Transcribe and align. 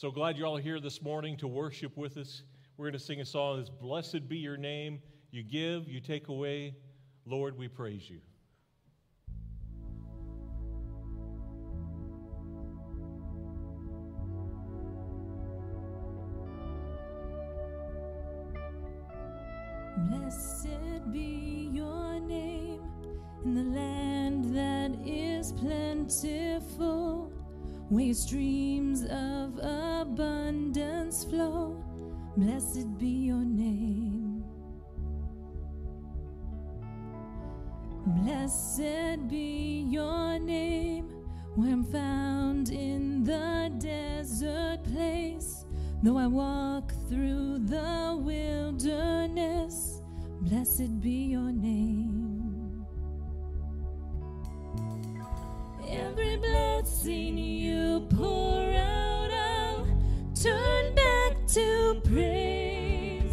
So 0.00 0.10
glad 0.10 0.38
you're 0.38 0.46
all 0.46 0.56
here 0.56 0.80
this 0.80 1.02
morning 1.02 1.36
to 1.36 1.46
worship 1.46 1.94
with 1.94 2.16
us. 2.16 2.42
We're 2.78 2.86
going 2.86 2.94
to 2.94 2.98
sing 2.98 3.20
a 3.20 3.24
song 3.26 3.58
that's 3.58 3.68
Blessed 3.68 4.30
be 4.30 4.38
your 4.38 4.56
name. 4.56 4.98
You 5.30 5.42
give, 5.42 5.86
you 5.88 6.00
take 6.00 6.28
away. 6.28 6.74
Lord, 7.26 7.58
we 7.58 7.68
praise 7.68 8.08
you. 8.08 8.20
Blessed 20.08 21.12
be 21.12 21.68
your 21.74 22.18
name 22.20 22.80
in 23.44 23.54
the 23.54 23.78
land 23.78 24.56
that 24.56 24.92
is 25.06 25.52
plentiful, 25.52 27.09
where 27.90 28.14
streams 28.14 29.02
of 29.02 29.58
abundance 29.58 31.24
flow. 31.24 31.76
Blessed 32.36 32.96
be 32.98 33.26
your 33.26 33.44
name. 33.44 34.44
Blessed 38.06 39.28
be 39.28 39.86
your 39.90 40.38
name, 40.38 41.10
when 41.56 41.82
found 41.82 42.70
in 42.70 43.24
the 43.24 43.72
desert 43.78 44.84
place. 44.84 45.64
Though 46.04 46.16
I 46.16 46.28
walk 46.28 46.92
through 47.08 47.58
the 47.66 48.16
wilderness, 48.18 50.00
blessed 50.42 51.00
be 51.00 51.26
your 51.32 51.50
name. 51.52 52.86
Every 55.90 56.36
blessing 56.36 57.36
you 57.36 57.79
pour 58.20 58.60
out, 58.76 59.30
I'll 59.32 59.86
turn 60.34 60.94
back 60.94 61.46
to 61.54 62.00
praise. 62.04 63.32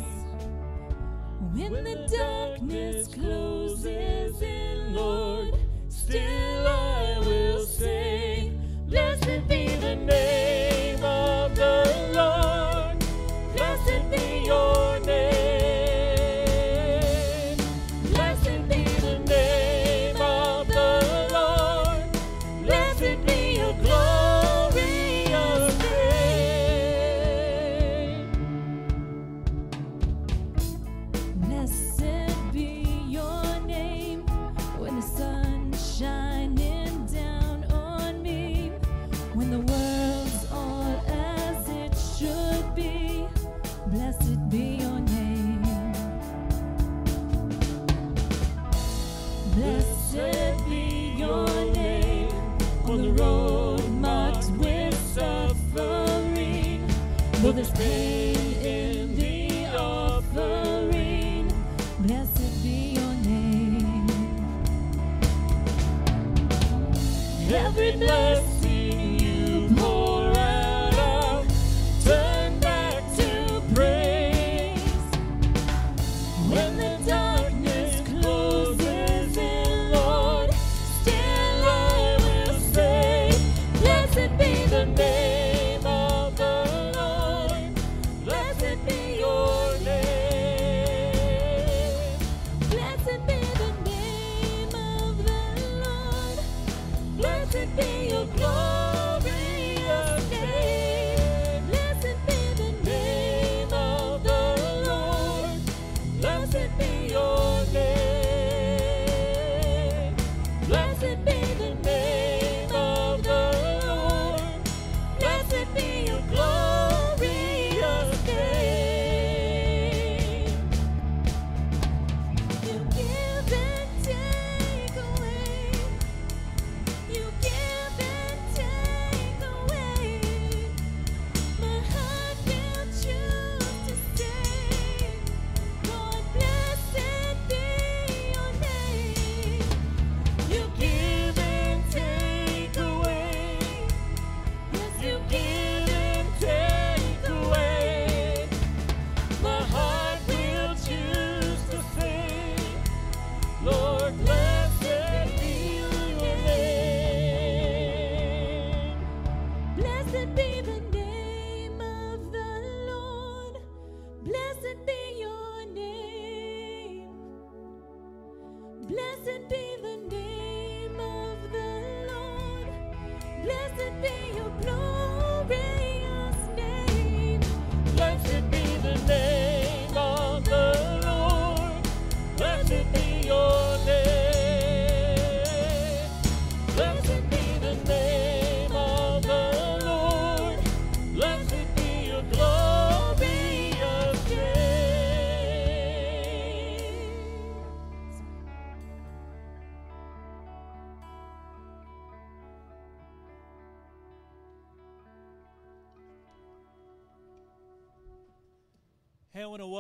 When 1.54 1.84
the 1.84 2.08
darkness 2.18 3.08
closes 3.10 4.42
in, 4.42 4.94
Lord, 4.94 5.56
still 5.90 6.47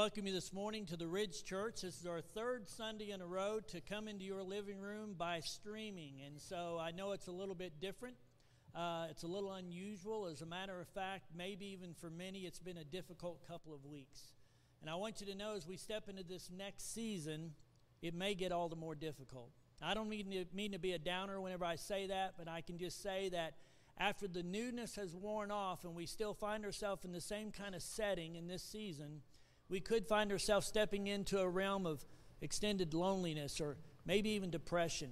welcome 0.07 0.25
you 0.25 0.31
this 0.31 0.53
morning 0.53 0.85
to 0.85 0.95
the 0.95 1.05
Ridge 1.05 1.43
Church. 1.43 1.81
This 1.81 1.99
is 1.99 2.05
our 2.05 2.21
third 2.21 2.69
Sunday 2.69 3.11
in 3.11 3.19
a 3.19 3.27
row 3.27 3.59
to 3.67 3.81
come 3.81 4.07
into 4.07 4.23
your 4.23 4.41
living 4.41 4.79
room 4.79 5.15
by 5.17 5.41
streaming. 5.41 6.21
And 6.25 6.39
so 6.39 6.77
I 6.79 6.91
know 6.91 7.11
it's 7.11 7.27
a 7.27 7.31
little 7.33 7.53
bit 7.53 7.81
different. 7.81 8.15
Uh, 8.73 9.07
it's 9.09 9.23
a 9.23 9.27
little 9.27 9.51
unusual. 9.51 10.27
As 10.27 10.41
a 10.41 10.45
matter 10.45 10.79
of 10.79 10.87
fact, 10.87 11.25
maybe 11.35 11.65
even 11.65 11.93
for 11.93 12.09
many, 12.09 12.45
it's 12.45 12.59
been 12.59 12.77
a 12.77 12.85
difficult 12.85 13.45
couple 13.45 13.73
of 13.73 13.83
weeks. 13.83 14.31
And 14.79 14.89
I 14.89 14.95
want 14.95 15.19
you 15.19 15.27
to 15.27 15.35
know 15.35 15.57
as 15.57 15.67
we 15.67 15.75
step 15.75 16.07
into 16.07 16.23
this 16.23 16.49
next 16.57 16.93
season, 16.93 17.51
it 18.01 18.13
may 18.13 18.33
get 18.33 18.53
all 18.53 18.69
the 18.69 18.77
more 18.77 18.95
difficult. 18.95 19.51
I 19.81 19.93
don't 19.93 20.07
mean 20.07 20.31
to, 20.31 20.45
mean 20.55 20.71
to 20.71 20.79
be 20.79 20.93
a 20.93 20.99
downer 20.99 21.41
whenever 21.41 21.65
I 21.65 21.75
say 21.75 22.07
that, 22.07 22.35
but 22.37 22.47
I 22.47 22.61
can 22.61 22.77
just 22.77 23.03
say 23.03 23.27
that 23.33 23.55
after 23.97 24.29
the 24.29 24.43
newness 24.43 24.95
has 24.95 25.13
worn 25.13 25.51
off 25.51 25.83
and 25.83 25.93
we 25.93 26.05
still 26.05 26.33
find 26.33 26.63
ourselves 26.63 27.03
in 27.03 27.11
the 27.11 27.19
same 27.19 27.51
kind 27.51 27.75
of 27.75 27.81
setting 27.81 28.37
in 28.37 28.47
this 28.47 28.63
season, 28.63 29.21
we 29.69 29.79
could 29.79 30.07
find 30.07 30.31
ourselves 30.31 30.67
stepping 30.67 31.07
into 31.07 31.39
a 31.39 31.47
realm 31.47 31.85
of 31.85 32.05
extended 32.41 32.93
loneliness 32.93 33.59
or 33.59 33.77
maybe 34.05 34.29
even 34.31 34.49
depression. 34.49 35.11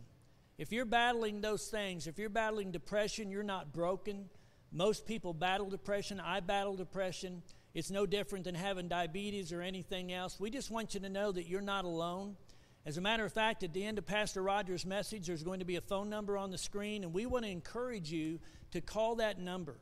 If 0.57 0.71
you're 0.71 0.85
battling 0.85 1.41
those 1.41 1.67
things, 1.67 2.07
if 2.07 2.17
you're 2.17 2.29
battling 2.29 2.71
depression, 2.71 3.29
you're 3.29 3.43
not 3.43 3.73
broken. 3.73 4.29
Most 4.71 5.05
people 5.05 5.33
battle 5.33 5.69
depression. 5.69 6.19
I 6.19 6.39
battle 6.39 6.75
depression. 6.75 7.41
It's 7.73 7.91
no 7.91 8.05
different 8.05 8.45
than 8.45 8.55
having 8.55 8.87
diabetes 8.87 9.51
or 9.51 9.61
anything 9.61 10.13
else. 10.13 10.39
We 10.39 10.49
just 10.49 10.71
want 10.71 10.93
you 10.93 11.01
to 11.01 11.09
know 11.09 11.31
that 11.33 11.47
you're 11.47 11.59
not 11.59 11.83
alone. 11.83 12.37
As 12.85 12.97
a 12.97 13.01
matter 13.01 13.25
of 13.25 13.33
fact, 13.33 13.63
at 13.63 13.73
the 13.73 13.83
end 13.83 13.97
of 13.97 14.05
Pastor 14.05 14.41
Rogers' 14.43 14.85
message, 14.85 15.27
there's 15.27 15.43
going 15.43 15.59
to 15.59 15.65
be 15.65 15.75
a 15.75 15.81
phone 15.81 16.09
number 16.09 16.37
on 16.37 16.51
the 16.51 16.57
screen, 16.57 17.03
and 17.03 17.13
we 17.13 17.25
want 17.25 17.43
to 17.43 17.51
encourage 17.51 18.11
you 18.11 18.39
to 18.71 18.79
call 18.79 19.15
that 19.15 19.39
number, 19.39 19.75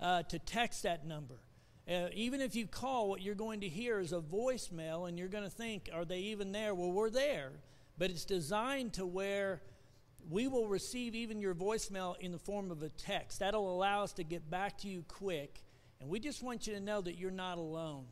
uh, 0.00 0.22
to 0.24 0.38
text 0.38 0.82
that 0.82 1.06
number. 1.06 1.40
Uh, 1.88 2.08
even 2.14 2.40
if 2.40 2.54
you 2.54 2.66
call, 2.66 3.08
what 3.08 3.22
you're 3.22 3.34
going 3.34 3.60
to 3.60 3.68
hear 3.68 3.98
is 3.98 4.12
a 4.12 4.20
voicemail, 4.20 5.08
and 5.08 5.18
you're 5.18 5.28
going 5.28 5.44
to 5.44 5.50
think, 5.50 5.90
Are 5.92 6.04
they 6.04 6.20
even 6.20 6.52
there? 6.52 6.74
Well, 6.74 6.92
we're 6.92 7.10
there, 7.10 7.50
but 7.98 8.10
it's 8.10 8.24
designed 8.24 8.92
to 8.94 9.06
where 9.06 9.62
we 10.30 10.46
will 10.46 10.68
receive 10.68 11.14
even 11.14 11.40
your 11.40 11.54
voicemail 11.54 12.16
in 12.20 12.30
the 12.30 12.38
form 12.38 12.70
of 12.70 12.82
a 12.82 12.88
text. 12.88 13.40
That'll 13.40 13.74
allow 13.74 14.04
us 14.04 14.12
to 14.14 14.24
get 14.24 14.48
back 14.48 14.78
to 14.78 14.88
you 14.88 15.04
quick 15.08 15.62
and 16.02 16.10
we 16.10 16.18
just 16.18 16.42
want 16.42 16.66
you 16.66 16.74
to 16.74 16.80
know 16.80 17.00
that 17.00 17.16
you're 17.16 17.30
not 17.30 17.58
alone. 17.58 18.06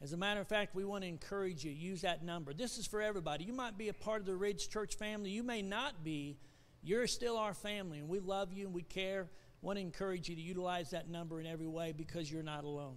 As 0.00 0.12
a 0.12 0.16
matter 0.16 0.40
of 0.40 0.46
fact, 0.46 0.76
we 0.76 0.84
want 0.84 1.02
to 1.02 1.08
encourage 1.08 1.64
you. 1.64 1.72
Use 1.72 2.02
that 2.02 2.24
number. 2.24 2.54
This 2.54 2.78
is 2.78 2.86
for 2.86 3.02
everybody. 3.02 3.42
You 3.42 3.52
might 3.52 3.76
be 3.76 3.88
a 3.88 3.92
part 3.92 4.20
of 4.20 4.26
the 4.26 4.36
Ridge 4.36 4.68
Church 4.68 4.94
family. 4.94 5.30
You 5.30 5.42
may 5.42 5.60
not 5.60 6.04
be. 6.04 6.38
You're 6.84 7.08
still 7.08 7.36
our 7.36 7.52
family, 7.52 7.98
and 7.98 8.08
we 8.08 8.20
love 8.20 8.52
you 8.52 8.66
and 8.66 8.74
we 8.74 8.82
care. 8.82 9.28
Want 9.60 9.76
to 9.76 9.80
encourage 9.80 10.28
you 10.28 10.36
to 10.36 10.40
utilize 10.40 10.90
that 10.90 11.08
number 11.08 11.40
in 11.40 11.46
every 11.46 11.66
way 11.66 11.92
because 11.92 12.30
you're 12.30 12.44
not 12.44 12.62
alone. 12.62 12.96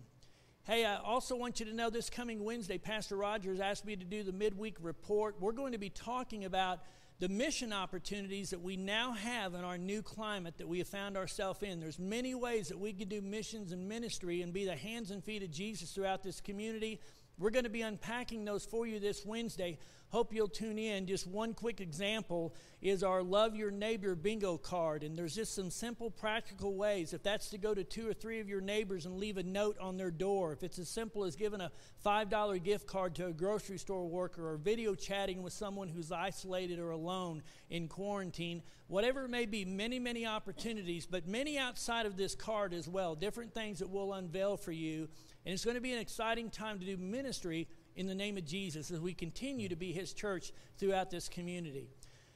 Hey, 0.67 0.83
I 0.83 0.95
also 0.95 1.35
want 1.35 1.59
you 1.59 1.67
to 1.67 1.75
know 1.75 1.91
this 1.91 2.09
coming 2.09 2.43
Wednesday, 2.43 2.79
Pastor 2.79 3.15
Rogers 3.17 3.59
asked 3.59 3.85
me 3.85 3.95
to 3.95 4.03
do 4.03 4.23
the 4.23 4.31
midweek 4.31 4.77
report. 4.81 5.35
We're 5.39 5.51
going 5.51 5.73
to 5.73 5.77
be 5.77 5.91
talking 5.91 6.43
about 6.43 6.79
the 7.19 7.29
mission 7.29 7.71
opportunities 7.71 8.49
that 8.49 8.59
we 8.59 8.75
now 8.75 9.11
have 9.11 9.53
in 9.53 9.63
our 9.63 9.77
new 9.77 10.01
climate 10.01 10.57
that 10.57 10.67
we 10.67 10.79
have 10.79 10.87
found 10.87 11.17
ourselves 11.17 11.61
in. 11.61 11.79
There's 11.79 11.99
many 11.99 12.33
ways 12.33 12.69
that 12.69 12.79
we 12.79 12.93
can 12.93 13.07
do 13.07 13.21
missions 13.21 13.73
and 13.73 13.87
ministry 13.87 14.41
and 14.41 14.51
be 14.51 14.65
the 14.65 14.75
hands 14.75 15.11
and 15.11 15.23
feet 15.23 15.43
of 15.43 15.51
Jesus 15.51 15.91
throughout 15.91 16.23
this 16.23 16.41
community. 16.41 16.99
We're 17.37 17.51
going 17.51 17.65
to 17.65 17.69
be 17.69 17.83
unpacking 17.83 18.43
those 18.43 18.65
for 18.65 18.87
you 18.87 18.99
this 18.99 19.23
Wednesday. 19.23 19.77
Hope 20.15 20.33
you'll 20.33 20.47
tune 20.47 20.79
in. 20.79 21.07
Just 21.07 21.27
one 21.27 21.53
quick 21.53 21.81
example 21.81 22.55
is 22.81 23.03
our 23.03 23.21
Love 23.21 23.53
Your 23.53 23.69
Neighbor 23.69 24.15
bingo 24.15 24.57
card. 24.57 25.03
And 25.03 25.17
there's 25.17 25.35
just 25.35 25.53
some 25.53 25.69
simple, 25.69 26.09
practical 26.09 26.73
ways. 26.73 27.11
If 27.11 27.21
that's 27.21 27.49
to 27.49 27.57
go 27.57 27.73
to 27.73 27.83
two 27.83 28.07
or 28.07 28.13
three 28.13 28.39
of 28.39 28.47
your 28.47 28.61
neighbors 28.61 29.05
and 29.05 29.17
leave 29.17 29.35
a 29.35 29.43
note 29.43 29.77
on 29.77 29.97
their 29.97 30.11
door, 30.11 30.53
if 30.53 30.63
it's 30.63 30.79
as 30.79 30.87
simple 30.87 31.25
as 31.25 31.35
giving 31.35 31.59
a 31.59 31.69
$5 32.05 32.63
gift 32.63 32.87
card 32.87 33.13
to 33.15 33.25
a 33.25 33.33
grocery 33.33 33.77
store 33.77 34.07
worker, 34.07 34.51
or 34.51 34.55
video 34.55 34.95
chatting 34.95 35.43
with 35.43 35.51
someone 35.51 35.89
who's 35.89 36.13
isolated 36.13 36.79
or 36.79 36.91
alone 36.91 37.43
in 37.69 37.89
quarantine, 37.89 38.61
whatever 38.87 39.25
it 39.25 39.29
may 39.29 39.45
be, 39.45 39.65
many, 39.65 39.99
many 39.99 40.25
opportunities, 40.25 41.05
but 41.05 41.27
many 41.27 41.57
outside 41.57 42.05
of 42.05 42.15
this 42.15 42.35
card 42.35 42.73
as 42.73 42.87
well. 42.87 43.15
Different 43.15 43.53
things 43.53 43.79
that 43.79 43.89
we'll 43.89 44.13
unveil 44.13 44.55
for 44.55 44.71
you. 44.71 45.09
And 45.45 45.53
it's 45.53 45.65
going 45.65 45.75
to 45.75 45.81
be 45.81 45.91
an 45.91 45.99
exciting 45.99 46.49
time 46.49 46.79
to 46.79 46.85
do 46.85 46.95
ministry 46.95 47.67
in 47.95 48.07
the 48.07 48.15
name 48.15 48.37
of 48.37 48.45
Jesus 48.45 48.91
as 48.91 48.99
we 48.99 49.13
continue 49.13 49.69
to 49.69 49.75
be 49.75 49.91
His 49.91 50.13
church 50.13 50.51
throughout 50.77 51.09
this 51.09 51.29
community. 51.29 51.89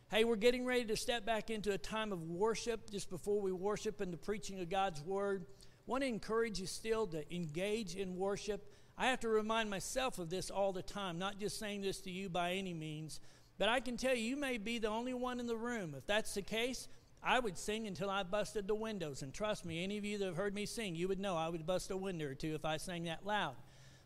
Hey, 0.10 0.24
we're 0.24 0.38
getting 0.38 0.66
ready 0.66 0.86
to 0.86 0.98
step 0.98 1.26
back 1.26 1.50
into 1.50 1.72
a 1.72 1.78
time 1.78 2.12
of 2.12 2.24
worship 2.24 2.90
just 2.90 3.10
before 3.10 3.42
we 3.42 3.52
worship 3.52 4.02
and 4.02 4.12
the 4.12 4.18
preaching 4.18 4.60
of 4.60 4.70
God's 4.70 5.02
Word. 5.02 5.46
Want 5.86 6.04
to 6.04 6.08
encourage 6.08 6.60
you 6.60 6.66
still 6.66 7.06
to 7.08 7.36
engage 7.36 7.96
in 7.96 8.16
worship. 8.16 8.72
I 8.98 9.08
have 9.08 9.20
to 9.22 9.30
remind 9.30 9.70
myself 9.70 10.18
of 10.18 10.30
this 10.30 10.50
all 10.50 10.74
the 10.74 10.82
time, 10.82 11.20
not 11.20 11.40
just 11.40 11.60
saying 11.60 11.82
this 11.82 12.02
to 12.02 12.12
you 12.12 12.30
by 12.30 12.54
any 12.54 12.74
means, 12.74 13.20
but 13.58 13.70
I 13.70 13.80
can 13.82 13.98
tell 13.98 14.16
you, 14.16 14.24
you 14.24 14.38
may 14.38 14.58
be 14.58 14.80
the 14.80 14.88
only 14.88 15.14
one 15.14 15.40
in 15.40 15.46
the 15.46 15.56
room. 15.56 15.94
If 15.98 16.08
that's 16.08 16.34
the 16.34 16.42
case, 16.42 16.88
I 17.22 17.40
would 17.40 17.58
sing 17.58 17.86
until 17.88 18.10
I 18.10 18.24
busted 18.24 18.68
the 18.68 18.76
windows. 18.76 19.22
And 19.22 19.34
trust 19.34 19.66
me, 19.66 19.84
any 19.84 19.98
of 19.98 20.06
you 20.06 20.18
that 20.18 20.26
have 20.26 20.38
heard 20.38 20.56
me 20.56 20.66
sing, 20.66 20.96
you 20.96 21.08
would 21.08 21.20
know 21.20 21.36
I 21.36 21.50
would 21.50 21.66
bust 21.66 21.92
a 21.92 21.98
window 21.98 22.28
or 22.28 22.36
two 22.36 22.56
if 22.56 22.66
I 22.66 22.78
sang 22.78 23.04
that 23.04 23.26
loud. 23.26 23.56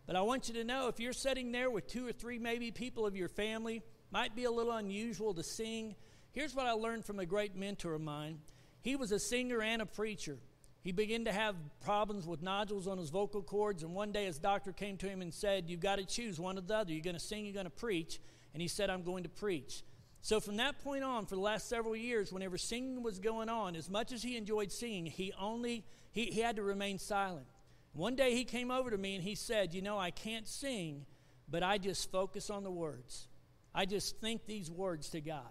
But 0.05 0.15
I 0.15 0.21
want 0.21 0.47
you 0.47 0.53
to 0.55 0.63
know 0.63 0.87
if 0.87 0.99
you're 0.99 1.13
sitting 1.13 1.51
there 1.51 1.69
with 1.69 1.87
two 1.87 2.07
or 2.07 2.11
three 2.11 2.37
maybe 2.37 2.71
people 2.71 3.05
of 3.05 3.15
your 3.15 3.29
family, 3.29 3.81
might 4.11 4.35
be 4.35 4.43
a 4.43 4.51
little 4.51 4.73
unusual 4.73 5.33
to 5.33 5.43
sing. 5.43 5.95
Here's 6.31 6.53
what 6.53 6.67
I 6.67 6.73
learned 6.73 7.05
from 7.05 7.19
a 7.19 7.25
great 7.25 7.55
mentor 7.55 7.93
of 7.93 8.01
mine. 8.01 8.39
He 8.81 8.95
was 8.95 9.11
a 9.11 9.19
singer 9.19 9.61
and 9.61 9.81
a 9.81 9.85
preacher. 9.85 10.37
He 10.83 10.91
began 10.91 11.23
to 11.25 11.31
have 11.31 11.55
problems 11.79 12.27
with 12.27 12.41
nodules 12.41 12.87
on 12.87 12.97
his 12.97 13.09
vocal 13.09 13.41
cords, 13.41 13.83
and 13.83 13.95
one 13.95 14.11
day 14.11 14.25
his 14.25 14.37
doctor 14.37 14.73
came 14.73 14.97
to 14.97 15.07
him 15.07 15.21
and 15.21 15.33
said, 15.33 15.69
You've 15.69 15.79
got 15.79 15.95
to 15.95 16.05
choose 16.05 16.39
one 16.39 16.57
or 16.57 16.61
the 16.61 16.75
other. 16.75 16.91
You're 16.91 17.01
going 17.01 17.15
to 17.15 17.21
sing, 17.21 17.45
you're 17.45 17.53
going 17.53 17.65
to 17.65 17.69
preach. 17.69 18.19
And 18.53 18.61
he 18.61 18.67
said, 18.67 18.89
I'm 18.89 19.03
going 19.03 19.23
to 19.23 19.29
preach. 19.29 19.83
So 20.21 20.39
from 20.39 20.57
that 20.57 20.83
point 20.83 21.03
on, 21.03 21.25
for 21.25 21.35
the 21.35 21.41
last 21.41 21.69
several 21.69 21.95
years, 21.95 22.31
whenever 22.31 22.57
singing 22.57 23.01
was 23.01 23.19
going 23.19 23.49
on, 23.49 23.75
as 23.75 23.89
much 23.89 24.11
as 24.11 24.21
he 24.21 24.37
enjoyed 24.37 24.71
singing, 24.71 25.05
he 25.05 25.33
only 25.39 25.85
he, 26.11 26.25
he 26.25 26.41
had 26.41 26.57
to 26.57 26.63
remain 26.63 26.99
silent. 26.99 27.47
One 27.93 28.15
day 28.15 28.33
he 28.33 28.43
came 28.43 28.71
over 28.71 28.89
to 28.89 28.97
me 28.97 29.15
and 29.15 29.23
he 29.23 29.35
said, 29.35 29.73
You 29.73 29.81
know, 29.81 29.97
I 29.97 30.11
can't 30.11 30.47
sing, 30.47 31.05
but 31.47 31.63
I 31.63 31.77
just 31.77 32.11
focus 32.11 32.49
on 32.49 32.63
the 32.63 32.71
words. 32.71 33.27
I 33.73 33.85
just 33.85 34.17
think 34.19 34.45
these 34.45 34.69
words 34.69 35.09
to 35.09 35.21
God. 35.21 35.49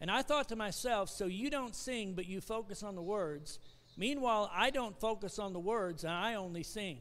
And 0.00 0.10
I 0.10 0.22
thought 0.22 0.48
to 0.50 0.56
myself, 0.56 1.08
So 1.08 1.26
you 1.26 1.50
don't 1.50 1.74
sing, 1.74 2.14
but 2.14 2.26
you 2.26 2.40
focus 2.40 2.82
on 2.82 2.94
the 2.94 3.02
words. 3.02 3.58
Meanwhile, 3.96 4.50
I 4.54 4.70
don't 4.70 4.98
focus 5.00 5.38
on 5.38 5.52
the 5.52 5.60
words 5.60 6.04
and 6.04 6.12
I 6.12 6.34
only 6.34 6.62
sing. 6.62 6.98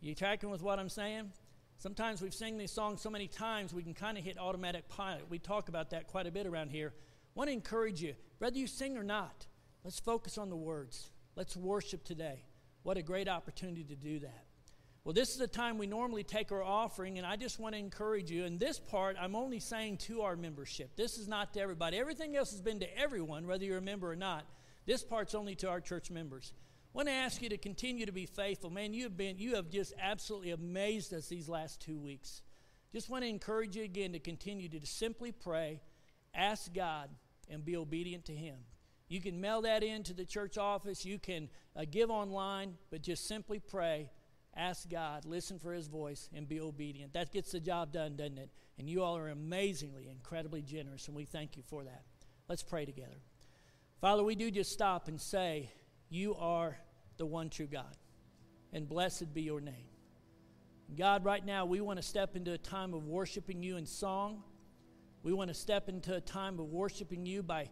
You 0.00 0.14
tracking 0.14 0.50
with 0.50 0.62
what 0.62 0.78
I'm 0.78 0.88
saying? 0.88 1.32
Sometimes 1.78 2.22
we've 2.22 2.34
sung 2.34 2.58
these 2.58 2.70
songs 2.70 3.00
so 3.00 3.10
many 3.10 3.26
times 3.26 3.74
we 3.74 3.82
can 3.82 3.94
kind 3.94 4.16
of 4.16 4.24
hit 4.24 4.38
automatic 4.38 4.88
pilot. 4.88 5.24
We 5.28 5.38
talk 5.38 5.68
about 5.68 5.90
that 5.90 6.06
quite 6.06 6.26
a 6.26 6.30
bit 6.30 6.46
around 6.46 6.70
here. 6.70 6.92
I 6.94 7.30
want 7.34 7.48
to 7.48 7.52
encourage 7.52 8.02
you, 8.02 8.14
whether 8.38 8.58
you 8.58 8.66
sing 8.66 8.96
or 8.96 9.02
not, 9.02 9.46
let's 9.84 9.98
focus 9.98 10.38
on 10.38 10.48
the 10.48 10.56
words. 10.56 11.10
Let's 11.34 11.56
worship 11.56 12.04
today. 12.04 12.44
What 12.82 12.96
a 12.96 13.02
great 13.02 13.28
opportunity 13.28 13.84
to 13.84 13.94
do 13.94 14.20
that. 14.20 14.44
Well, 15.04 15.12
this 15.12 15.30
is 15.30 15.38
the 15.38 15.48
time 15.48 15.78
we 15.78 15.88
normally 15.88 16.22
take 16.22 16.52
our 16.52 16.62
offering, 16.62 17.18
and 17.18 17.26
I 17.26 17.34
just 17.34 17.58
want 17.58 17.74
to 17.74 17.78
encourage 17.78 18.30
you. 18.30 18.44
In 18.44 18.58
this 18.58 18.78
part, 18.78 19.16
I'm 19.20 19.34
only 19.34 19.58
saying 19.58 19.98
to 19.98 20.22
our 20.22 20.36
membership. 20.36 20.94
This 20.94 21.18
is 21.18 21.26
not 21.26 21.54
to 21.54 21.60
everybody. 21.60 21.98
Everything 21.98 22.36
else 22.36 22.52
has 22.52 22.60
been 22.60 22.78
to 22.80 22.98
everyone, 22.98 23.48
whether 23.48 23.64
you're 23.64 23.78
a 23.78 23.82
member 23.82 24.10
or 24.10 24.16
not. 24.16 24.46
This 24.86 25.02
part's 25.02 25.34
only 25.34 25.56
to 25.56 25.68
our 25.68 25.80
church 25.80 26.10
members. 26.10 26.52
I 26.94 26.98
want 26.98 27.08
to 27.08 27.14
ask 27.14 27.42
you 27.42 27.48
to 27.48 27.56
continue 27.56 28.06
to 28.06 28.12
be 28.12 28.26
faithful. 28.26 28.70
Man, 28.70 28.94
you 28.94 29.04
have 29.04 29.16
been, 29.16 29.38
you 29.38 29.56
have 29.56 29.70
just 29.70 29.92
absolutely 30.00 30.50
amazed 30.50 31.12
us 31.14 31.26
these 31.26 31.48
last 31.48 31.80
two 31.80 31.98
weeks. 31.98 32.42
Just 32.92 33.08
want 33.08 33.24
to 33.24 33.28
encourage 33.28 33.74
you 33.74 33.82
again 33.82 34.12
to 34.12 34.18
continue 34.20 34.68
to 34.68 34.86
simply 34.86 35.32
pray, 35.32 35.80
ask 36.34 36.72
God, 36.72 37.08
and 37.48 37.64
be 37.64 37.76
obedient 37.76 38.26
to 38.26 38.34
Him. 38.34 38.56
You 39.12 39.20
can 39.20 39.38
mail 39.38 39.60
that 39.60 39.82
in 39.82 40.04
to 40.04 40.14
the 40.14 40.24
church 40.24 40.56
office. 40.56 41.04
You 41.04 41.18
can 41.18 41.50
uh, 41.76 41.84
give 41.90 42.08
online, 42.08 42.78
but 42.90 43.02
just 43.02 43.28
simply 43.28 43.58
pray, 43.58 44.08
ask 44.56 44.88
God, 44.88 45.26
listen 45.26 45.58
for 45.58 45.74
His 45.74 45.86
voice, 45.86 46.30
and 46.34 46.48
be 46.48 46.62
obedient. 46.62 47.12
That 47.12 47.30
gets 47.30 47.52
the 47.52 47.60
job 47.60 47.92
done, 47.92 48.16
doesn't 48.16 48.38
it? 48.38 48.48
And 48.78 48.88
you 48.88 49.02
all 49.02 49.18
are 49.18 49.28
amazingly, 49.28 50.08
incredibly 50.10 50.62
generous, 50.62 51.08
and 51.08 51.14
we 51.14 51.26
thank 51.26 51.58
you 51.58 51.62
for 51.68 51.84
that. 51.84 52.04
Let's 52.48 52.62
pray 52.62 52.86
together. 52.86 53.20
Father, 54.00 54.24
we 54.24 54.34
do 54.34 54.50
just 54.50 54.72
stop 54.72 55.08
and 55.08 55.20
say, 55.20 55.70
You 56.08 56.34
are 56.36 56.78
the 57.18 57.26
one 57.26 57.50
true 57.50 57.66
God, 57.66 57.94
and 58.72 58.88
blessed 58.88 59.34
be 59.34 59.42
your 59.42 59.60
name. 59.60 59.90
God, 60.96 61.22
right 61.22 61.44
now, 61.44 61.66
we 61.66 61.82
want 61.82 61.98
to 61.98 62.02
step 62.02 62.34
into 62.34 62.54
a 62.54 62.58
time 62.58 62.94
of 62.94 63.04
worshiping 63.04 63.62
you 63.62 63.76
in 63.76 63.84
song. 63.84 64.42
We 65.22 65.34
want 65.34 65.48
to 65.48 65.54
step 65.54 65.90
into 65.90 66.14
a 66.14 66.20
time 66.22 66.58
of 66.58 66.70
worshiping 66.70 67.26
you 67.26 67.42
by 67.42 67.68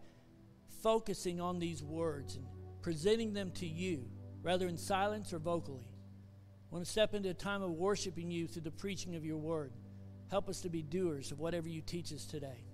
focusing 0.82 1.40
on 1.40 1.58
these 1.58 1.82
words 1.82 2.36
and 2.36 2.46
presenting 2.82 3.32
them 3.32 3.50
to 3.52 3.66
you, 3.66 4.04
rather 4.42 4.66
in 4.66 4.76
silence 4.76 5.32
or 5.32 5.38
vocally. 5.38 5.86
I 6.70 6.74
want 6.74 6.84
to 6.84 6.90
step 6.90 7.14
into 7.14 7.30
a 7.30 7.34
time 7.34 7.62
of 7.62 7.72
worshiping 7.72 8.30
you 8.30 8.46
through 8.46 8.62
the 8.62 8.70
preaching 8.70 9.16
of 9.16 9.24
your 9.24 9.38
word. 9.38 9.72
Help 10.30 10.48
us 10.48 10.60
to 10.60 10.68
be 10.68 10.82
doers 10.82 11.32
of 11.32 11.40
whatever 11.40 11.68
you 11.68 11.82
teach 11.82 12.12
us 12.12 12.24
today. 12.24 12.64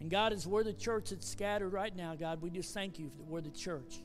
And 0.00 0.10
God, 0.10 0.32
as 0.32 0.46
we're 0.46 0.64
the 0.64 0.72
church 0.72 1.10
that's 1.10 1.28
scattered 1.28 1.72
right 1.72 1.94
now, 1.94 2.14
God, 2.14 2.42
we 2.42 2.50
just 2.50 2.74
thank 2.74 2.98
you 2.98 3.08
that 3.10 3.24
we're 3.24 3.42
the 3.42 3.50
church. 3.50 4.02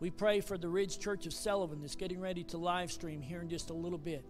We 0.00 0.10
pray 0.10 0.40
for 0.40 0.56
the 0.56 0.68
Ridge 0.68 0.98
Church 0.98 1.26
of 1.26 1.32
Sullivan 1.32 1.80
that's 1.80 1.96
getting 1.96 2.20
ready 2.20 2.44
to 2.44 2.58
live 2.58 2.90
stream 2.90 3.20
here 3.20 3.40
in 3.40 3.48
just 3.48 3.70
a 3.70 3.74
little 3.74 3.98
bit. 3.98 4.24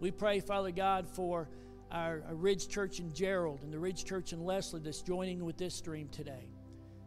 We 0.00 0.10
pray, 0.10 0.40
Father 0.40 0.70
God, 0.70 1.08
for 1.08 1.48
our, 1.90 2.22
our 2.28 2.34
Ridge 2.34 2.68
Church 2.68 3.00
in 3.00 3.12
Gerald 3.12 3.62
and 3.62 3.72
the 3.72 3.78
Ridge 3.78 4.04
Church 4.04 4.32
in 4.32 4.44
Leslie 4.44 4.80
that's 4.80 5.02
joining 5.02 5.44
with 5.44 5.58
this 5.58 5.74
stream 5.74 6.08
today. 6.08 6.53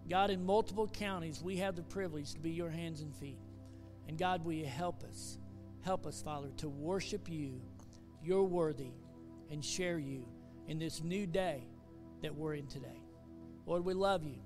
God, 0.09 0.29
in 0.29 0.45
multiple 0.45 0.87
counties, 0.87 1.41
we 1.41 1.57
have 1.57 1.75
the 1.75 1.83
privilege 1.83 2.33
to 2.33 2.39
be 2.39 2.51
your 2.51 2.69
hands 2.69 3.01
and 3.01 3.13
feet. 3.15 3.39
And 4.07 4.17
God, 4.17 4.45
will 4.45 4.53
you 4.53 4.65
help 4.65 5.03
us? 5.03 5.37
Help 5.81 6.05
us, 6.05 6.21
Father, 6.21 6.49
to 6.57 6.69
worship 6.69 7.29
you. 7.29 7.61
You're 8.23 8.43
worthy 8.43 8.91
and 9.51 9.63
share 9.63 9.99
you 9.99 10.25
in 10.67 10.79
this 10.79 11.03
new 11.03 11.25
day 11.25 11.63
that 12.21 12.35
we're 12.35 12.55
in 12.55 12.67
today. 12.67 13.01
Lord, 13.65 13.83
we 13.83 13.93
love 13.93 14.23
you. 14.23 14.39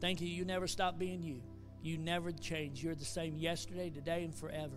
Thank 0.00 0.20
you. 0.20 0.28
You 0.28 0.44
never 0.44 0.66
stop 0.66 0.98
being 0.98 1.22
you. 1.22 1.40
You 1.82 1.98
never 1.98 2.32
change. 2.32 2.82
You're 2.82 2.96
the 2.96 3.04
same 3.04 3.36
yesterday, 3.36 3.90
today, 3.90 4.24
and 4.24 4.34
forever. 4.34 4.76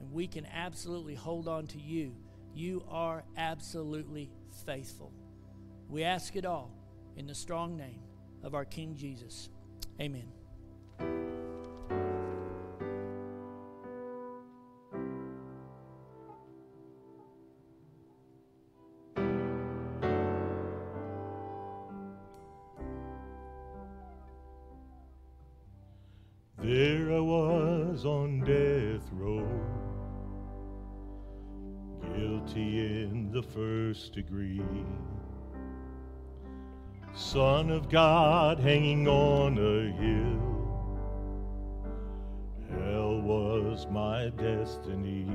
And 0.00 0.12
we 0.12 0.26
can 0.26 0.46
absolutely 0.46 1.14
hold 1.14 1.46
on 1.46 1.66
to 1.68 1.80
you. 1.80 2.14
You 2.54 2.84
are 2.88 3.22
absolutely 3.36 4.30
faithful. 4.66 5.12
We 5.88 6.02
ask 6.02 6.34
it 6.34 6.44
all 6.44 6.72
in 7.16 7.26
the 7.26 7.34
strong 7.34 7.76
name 7.76 8.00
of 8.42 8.54
our 8.54 8.64
King 8.64 8.96
Jesus. 8.96 9.48
Amen. 10.00 10.24
There 26.62 27.12
I 27.12 27.20
was 27.20 28.06
on 28.06 28.40
death 28.40 29.06
row, 29.12 29.46
guilty 32.16 33.02
in 33.02 33.30
the 33.32 33.42
first 33.42 34.14
degree. 34.14 34.62
Son 37.20 37.70
of 37.70 37.90
God 37.90 38.58
hanging 38.58 39.06
on 39.06 39.58
a 39.58 39.92
hill. 39.92 40.40
Hell 42.70 43.20
was 43.20 43.86
my 43.90 44.30
destiny. 44.30 45.28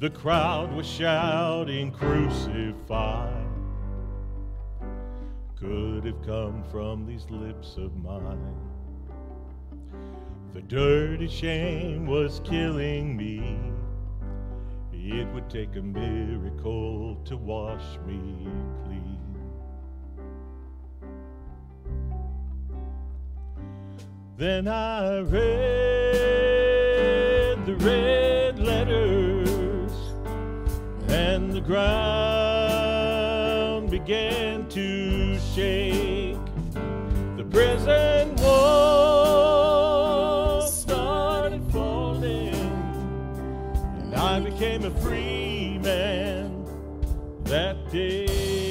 The 0.00 0.08
crowd 0.08 0.72
was 0.72 0.86
shouting, 0.86 1.92
Crucify. 1.92 3.30
Could 5.60 6.06
have 6.06 6.22
come 6.26 6.64
from 6.70 7.06
these 7.06 7.26
lips 7.28 7.76
of 7.76 7.94
mine. 7.98 8.56
The 10.54 10.62
dirty 10.62 11.28
shame 11.28 12.06
was 12.06 12.40
killing 12.42 13.16
me. 13.16 13.58
It 14.92 15.28
would 15.34 15.50
take 15.50 15.76
a 15.76 15.82
miracle 15.82 17.16
to 17.26 17.36
wash 17.36 17.98
me 18.06 18.48
clean. 18.84 19.31
Then 24.42 24.66
I 24.66 25.20
read 25.20 25.38
the 27.64 27.76
red 27.76 28.58
letters, 28.58 29.92
and 31.06 31.52
the 31.52 31.60
ground 31.60 31.78
began 33.88 34.68
to 34.70 35.38
shake. 35.54 36.36
The 37.36 37.44
prison 37.48 38.34
walls 38.42 39.54
started 40.76 41.62
falling, 41.70 42.52
and 44.00 44.12
I 44.16 44.40
became 44.40 44.84
a 44.84 44.90
free 45.02 45.78
man 45.78 46.66
that 47.44 47.76
day. 47.92 48.61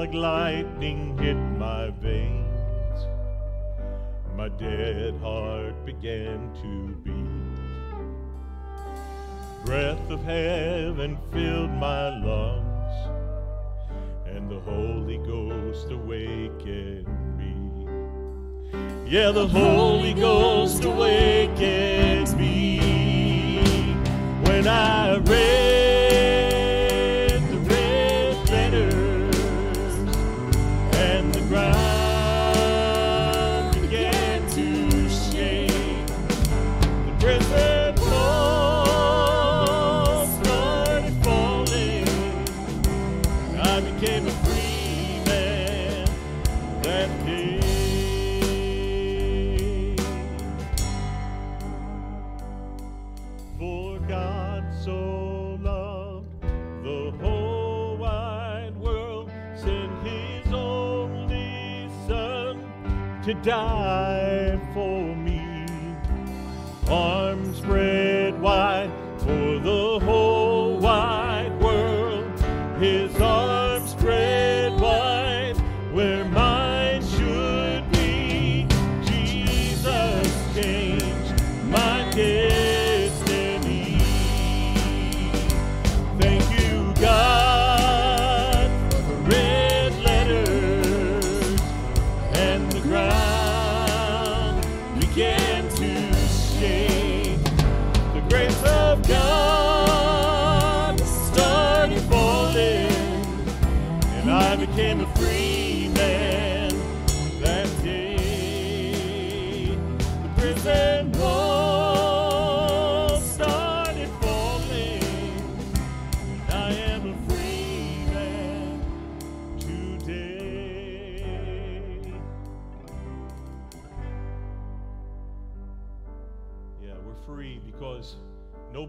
Like 0.00 0.14
lightning 0.14 1.18
hit 1.18 1.36
my 1.58 1.90
veins. 2.00 3.04
My 4.34 4.48
dead 4.48 5.14
heart 5.20 5.84
began 5.84 6.38
to 6.62 6.94
beat. 7.04 7.60
Breath 9.66 10.10
of 10.10 10.24
heaven 10.24 11.18
filled 11.30 11.72
my 11.72 12.08
lungs, 12.08 12.94
and 14.24 14.50
the 14.50 14.60
Holy 14.60 15.18
Ghost 15.18 15.90
awakened 15.90 17.36
me. 17.36 17.54
Yeah, 19.06 19.32
the 19.32 19.46
Holy 19.46 20.14
Ghost 20.14 20.82
awakened 20.82 22.38
me 22.38 22.78
when 24.44 24.66
I 24.66 25.18
read 25.18 25.79
to 63.42 63.50
die 63.50 64.58
for 64.74 65.14
me 65.16 65.66
arms 66.90 67.58
spread 67.58 68.40
wide 68.40 68.90
for 69.18 69.58
the 69.60 70.00
whole 70.04 70.76
wide 70.78 71.52
world. 71.60 72.26
His 72.80 73.14
arms 73.20 73.90
spread 73.90 74.80
wide 74.80 75.56
where 75.92 76.24
mine 76.24 77.02
should 77.02 77.90
be. 77.92 78.66
Jesus 79.04 80.54
changed 80.54 81.42
my 81.66 82.10
destiny. 82.10 83.98
Thank 86.18 86.50
you, 86.60 86.92
God, 87.00 88.70
for 88.92 89.14
red 89.30 89.94
letters 90.02 91.60
and 92.34 92.72
the 92.72 92.80
ground 92.80 93.09
began 95.14 95.49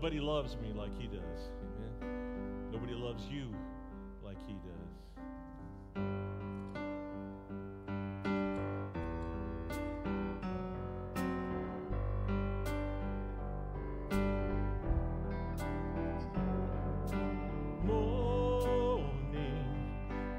nobody 0.02 0.20
loves 0.20 0.58
me 0.58 0.74
like 0.76 0.90
he 1.00 1.06
does. 1.06 1.52
Amen. 2.02 2.72
Nobody 2.72 2.94
loves 2.94 3.28
you 3.30 3.54
like 4.26 4.38
he 4.48 4.54
does. 4.54 4.72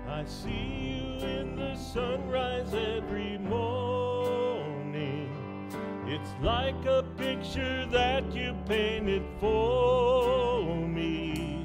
I 0.09 0.25
see 0.25 0.51
you 0.51 1.27
in 1.27 1.57
the 1.57 1.77
sunrise 1.77 2.75
every 2.75 3.39
morning. 3.39 3.73
It's 6.07 6.31
like 6.43 6.85
a 6.85 7.02
picture 7.23 7.87
that 7.87 8.35
you 8.35 8.53
painted 8.67 9.23
for 9.39 10.75
me. 10.75 11.65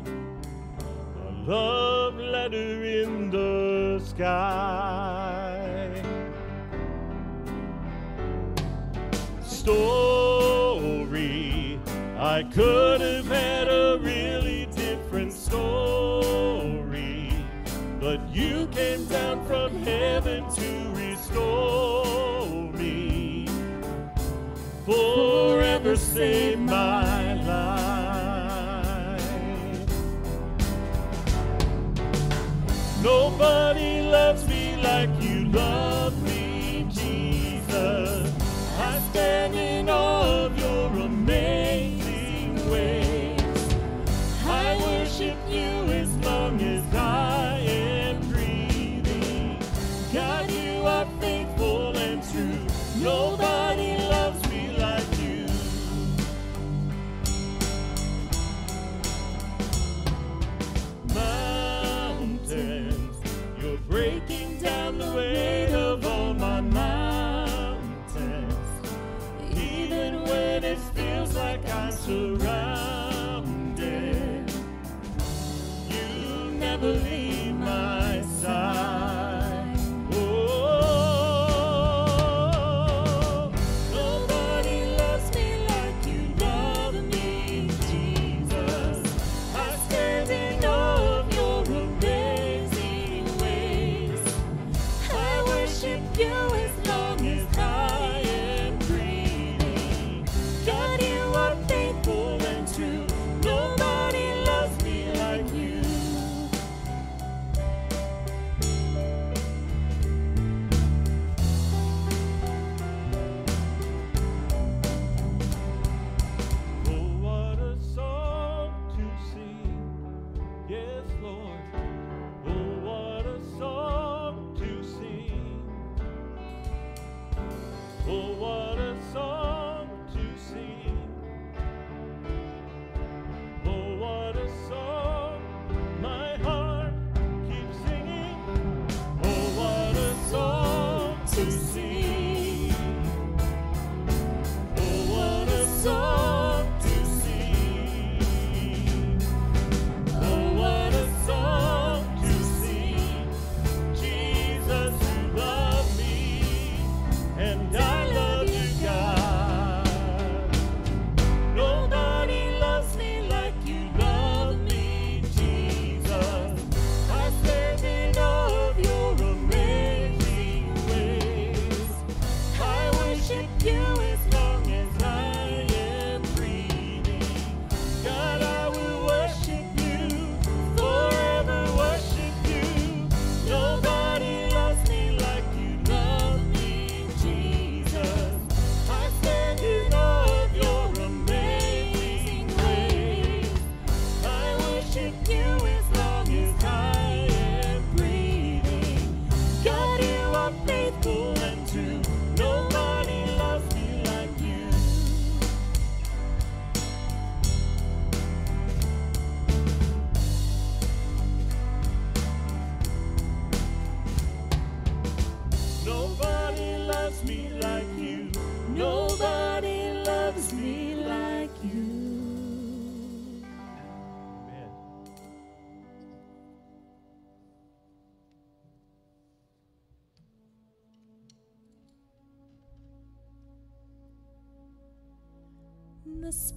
A 1.27 1.31
love 1.49 2.15
letter 2.15 2.85
in 2.85 3.31
the 3.31 3.99
sky. 4.05 5.89
Story. 9.41 9.79
I 12.19 12.43
could 12.43 13.01
have 13.01 13.25
had 13.25 13.67
a 13.67 13.97
really 13.99 14.67
different 14.75 15.33
story. 15.33 17.33
But 17.99 18.29
you 18.29 18.67
came 18.67 19.07
down 19.07 19.43
from 19.47 19.83
heaven 19.83 20.47
to 20.53 20.91
restore 20.93 22.16
forever 24.87 25.97
save 25.97 26.59
my 26.59 27.33
life. 27.43 29.21
Nobody 33.03 34.01
loves 34.01 34.47
me 34.47 34.77
like 34.81 35.09
you 35.21 35.49
love 35.49 36.13
me, 36.23 36.87
Jesus. 36.89 38.33
I 38.79 38.99
stand 39.09 39.55
in 39.55 39.89
awe 39.89 40.36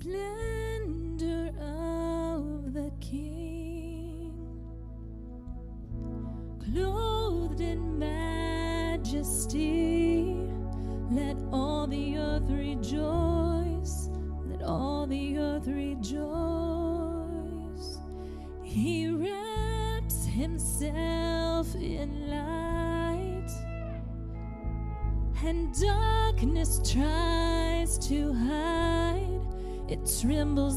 the 0.03 0.50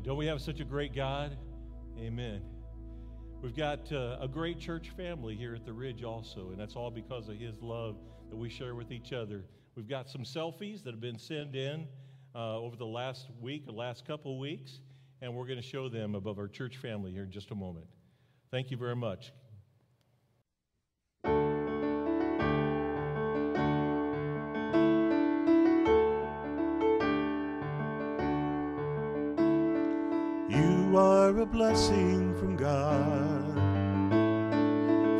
Amen. 0.00 0.08
Don't 0.08 0.16
we 0.16 0.26
have 0.26 0.40
such 0.40 0.60
a 0.60 0.64
great 0.64 0.94
God? 0.94 1.36
Amen. 1.98 2.40
We've 3.42 3.54
got 3.54 3.92
uh, 3.92 4.16
a 4.18 4.28
great 4.28 4.58
church 4.58 4.90
family 4.96 5.36
here 5.36 5.54
at 5.54 5.66
the 5.66 5.74
Ridge 5.74 6.04
also, 6.04 6.48
and 6.50 6.58
that's 6.58 6.74
all 6.74 6.90
because 6.90 7.28
of 7.28 7.36
His 7.36 7.60
love 7.60 7.96
that 8.30 8.36
we 8.36 8.48
share 8.48 8.74
with 8.74 8.92
each 8.92 9.12
other. 9.12 9.44
We've 9.76 9.88
got 9.88 10.08
some 10.08 10.22
selfies 10.22 10.82
that 10.84 10.92
have 10.92 11.02
been 11.02 11.18
sent 11.18 11.54
in 11.54 11.86
uh, 12.34 12.56
over 12.56 12.76
the 12.76 12.86
last 12.86 13.28
week, 13.42 13.66
the 13.66 13.72
last 13.72 14.06
couple 14.06 14.38
weeks, 14.38 14.80
and 15.20 15.34
we're 15.34 15.46
going 15.46 15.60
to 15.60 15.66
show 15.66 15.90
them 15.90 16.14
above 16.14 16.38
our 16.38 16.48
church 16.48 16.78
family 16.78 17.12
here 17.12 17.24
in 17.24 17.30
just 17.30 17.50
a 17.50 17.54
moment. 17.54 17.86
Thank 18.50 18.70
you 18.70 18.78
very 18.78 18.96
much. 18.96 19.32
Are 31.30 31.42
a 31.42 31.46
blessing 31.46 32.34
from 32.34 32.56
God. 32.56 33.54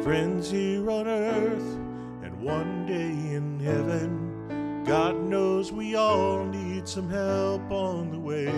Friends 0.02 0.50
here 0.50 0.90
on 0.90 1.06
earth 1.06 1.78
and 2.24 2.42
one 2.42 2.84
day 2.84 3.36
in 3.36 3.60
heaven. 3.60 4.82
God 4.84 5.14
knows 5.22 5.70
we 5.70 5.94
all 5.94 6.44
need 6.44 6.88
some 6.88 7.08
help 7.08 7.70
on 7.70 8.10
the 8.10 8.18
way. 8.18 8.52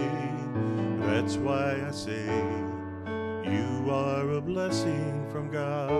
That's 1.07 1.37
why 1.37 1.85
I 1.87 1.91
say, 1.91 2.25
You 3.45 3.91
are 3.91 4.31
a 4.31 4.41
blessing 4.41 5.29
from 5.31 5.51
God. 5.51 5.91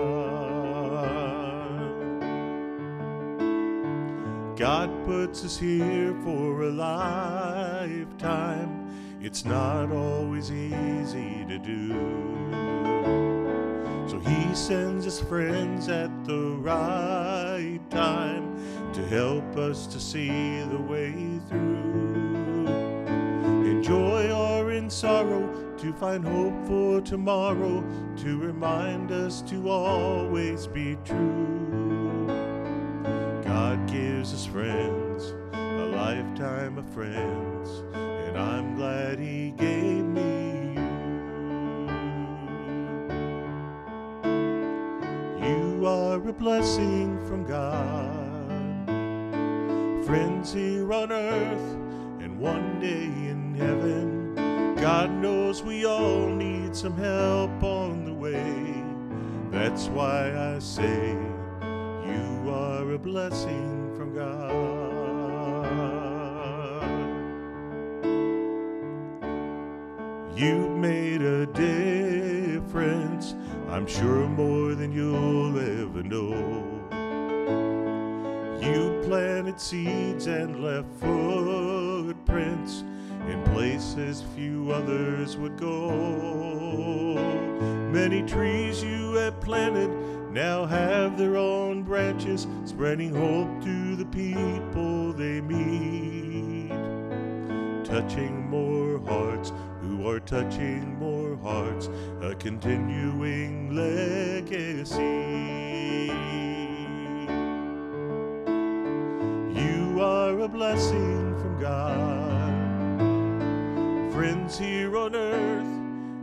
God 4.57 5.05
puts 5.05 5.45
us 5.45 5.59
here 5.59 6.15
for 6.23 6.63
a 6.63 6.71
lifetime. 6.71 8.82
It's 9.25 9.45
not 9.45 9.89
always 9.89 10.51
easy 10.51 11.45
to 11.47 11.57
do. 11.57 11.93
So 14.05 14.19
he 14.19 14.53
sends 14.53 15.05
his 15.05 15.21
friends 15.21 15.87
at 15.87 16.25
the 16.25 16.57
right 16.59 17.79
time 17.89 18.53
to 18.91 19.07
help 19.07 19.55
us 19.55 19.87
to 19.87 19.99
see 20.01 20.27
the 20.27 20.77
way 20.77 21.39
through. 21.47 22.67
In 23.63 23.81
joy 23.81 24.29
or 24.29 24.71
in 24.71 24.89
sorrow, 24.89 25.47
to 25.77 25.93
find 25.93 26.25
hope 26.25 26.67
for 26.67 26.99
tomorrow, 26.99 27.81
to 28.17 28.37
remind 28.37 29.13
us 29.13 29.41
to 29.43 29.69
always 29.69 30.67
be 30.67 30.97
true. 31.05 32.27
God 33.45 33.87
gives 33.87 34.33
us 34.33 34.45
friends, 34.45 35.33
a 35.53 35.85
lifetime 35.95 36.77
of 36.77 36.85
friends, 36.89 37.83
and 39.13 39.23
He 39.23 39.51
gave 39.51 40.03
me 40.03 40.73
you. 45.39 45.47
You 45.47 45.85
are 45.85 46.27
a 46.27 46.33
blessing 46.33 47.23
from 47.27 47.45
God. 47.45 48.87
Friends 50.03 50.51
here 50.53 50.91
on 50.91 51.11
earth 51.11 51.77
and 52.21 52.39
one 52.39 52.79
day 52.79 53.03
in 53.03 53.53
heaven. 53.53 54.33
God 54.77 55.11
knows 55.11 55.61
we 55.61 55.85
all 55.85 56.27
need 56.27 56.75
some 56.75 56.97
help 56.97 57.61
on 57.61 58.05
the 58.05 58.13
way. 58.13 58.83
That's 59.51 59.85
why 59.89 60.55
I 60.55 60.57
say 60.57 61.11
you 61.61 62.49
are 62.49 62.91
a 62.91 62.97
blessing 62.97 63.93
from 63.95 64.15
God. 64.15 64.92
You've 70.35 70.77
made 70.77 71.21
a 71.21 71.45
difference, 71.45 73.35
I'm 73.69 73.85
sure 73.85 74.27
more 74.27 74.73
than 74.73 74.91
you'll 74.91 75.59
ever 75.59 76.01
know. 76.01 76.73
You 78.59 78.99
planted 79.05 79.61
seeds 79.61 80.25
and 80.25 80.63
left 80.63 80.87
footprints 80.99 82.83
in 83.27 83.43
places 83.53 84.23
few 84.35 84.71
others 84.71 85.37
would 85.37 85.55
go. 85.55 87.15
Many 87.91 88.23
trees 88.23 88.83
you 88.83 89.13
have 89.13 89.39
planted 89.39 89.91
now 90.31 90.65
have 90.65 91.15
their 91.15 91.37
own 91.37 91.83
branches, 91.83 92.47
spreading 92.65 93.13
hope 93.13 93.63
to 93.63 93.95
the 93.95 94.05
people 94.05 95.13
they 95.13 95.41
meet. 95.41 96.71
Touching 97.85 98.49
more 98.49 98.99
hearts 99.05 99.51
are 100.07 100.19
touching 100.19 100.97
more 100.99 101.37
hearts, 101.37 101.89
a 102.21 102.35
continuing 102.35 103.73
legacy. 103.73 105.01
You 109.59 110.01
are 110.01 110.39
a 110.39 110.47
blessing 110.47 111.37
from 111.39 111.59
God. 111.61 112.43
Friends 114.13 114.57
here 114.57 114.97
on 114.97 115.15
earth 115.15 115.65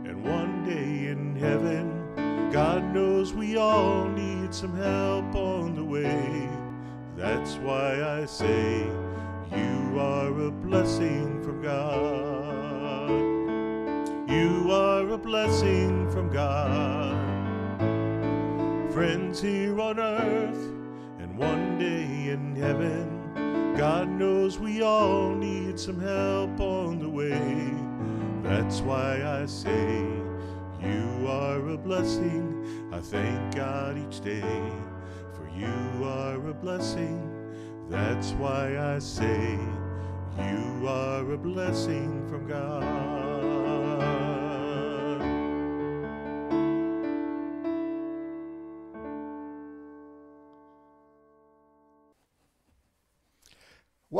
and 0.05 0.23
one 0.23 0.63
day 0.63 1.07
in 1.07 1.35
heaven. 1.35 2.49
God 2.51 2.93
knows 2.93 3.33
we 3.33 3.57
all 3.57 4.07
need 4.07 4.53
some 4.53 4.75
help 4.75 5.33
on 5.35 5.75
the 5.75 5.83
way. 5.83 6.49
That's 7.15 7.55
why 7.55 8.19
I 8.19 8.25
say 8.25 8.85
you 9.55 9.99
are 9.99 10.27
a 10.27 10.51
blessing 10.51 11.41
from 11.43 11.61
God. 11.61 12.40
You 14.31 14.71
are 14.71 15.09
a 15.09 15.17
blessing 15.17 16.09
from 16.09 16.31
God. 16.31 17.11
Friends 18.93 19.41
here 19.41 19.77
on 19.81 19.99
earth 19.99 20.71
and 21.19 21.37
one 21.37 21.77
day 21.77 22.29
in 22.29 22.55
heaven. 22.55 23.75
God 23.75 24.07
knows 24.07 24.57
we 24.57 24.83
all 24.83 25.35
need 25.35 25.77
some 25.77 25.99
help 25.99 26.61
on 26.61 26.99
the 26.99 27.09
way. 27.09 27.73
That's 28.41 28.79
why 28.79 29.21
I 29.21 29.45
say 29.47 29.99
you 30.81 31.27
are 31.27 31.67
a 31.67 31.77
blessing. 31.77 32.89
I 32.93 33.01
thank 33.01 33.53
God 33.53 33.97
each 33.97 34.21
day 34.21 34.71
for 35.33 35.45
you 35.53 36.05
are 36.05 36.47
a 36.47 36.53
blessing. 36.53 37.19
That's 37.89 38.31
why 38.31 38.77
I 38.79 38.99
say 38.99 39.59
you 40.37 40.87
are 40.87 41.33
a 41.33 41.37
blessing 41.37 42.25
from 42.29 42.47
God. 42.47 43.30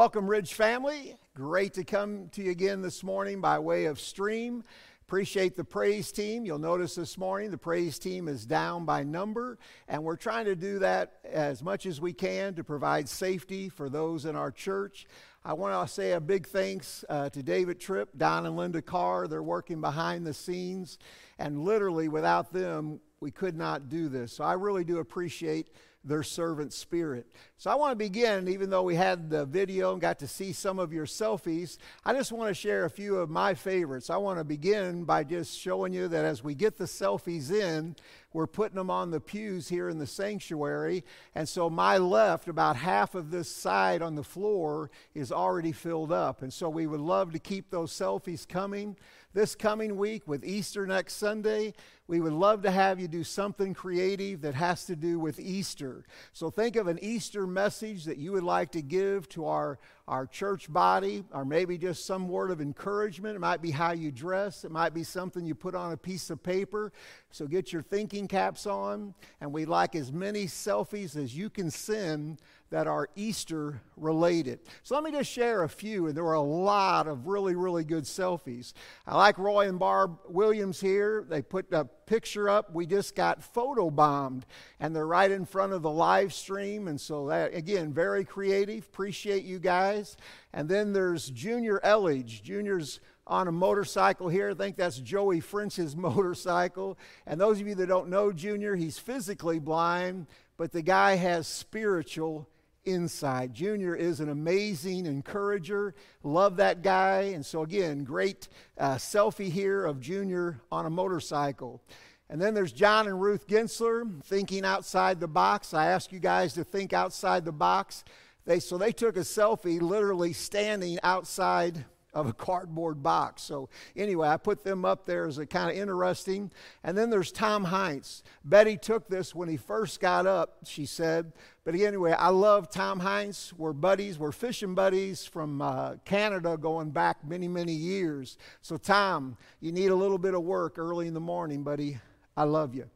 Welcome, 0.01 0.25
Ridge 0.25 0.55
family. 0.55 1.15
Great 1.35 1.75
to 1.75 1.83
come 1.83 2.29
to 2.29 2.41
you 2.41 2.49
again 2.49 2.81
this 2.81 3.03
morning 3.03 3.39
by 3.39 3.59
way 3.59 3.85
of 3.85 3.99
stream. 3.99 4.63
Appreciate 5.03 5.55
the 5.55 5.63
praise 5.63 6.11
team. 6.11 6.43
You'll 6.43 6.57
notice 6.57 6.95
this 6.95 7.19
morning 7.19 7.51
the 7.51 7.59
praise 7.59 7.99
team 7.99 8.27
is 8.27 8.43
down 8.43 8.83
by 8.83 9.03
number, 9.03 9.59
and 9.87 10.03
we're 10.03 10.15
trying 10.15 10.45
to 10.45 10.55
do 10.55 10.79
that 10.79 11.19
as 11.23 11.61
much 11.61 11.85
as 11.85 12.01
we 12.01 12.13
can 12.13 12.55
to 12.55 12.63
provide 12.63 13.07
safety 13.07 13.69
for 13.69 13.89
those 13.89 14.25
in 14.25 14.35
our 14.35 14.49
church. 14.49 15.05
I 15.45 15.53
want 15.53 15.87
to 15.87 15.93
say 15.93 16.13
a 16.13 16.19
big 16.19 16.47
thanks 16.47 17.05
uh, 17.07 17.29
to 17.29 17.43
David 17.43 17.79
Tripp, 17.79 18.17
Don 18.17 18.47
and 18.47 18.57
Linda 18.57 18.81
Carr. 18.81 19.27
They're 19.27 19.43
working 19.43 19.81
behind 19.81 20.25
the 20.25 20.33
scenes, 20.33 20.97
and 21.37 21.63
literally 21.63 22.07
without 22.07 22.51
them, 22.51 23.01
we 23.19 23.29
could 23.29 23.55
not 23.55 23.87
do 23.87 24.09
this. 24.09 24.33
So 24.33 24.43
I 24.43 24.53
really 24.53 24.83
do 24.83 24.97
appreciate 24.97 25.69
their 26.03 26.23
servant 26.23 26.73
spirit. 26.73 27.27
So 27.57 27.69
I 27.69 27.75
want 27.75 27.91
to 27.91 27.95
begin, 27.95 28.47
even 28.47 28.69
though 28.69 28.81
we 28.83 28.95
had 28.95 29.29
the 29.29 29.45
video 29.45 29.91
and 29.91 30.01
got 30.01 30.19
to 30.19 30.27
see 30.27 30.51
some 30.51 30.79
of 30.79 30.91
your 30.91 31.05
selfies, 31.05 31.77
I 32.03 32.13
just 32.13 32.31
want 32.31 32.49
to 32.49 32.55
share 32.55 32.85
a 32.85 32.89
few 32.89 33.17
of 33.17 33.29
my 33.29 33.53
favorites. 33.53 34.09
I 34.09 34.17
want 34.17 34.39
to 34.39 34.43
begin 34.43 35.03
by 35.03 35.23
just 35.23 35.59
showing 35.59 35.93
you 35.93 36.07
that 36.07 36.25
as 36.25 36.43
we 36.43 36.55
get 36.55 36.77
the 36.77 36.85
selfies 36.85 37.51
in, 37.51 37.95
we're 38.33 38.47
putting 38.47 38.77
them 38.77 38.89
on 38.89 39.11
the 39.11 39.19
pews 39.19 39.69
here 39.69 39.89
in 39.89 39.99
the 39.99 40.07
sanctuary. 40.07 41.03
And 41.35 41.47
so 41.47 41.69
my 41.69 41.97
left, 41.97 42.47
about 42.47 42.77
half 42.77 43.13
of 43.13 43.29
this 43.29 43.49
side 43.49 44.01
on 44.01 44.15
the 44.15 44.23
floor, 44.23 44.89
is 45.13 45.31
already 45.31 45.71
filled 45.71 46.11
up. 46.11 46.41
And 46.41 46.51
so 46.51 46.67
we 46.69 46.87
would 46.87 47.01
love 47.01 47.33
to 47.33 47.39
keep 47.39 47.69
those 47.69 47.91
selfies 47.91 48.47
coming 48.47 48.95
this 49.33 49.55
coming 49.55 49.97
week 49.97 50.27
with 50.27 50.43
Easter 50.43 50.85
next 50.85 51.13
Sunday, 51.13 51.73
we 52.07 52.19
would 52.19 52.33
love 52.33 52.63
to 52.63 52.71
have 52.71 52.99
you 52.99 53.07
do 53.07 53.23
something 53.23 53.73
creative 53.73 54.41
that 54.41 54.53
has 54.55 54.85
to 54.85 54.95
do 54.95 55.19
with 55.19 55.39
Easter. 55.39 56.03
So 56.33 56.49
think 56.49 56.75
of 56.75 56.87
an 56.87 56.99
Easter 57.01 57.47
message 57.47 58.05
that 58.05 58.17
you 58.17 58.33
would 58.33 58.43
like 58.43 58.71
to 58.73 58.81
give 58.81 59.29
to 59.29 59.45
our, 59.45 59.79
our 60.07 60.25
church 60.25 60.71
body, 60.71 61.23
or 61.31 61.45
maybe 61.45 61.77
just 61.77 62.05
some 62.05 62.27
word 62.27 62.51
of 62.51 62.59
encouragement. 62.59 63.35
It 63.35 63.39
might 63.39 63.61
be 63.61 63.71
how 63.71 63.93
you 63.93 64.11
dress, 64.11 64.65
it 64.65 64.71
might 64.71 64.93
be 64.93 65.03
something 65.03 65.45
you 65.45 65.55
put 65.55 65.73
on 65.73 65.93
a 65.93 65.97
piece 65.97 66.29
of 66.29 66.43
paper. 66.43 66.91
So 67.29 67.47
get 67.47 67.71
your 67.71 67.81
thinking 67.81 68.27
caps 68.27 68.67
on, 68.67 69.13
and 69.39 69.53
we'd 69.53 69.69
like 69.69 69.95
as 69.95 70.11
many 70.11 70.47
selfies 70.47 71.15
as 71.15 71.35
you 71.35 71.49
can 71.49 71.71
send 71.71 72.41
that 72.71 72.87
are 72.87 73.09
Easter 73.15 73.81
related. 73.97 74.59
So 74.83 74.95
let 74.95 75.03
me 75.03 75.11
just 75.11 75.29
share 75.29 75.63
a 75.63 75.69
few, 75.69 76.07
and 76.07 76.15
there 76.15 76.23
were 76.23 76.33
a 76.33 76.41
lot 76.41 77.07
of 77.07 77.27
really, 77.27 77.53
really 77.53 77.83
good 77.83 78.05
selfies. 78.05 78.73
I 79.05 79.17
like 79.17 79.37
Roy 79.37 79.67
and 79.67 79.77
Barb 79.77 80.17
Williams 80.27 80.79
here. 80.79 81.25
They 81.29 81.41
put 81.41 81.71
a 81.73 81.87
picture 82.11 82.49
up. 82.49 82.73
We 82.73 82.85
just 82.85 83.15
got 83.15 83.41
photo 83.41 83.89
bombed, 83.89 84.45
and 84.81 84.93
they're 84.93 85.07
right 85.07 85.31
in 85.31 85.45
front 85.45 85.71
of 85.71 85.81
the 85.81 85.89
live 85.89 86.33
stream. 86.33 86.89
And 86.89 86.99
so, 86.99 87.27
that, 87.27 87.55
again, 87.55 87.93
very 87.93 88.25
creative. 88.25 88.83
Appreciate 88.83 89.45
you 89.45 89.59
guys. 89.59 90.17
And 90.51 90.67
then 90.67 90.91
there's 90.91 91.29
Junior 91.29 91.79
Elledge. 91.85 92.43
Junior's 92.43 92.99
on 93.25 93.47
a 93.47 93.51
motorcycle 93.53 94.27
here. 94.27 94.49
I 94.49 94.53
think 94.55 94.75
that's 94.75 94.97
Joey 94.97 95.39
French's 95.39 95.95
motorcycle. 96.09 96.99
And 97.25 97.39
those 97.39 97.61
of 97.61 97.67
you 97.67 97.75
that 97.75 97.87
don't 97.87 98.09
know 98.09 98.33
Junior, 98.33 98.75
he's 98.75 98.99
physically 98.99 99.59
blind, 99.59 100.27
but 100.57 100.73
the 100.73 100.81
guy 100.81 101.15
has 101.15 101.47
spiritual 101.47 102.49
inside. 102.85 103.53
Junior 103.53 103.95
is 103.95 104.19
an 104.19 104.29
amazing 104.29 105.05
encourager. 105.05 105.93
Love 106.23 106.57
that 106.57 106.81
guy. 106.81 107.31
And 107.33 107.45
so, 107.45 107.63
again, 107.63 108.03
great 108.03 108.47
uh, 108.77 108.95
selfie 108.95 109.51
here 109.51 109.85
of 109.85 109.99
Junior 109.99 110.59
on 110.71 110.85
a 110.85 110.89
motorcycle. 110.89 111.81
And 112.29 112.41
then 112.41 112.53
there's 112.53 112.71
John 112.71 113.07
and 113.07 113.21
Ruth 113.21 113.47
Gensler 113.47 114.23
thinking 114.23 114.63
outside 114.63 115.19
the 115.19 115.27
box. 115.27 115.73
I 115.73 115.87
ask 115.87 116.11
you 116.11 116.19
guys 116.19 116.53
to 116.53 116.63
think 116.63 116.93
outside 116.93 117.43
the 117.43 117.51
box. 117.51 118.05
They, 118.45 118.59
so 118.59 118.77
they 118.77 118.91
took 118.91 119.17
a 119.17 119.21
selfie 119.21 119.81
literally 119.81 120.33
standing 120.33 120.97
outside 121.03 121.85
of 122.13 122.27
a 122.27 122.33
cardboard 122.33 123.01
box. 123.01 123.41
So, 123.41 123.69
anyway, 123.95 124.27
I 124.27 124.37
put 124.37 124.63
them 124.63 124.83
up 124.83 125.05
there 125.05 125.25
as 125.25 125.37
a 125.37 125.45
kind 125.45 125.71
of 125.71 125.77
interesting. 125.77 126.51
And 126.83 126.97
then 126.97 127.09
there's 127.09 127.31
Tom 127.31 127.63
Heinz. 127.65 128.23
Betty 128.43 128.77
took 128.77 129.07
this 129.07 129.33
when 129.33 129.47
he 129.47 129.57
first 129.57 129.99
got 129.99 130.27
up, 130.27 130.57
she 130.65 130.85
said. 130.85 131.31
But 131.63 131.75
anyway, 131.75 132.11
I 132.11 132.29
love 132.29 132.69
Tom 132.69 132.99
Heinz. 132.99 133.53
We're 133.57 133.73
buddies, 133.73 134.17
we're 134.19 134.31
fishing 134.31 134.75
buddies 134.75 135.25
from 135.25 135.61
uh, 135.61 135.95
Canada 136.05 136.57
going 136.57 136.89
back 136.91 137.25
many, 137.25 137.47
many 137.47 137.73
years. 137.73 138.37
So, 138.61 138.77
Tom, 138.77 139.37
you 139.59 139.71
need 139.71 139.91
a 139.91 139.95
little 139.95 140.17
bit 140.17 140.33
of 140.33 140.43
work 140.43 140.77
early 140.77 141.07
in 141.07 141.13
the 141.13 141.19
morning, 141.19 141.63
buddy. 141.63 141.99
I 142.35 142.43
love 142.43 142.75
you. 142.75 142.89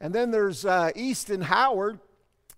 And 0.00 0.14
then 0.14 0.30
there's 0.30 0.64
uh, 0.64 0.90
Easton 0.94 1.42
Howard. 1.42 2.00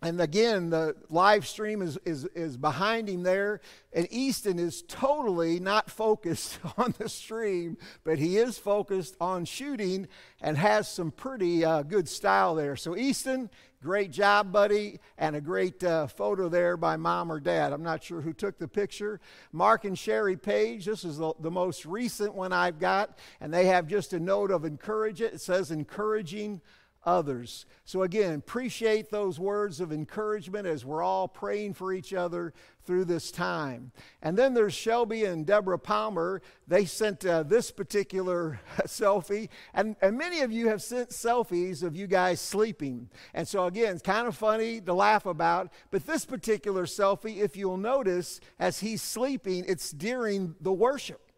And 0.02 0.18
again, 0.18 0.70
the 0.70 0.96
live 1.10 1.46
stream 1.46 1.82
is, 1.82 1.98
is, 2.06 2.24
is 2.34 2.56
behind 2.56 3.08
him 3.08 3.22
there. 3.22 3.60
And 3.92 4.08
Easton 4.10 4.58
is 4.58 4.82
totally 4.88 5.60
not 5.60 5.90
focused 5.90 6.58
on 6.78 6.94
the 6.98 7.08
stream, 7.08 7.76
but 8.02 8.18
he 8.18 8.38
is 8.38 8.58
focused 8.58 9.16
on 9.20 9.44
shooting 9.44 10.08
and 10.40 10.56
has 10.56 10.88
some 10.88 11.10
pretty 11.10 11.64
uh, 11.64 11.82
good 11.82 12.08
style 12.08 12.54
there. 12.54 12.76
So, 12.76 12.96
Easton, 12.96 13.50
great 13.82 14.10
job, 14.10 14.50
buddy, 14.50 15.00
and 15.18 15.36
a 15.36 15.40
great 15.40 15.84
uh, 15.84 16.06
photo 16.06 16.48
there 16.48 16.78
by 16.78 16.96
mom 16.96 17.30
or 17.30 17.38
dad. 17.38 17.74
I'm 17.74 17.82
not 17.82 18.02
sure 18.02 18.22
who 18.22 18.32
took 18.32 18.58
the 18.58 18.68
picture. 18.68 19.20
Mark 19.52 19.84
and 19.84 19.98
Sherry 19.98 20.36
Page, 20.36 20.86
this 20.86 21.04
is 21.04 21.18
the, 21.18 21.34
the 21.40 21.50
most 21.50 21.84
recent 21.84 22.34
one 22.34 22.54
I've 22.54 22.78
got, 22.78 23.18
and 23.38 23.52
they 23.52 23.66
have 23.66 23.86
just 23.86 24.14
a 24.14 24.20
note 24.20 24.50
of 24.50 24.64
encouragement. 24.64 25.34
It 25.34 25.40
says 25.42 25.70
encouraging 25.70 26.62
others. 27.04 27.66
So, 27.84 28.02
again, 28.02 28.34
appreciate 28.34 29.10
those 29.10 29.38
words 29.38 29.80
of 29.80 29.92
encouragement 29.92 30.66
as 30.66 30.84
we're 30.84 31.02
all 31.02 31.28
praying 31.28 31.74
for 31.74 31.92
each 31.92 32.12
other 32.12 32.52
through 32.84 33.06
this 33.06 33.30
time. 33.30 33.92
And 34.22 34.36
then 34.36 34.54
there's 34.54 34.74
Shelby 34.74 35.24
and 35.24 35.46
Deborah 35.46 35.78
Palmer. 35.78 36.42
They 36.66 36.84
sent 36.84 37.24
uh, 37.24 37.42
this 37.42 37.70
particular 37.70 38.60
selfie, 38.82 39.48
and, 39.72 39.96
and 40.02 40.18
many 40.18 40.40
of 40.40 40.52
you 40.52 40.68
have 40.68 40.82
sent 40.82 41.10
selfies 41.10 41.82
of 41.82 41.96
you 41.96 42.06
guys 42.06 42.40
sleeping. 42.40 43.08
And 43.32 43.48
so, 43.48 43.66
again, 43.66 43.94
it's 43.94 44.02
kind 44.02 44.28
of 44.28 44.36
funny 44.36 44.80
to 44.82 44.92
laugh 44.92 45.26
about, 45.26 45.72
but 45.90 46.06
this 46.06 46.24
particular 46.24 46.84
selfie, 46.84 47.38
if 47.38 47.56
you'll 47.56 47.76
notice, 47.76 48.40
as 48.58 48.80
he's 48.80 49.02
sleeping, 49.02 49.64
it's 49.66 49.90
during 49.90 50.54
the 50.60 50.72
worship. 50.72 51.30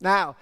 Now, 0.00 0.36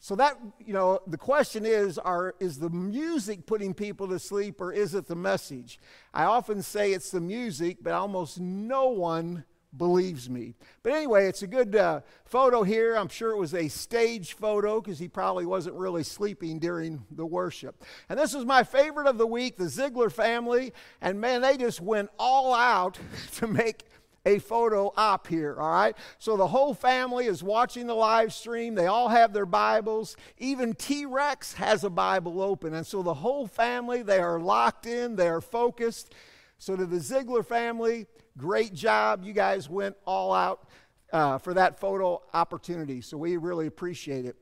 so 0.00 0.14
that, 0.16 0.38
you 0.64 0.72
know, 0.72 1.00
the 1.06 1.18
question 1.18 1.66
is 1.66 1.98
are, 1.98 2.34
is 2.38 2.58
the 2.58 2.70
music 2.70 3.46
putting 3.46 3.74
people 3.74 4.08
to 4.08 4.18
sleep 4.18 4.60
or 4.60 4.72
is 4.72 4.94
it 4.94 5.06
the 5.06 5.16
message? 5.16 5.80
I 6.14 6.24
often 6.24 6.62
say 6.62 6.92
it's 6.92 7.10
the 7.10 7.20
music, 7.20 7.78
but 7.82 7.92
almost 7.92 8.38
no 8.38 8.88
one 8.88 9.44
believes 9.76 10.30
me. 10.30 10.54
But 10.82 10.92
anyway, 10.92 11.26
it's 11.26 11.42
a 11.42 11.46
good 11.46 11.76
uh, 11.76 12.00
photo 12.24 12.62
here. 12.62 12.96
I'm 12.96 13.08
sure 13.08 13.32
it 13.32 13.38
was 13.38 13.54
a 13.54 13.68
stage 13.68 14.34
photo 14.34 14.80
because 14.80 14.98
he 14.98 15.08
probably 15.08 15.46
wasn't 15.46 15.76
really 15.76 16.04
sleeping 16.04 16.58
during 16.58 17.04
the 17.10 17.26
worship. 17.26 17.84
And 18.08 18.18
this 18.18 18.34
is 18.34 18.44
my 18.44 18.62
favorite 18.62 19.06
of 19.06 19.18
the 19.18 19.26
week, 19.26 19.56
the 19.56 19.68
Ziegler 19.68 20.10
family. 20.10 20.72
And 21.00 21.20
man, 21.20 21.42
they 21.42 21.56
just 21.56 21.80
went 21.80 22.08
all 22.18 22.54
out 22.54 22.98
to 23.36 23.46
make 23.46 23.84
a 24.26 24.38
photo 24.38 24.92
op 24.96 25.26
here, 25.26 25.56
all 25.58 25.70
right? 25.70 25.96
So 26.18 26.36
the 26.36 26.46
whole 26.46 26.74
family 26.74 27.26
is 27.26 27.42
watching 27.42 27.86
the 27.86 27.94
live 27.94 28.32
stream. 28.32 28.74
They 28.74 28.86
all 28.86 29.08
have 29.08 29.32
their 29.32 29.46
Bibles. 29.46 30.16
Even 30.38 30.74
T 30.74 31.06
Rex 31.06 31.54
has 31.54 31.84
a 31.84 31.90
Bible 31.90 32.42
open. 32.42 32.74
And 32.74 32.86
so 32.86 33.02
the 33.02 33.14
whole 33.14 33.46
family, 33.46 34.02
they 34.02 34.18
are 34.18 34.38
locked 34.38 34.86
in, 34.86 35.16
they 35.16 35.28
are 35.28 35.40
focused. 35.40 36.14
So 36.58 36.76
to 36.76 36.86
the 36.86 37.00
Ziegler 37.00 37.42
family, 37.42 38.06
great 38.36 38.74
job. 38.74 39.24
You 39.24 39.32
guys 39.32 39.68
went 39.68 39.96
all 40.06 40.34
out 40.34 40.68
uh, 41.12 41.38
for 41.38 41.54
that 41.54 41.78
photo 41.78 42.22
opportunity. 42.34 43.00
So 43.00 43.16
we 43.16 43.36
really 43.36 43.66
appreciate 43.66 44.24
it. 44.24 44.36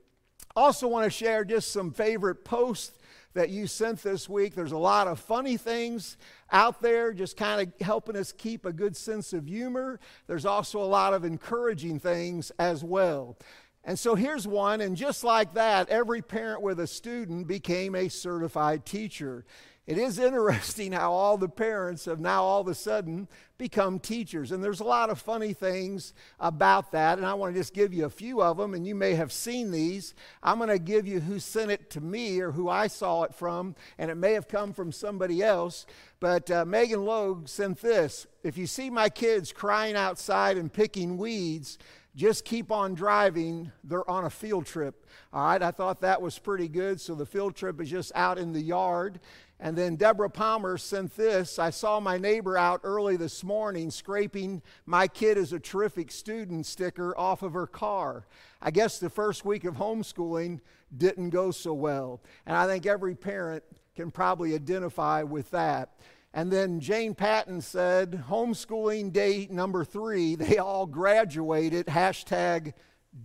Also, 0.55 0.87
want 0.87 1.03
to 1.03 1.09
share 1.09 1.45
just 1.45 1.71
some 1.71 1.91
favorite 1.91 2.43
posts 2.43 2.96
that 3.37 3.49
you 3.49 3.67
sent 3.67 4.01
this 4.01 4.27
week. 4.27 4.55
There's 4.55 4.71
a 4.71 4.77
lot 4.77 5.07
of 5.07 5.19
funny 5.19 5.57
things 5.57 6.17
out 6.51 6.81
there, 6.81 7.13
just 7.13 7.37
kind 7.37 7.61
of 7.61 7.85
helping 7.85 8.15
us 8.15 8.31
keep 8.31 8.65
a 8.65 8.73
good 8.73 8.97
sense 8.97 9.31
of 9.31 9.47
humor. 9.47 9.99
There's 10.25 10.45
also 10.45 10.81
a 10.81 10.85
lot 10.85 11.13
of 11.13 11.23
encouraging 11.23 11.99
things 11.99 12.51
as 12.57 12.83
well. 12.83 13.37
And 13.83 13.97
so 13.97 14.15
here's 14.15 14.47
one, 14.47 14.81
and 14.81 14.97
just 14.97 15.23
like 15.23 15.53
that, 15.53 15.87
every 15.89 16.23
parent 16.23 16.63
with 16.63 16.79
a 16.79 16.87
student 16.87 17.47
became 17.47 17.93
a 17.93 18.09
certified 18.09 18.85
teacher. 18.85 19.45
It 19.85 19.99
is 19.99 20.17
interesting 20.19 20.91
how 20.91 21.13
all 21.13 21.37
the 21.37 21.47
parents 21.47 22.05
have 22.05 22.19
now 22.19 22.43
all 22.43 22.61
of 22.61 22.67
a 22.67 22.75
sudden 22.75 23.27
become 23.57 23.99
teachers. 23.99 24.51
And 24.51 24.63
there's 24.63 24.79
a 24.79 24.85
lot 24.85 25.09
of 25.09 25.19
funny 25.19 25.53
things 25.53 26.13
about 26.39 26.91
that. 26.91 27.17
And 27.17 27.25
I 27.25 27.33
want 27.33 27.53
to 27.53 27.59
just 27.59 27.73
give 27.73 27.93
you 27.93 28.05
a 28.05 28.09
few 28.09 28.41
of 28.41 28.57
them, 28.57 28.73
and 28.73 28.85
you 28.85 28.95
may 28.95 29.15
have 29.15 29.31
seen 29.31 29.71
these. 29.71 30.13
I'm 30.43 30.57
going 30.57 30.69
to 30.69 30.79
give 30.79 31.07
you 31.07 31.19
who 31.19 31.39
sent 31.39 31.71
it 31.71 31.89
to 31.91 32.01
me 32.01 32.39
or 32.39 32.51
who 32.51 32.69
I 32.69 32.87
saw 32.87 33.23
it 33.23 33.33
from, 33.33 33.75
and 33.97 34.11
it 34.11 34.15
may 34.15 34.33
have 34.33 34.47
come 34.47 34.73
from 34.73 34.91
somebody 34.91 35.41
else. 35.41 35.85
But 36.19 36.49
uh, 36.49 36.65
Megan 36.65 37.05
Logue 37.05 37.47
sent 37.47 37.81
this 37.81 38.27
If 38.43 38.57
you 38.57 38.67
see 38.67 38.89
my 38.89 39.09
kids 39.09 39.51
crying 39.51 39.95
outside 39.95 40.57
and 40.57 40.71
picking 40.71 41.17
weeds, 41.17 41.77
just 42.17 42.45
keep 42.45 42.71
on 42.71 42.95
driving. 42.95 43.71
They're 43.83 44.09
on 44.09 44.25
a 44.25 44.29
field 44.31 44.65
trip. 44.65 45.05
All 45.31 45.45
right, 45.45 45.61
I 45.61 45.69
thought 45.69 46.01
that 46.01 46.19
was 46.19 46.39
pretty 46.39 46.67
good. 46.67 46.99
So 46.99 47.13
the 47.13 47.27
field 47.27 47.55
trip 47.55 47.79
is 47.79 47.91
just 47.91 48.11
out 48.15 48.39
in 48.39 48.53
the 48.53 48.61
yard. 48.61 49.19
And 49.59 49.75
then 49.75 49.95
Deborah 49.95 50.29
Palmer 50.29 50.77
sent 50.77 51.17
this. 51.17 51.57
I 51.57 51.71
saw 51.71 51.99
my 51.99 52.17
neighbor 52.17 52.57
out 52.57 52.81
early 52.83 53.17
this 53.17 53.43
morning 53.43 53.89
scraping 53.89 54.61
my 54.85 55.07
kid 55.07 55.37
is 55.37 55.51
a 55.51 55.59
terrific 55.59 56.11
student 56.11 56.67
sticker 56.67 57.17
off 57.17 57.41
of 57.41 57.53
her 57.53 57.65
car. 57.65 58.27
I 58.61 58.69
guess 58.69 58.99
the 58.99 59.09
first 59.09 59.45
week 59.45 59.65
of 59.65 59.75
homeschooling 59.75 60.59
didn't 60.95 61.31
go 61.31 61.49
so 61.49 61.73
well. 61.73 62.21
And 62.45 62.55
I 62.55 62.67
think 62.67 62.85
every 62.85 63.15
parent 63.15 63.63
can 63.95 64.11
probably 64.11 64.53
identify 64.53 65.23
with 65.23 65.49
that. 65.51 65.99
And 66.35 66.51
then 66.51 66.79
Jane 66.79 67.15
Patton 67.15 67.61
said, 67.61 68.25
homeschooling 68.29 69.11
day 69.11 69.47
number 69.49 69.83
three, 69.83 70.35
they 70.35 70.59
all 70.59 70.85
graduated, 70.85 71.87
hashtag 71.87 72.73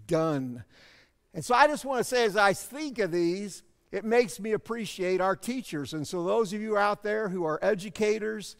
done. 0.06 0.64
And 1.34 1.44
so 1.44 1.54
I 1.54 1.66
just 1.66 1.84
want 1.84 1.98
to 1.98 2.04
say, 2.04 2.24
as 2.24 2.38
I 2.38 2.54
think 2.54 2.98
of 2.98 3.12
these, 3.12 3.62
it 3.92 4.04
makes 4.04 4.40
me 4.40 4.52
appreciate 4.52 5.20
our 5.20 5.36
teachers. 5.36 5.92
And 5.92 6.08
so, 6.08 6.24
those 6.24 6.52
of 6.52 6.60
you 6.60 6.78
out 6.78 7.02
there 7.02 7.28
who 7.28 7.44
are 7.44 7.58
educators, 7.62 8.56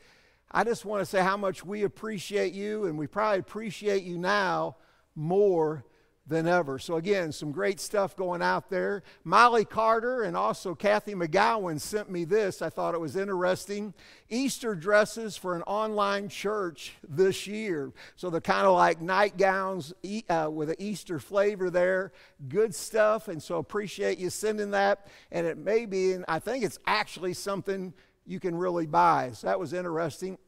I 0.51 0.63
just 0.63 0.85
want 0.85 1.01
to 1.01 1.07
say 1.07 1.23
how 1.23 1.39
much 1.39 1.65
we 1.65 1.83
appreciate 1.83 2.53
you, 2.53 2.85
and 2.85 2.99
we 2.99 3.07
probably 3.07 3.41
appreciate 3.41 4.03
you 4.03 4.19
now 4.19 4.77
more 5.15 5.85
than 6.27 6.47
ever. 6.47 6.79
So, 6.79 6.97
again, 6.97 7.33
some 7.33 7.51
great 7.51 7.81
stuff 7.81 8.15
going 8.15 8.43
out 8.43 8.71
there. 8.71 9.03
Molly 9.25 9.65
Carter 9.65 10.23
and 10.23 10.37
also 10.37 10.75
Kathy 10.75 11.15
McGowan 11.15 11.81
sent 11.81 12.11
me 12.11 12.25
this. 12.25 12.63
I 12.63 12.71
thought 12.71 12.95
it 12.95 13.01
was 13.01 13.17
interesting. 13.17 13.93
Easter 14.31 14.75
dresses 14.75 15.37
for 15.37 15.57
an 15.57 15.63
online 15.63 16.29
church 16.29 16.95
this 17.09 17.47
year. 17.47 17.93
So, 18.15 18.31
they're 18.31 18.41
kind 18.41 18.67
of 18.67 18.75
like 18.75 19.01
nightgowns 19.01 19.93
uh, 20.29 20.49
with 20.51 20.71
an 20.71 20.77
Easter 20.79 21.19
flavor 21.19 21.71
there. 21.71 22.13
Good 22.49 22.75
stuff. 22.75 23.27
And 23.29 23.43
so, 23.43 23.59
appreciate 23.59 24.19
you 24.19 24.31
sending 24.31 24.71
that. 24.73 25.09
And 25.33 25.47
it 25.47 25.59
may 25.59 25.87
be, 25.87 26.13
and 26.13 26.25
I 26.29 26.39
think 26.39 26.65
it's 26.65 26.79
actually 26.87 27.35
something 27.35 27.93
you 28.25 28.39
can 28.39 28.55
really 28.55 28.87
buy. 28.87 29.33
So, 29.35 29.49
that 29.49 29.59
was 29.59 29.73
interesting. 29.73 30.39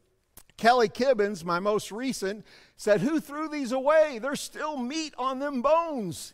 Kelly 0.57 0.89
Kibbins, 0.89 1.43
my 1.43 1.59
most 1.59 1.91
recent, 1.91 2.45
said, 2.77 3.01
Who 3.01 3.19
threw 3.19 3.49
these 3.49 3.71
away? 3.71 4.19
There's 4.21 4.41
still 4.41 4.77
meat 4.77 5.13
on 5.17 5.39
them 5.39 5.61
bones. 5.61 6.33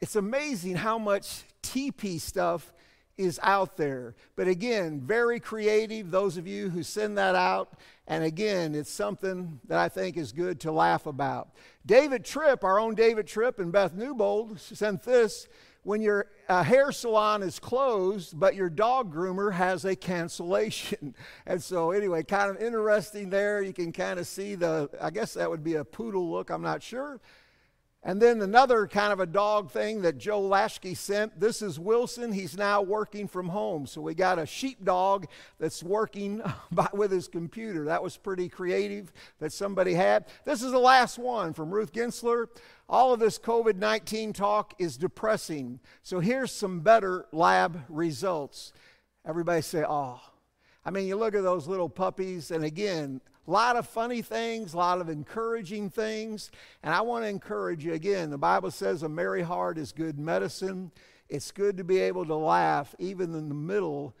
It's 0.00 0.16
amazing 0.16 0.76
how 0.76 0.98
much 0.98 1.44
TP 1.62 2.20
stuff 2.20 2.72
is 3.16 3.38
out 3.42 3.76
there. 3.76 4.14
But 4.36 4.48
again, 4.48 5.00
very 5.00 5.38
creative, 5.38 6.10
those 6.10 6.36
of 6.36 6.46
you 6.46 6.70
who 6.70 6.82
send 6.82 7.18
that 7.18 7.34
out. 7.34 7.74
And 8.06 8.24
again, 8.24 8.74
it's 8.74 8.90
something 8.90 9.60
that 9.68 9.78
I 9.78 9.88
think 9.88 10.16
is 10.16 10.32
good 10.32 10.60
to 10.60 10.72
laugh 10.72 11.06
about. 11.06 11.50
David 11.86 12.24
Tripp, 12.24 12.64
our 12.64 12.78
own 12.78 12.94
David 12.94 13.26
Tripp 13.26 13.58
and 13.58 13.70
Beth 13.70 13.94
Newbold, 13.94 14.60
sent 14.60 15.02
this 15.04 15.46
when 15.84 16.00
your 16.00 16.26
uh, 16.48 16.62
hair 16.62 16.92
salon 16.92 17.42
is 17.42 17.58
closed, 17.58 18.38
but 18.38 18.54
your 18.54 18.70
dog 18.70 19.12
groomer 19.12 19.52
has 19.52 19.84
a 19.84 19.96
cancellation. 19.96 21.14
And 21.46 21.62
so, 21.62 21.90
anyway, 21.90 22.22
kind 22.22 22.50
of 22.50 22.62
interesting 22.62 23.28
there. 23.28 23.62
You 23.62 23.72
can 23.72 23.92
kind 23.92 24.18
of 24.18 24.26
see 24.26 24.54
the, 24.54 24.88
I 25.00 25.10
guess 25.10 25.34
that 25.34 25.50
would 25.50 25.64
be 25.64 25.74
a 25.74 25.84
poodle 25.84 26.30
look, 26.30 26.50
I'm 26.50 26.62
not 26.62 26.82
sure. 26.82 27.20
And 28.04 28.20
then 28.20 28.42
another 28.42 28.88
kind 28.88 29.12
of 29.12 29.20
a 29.20 29.26
dog 29.26 29.70
thing 29.70 30.02
that 30.02 30.18
Joe 30.18 30.42
Lashke 30.42 30.96
sent. 30.96 31.38
This 31.38 31.62
is 31.62 31.78
Wilson. 31.78 32.32
He's 32.32 32.56
now 32.56 32.82
working 32.82 33.28
from 33.28 33.48
home. 33.48 33.86
So 33.86 34.00
we 34.00 34.14
got 34.14 34.40
a 34.40 34.46
sheepdog 34.46 35.26
that's 35.60 35.84
working 35.84 36.42
by, 36.72 36.88
with 36.92 37.12
his 37.12 37.28
computer. 37.28 37.84
That 37.84 38.02
was 38.02 38.16
pretty 38.16 38.48
creative 38.48 39.12
that 39.38 39.52
somebody 39.52 39.94
had. 39.94 40.24
This 40.44 40.62
is 40.62 40.72
the 40.72 40.80
last 40.80 41.16
one 41.16 41.52
from 41.52 41.70
Ruth 41.70 41.92
Gensler. 41.92 42.46
All 42.88 43.12
of 43.12 43.20
this 43.20 43.38
COVID 43.38 43.76
19 43.76 44.32
talk 44.32 44.74
is 44.80 44.96
depressing. 44.96 45.78
So 46.02 46.18
here's 46.18 46.50
some 46.50 46.80
better 46.80 47.26
lab 47.30 47.84
results. 47.88 48.72
Everybody 49.24 49.62
say, 49.62 49.84
oh. 49.88 50.20
I 50.84 50.90
mean, 50.90 51.06
you 51.06 51.14
look 51.14 51.36
at 51.36 51.44
those 51.44 51.68
little 51.68 51.88
puppies, 51.88 52.50
and 52.50 52.64
again, 52.64 53.20
a 53.46 53.50
lot 53.50 53.76
of 53.76 53.86
funny 53.88 54.22
things, 54.22 54.74
a 54.74 54.76
lot 54.76 55.00
of 55.00 55.08
encouraging 55.08 55.90
things. 55.90 56.50
And 56.82 56.94
I 56.94 57.00
want 57.00 57.24
to 57.24 57.28
encourage 57.28 57.84
you 57.84 57.94
again. 57.94 58.30
The 58.30 58.38
Bible 58.38 58.70
says 58.70 59.02
a 59.02 59.08
merry 59.08 59.42
heart 59.42 59.78
is 59.78 59.92
good 59.92 60.18
medicine. 60.18 60.92
It's 61.28 61.50
good 61.50 61.76
to 61.78 61.84
be 61.84 61.98
able 61.98 62.26
to 62.26 62.36
laugh 62.36 62.94
even 62.98 63.34
in 63.34 63.48
the 63.48 63.54
middle 63.54 64.14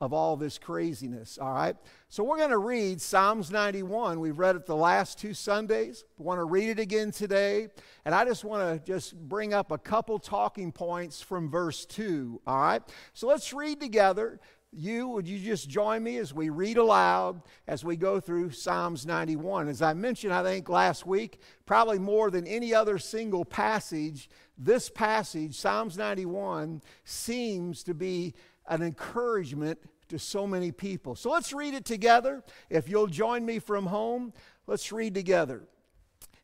of 0.00 0.12
all 0.12 0.36
this 0.36 0.58
craziness, 0.58 1.38
all 1.38 1.54
right? 1.54 1.74
So 2.10 2.22
we're 2.22 2.36
going 2.36 2.50
to 2.50 2.58
read 2.58 3.00
Psalms 3.00 3.50
91. 3.50 4.20
We've 4.20 4.38
read 4.38 4.54
it 4.54 4.66
the 4.66 4.76
last 4.76 5.18
two 5.18 5.32
Sundays. 5.32 6.04
We 6.18 6.24
want 6.26 6.38
to 6.38 6.44
read 6.44 6.68
it 6.68 6.78
again 6.78 7.12
today. 7.12 7.68
And 8.04 8.14
I 8.14 8.26
just 8.26 8.44
want 8.44 8.84
to 8.84 8.86
just 8.86 9.16
bring 9.16 9.54
up 9.54 9.70
a 9.70 9.78
couple 9.78 10.18
talking 10.18 10.70
points 10.70 11.22
from 11.22 11.50
verse 11.50 11.86
2, 11.86 12.42
all 12.46 12.60
right? 12.60 12.82
So 13.14 13.26
let's 13.26 13.54
read 13.54 13.80
together 13.80 14.38
you, 14.76 15.08
would 15.08 15.26
you 15.26 15.38
just 15.38 15.68
join 15.68 16.02
me 16.02 16.18
as 16.18 16.34
we 16.34 16.50
read 16.50 16.76
aloud 16.76 17.42
as 17.66 17.84
we 17.84 17.96
go 17.96 18.20
through 18.20 18.50
Psalms 18.50 19.06
91? 19.06 19.68
As 19.68 19.82
I 19.82 19.94
mentioned, 19.94 20.32
I 20.32 20.42
think 20.42 20.68
last 20.68 21.06
week, 21.06 21.40
probably 21.64 21.98
more 21.98 22.30
than 22.30 22.46
any 22.46 22.74
other 22.74 22.98
single 22.98 23.44
passage, 23.44 24.28
this 24.58 24.88
passage, 24.88 25.56
Psalms 25.56 25.96
91, 25.96 26.82
seems 27.04 27.82
to 27.84 27.94
be 27.94 28.34
an 28.68 28.82
encouragement 28.82 29.78
to 30.08 30.18
so 30.18 30.46
many 30.46 30.70
people. 30.72 31.14
So 31.14 31.30
let's 31.30 31.52
read 31.52 31.74
it 31.74 31.84
together. 31.84 32.44
If 32.70 32.88
you'll 32.88 33.06
join 33.06 33.44
me 33.44 33.58
from 33.58 33.86
home, 33.86 34.32
let's 34.66 34.92
read 34.92 35.14
together. 35.14 35.62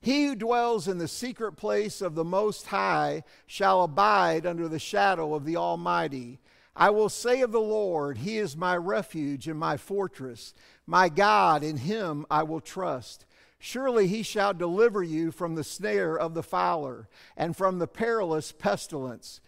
He 0.01 0.27
who 0.27 0.35
dwells 0.35 0.89
in 0.89 0.99
the 0.99 1.07
secret 1.07 1.53
place 1.53 2.03
of 2.03 2.17
the 2.17 2.25
Most 2.25 2.67
High 2.67 3.23
shall 3.47 3.85
abide 3.85 4.47
under 4.47 4.67
the 4.67 4.81
shadow 4.81 5.33
of 5.35 5.45
the 5.45 5.57
Almighty. 5.57 6.41
I 6.75 6.91
will 6.91 7.09
say 7.09 7.43
of 7.43 7.53
the 7.53 7.61
Lord, 7.61 8.19
He 8.19 8.39
is 8.39 8.57
my 8.57 8.77
refuge 8.77 9.47
and 9.47 9.59
my 9.59 9.77
fortress. 9.77 10.55
My 10.87 11.09
God, 11.09 11.63
in 11.63 11.77
Him 11.77 12.25
I 12.31 12.43
will 12.45 12.61
trust. 12.61 13.27
Surely 13.59 14.07
He 14.07 14.23
shall 14.23 14.55
deliver 14.55 15.03
you 15.03 15.31
from 15.31 15.55
the 15.55 15.65
snare 15.65 16.19
of 16.19 16.35
the 16.35 16.43
fowler 16.43 17.09
and 17.37 17.57
from 17.57 17.79
the 17.79 17.87
perilous 17.87 18.53
pestilence. 18.53 19.41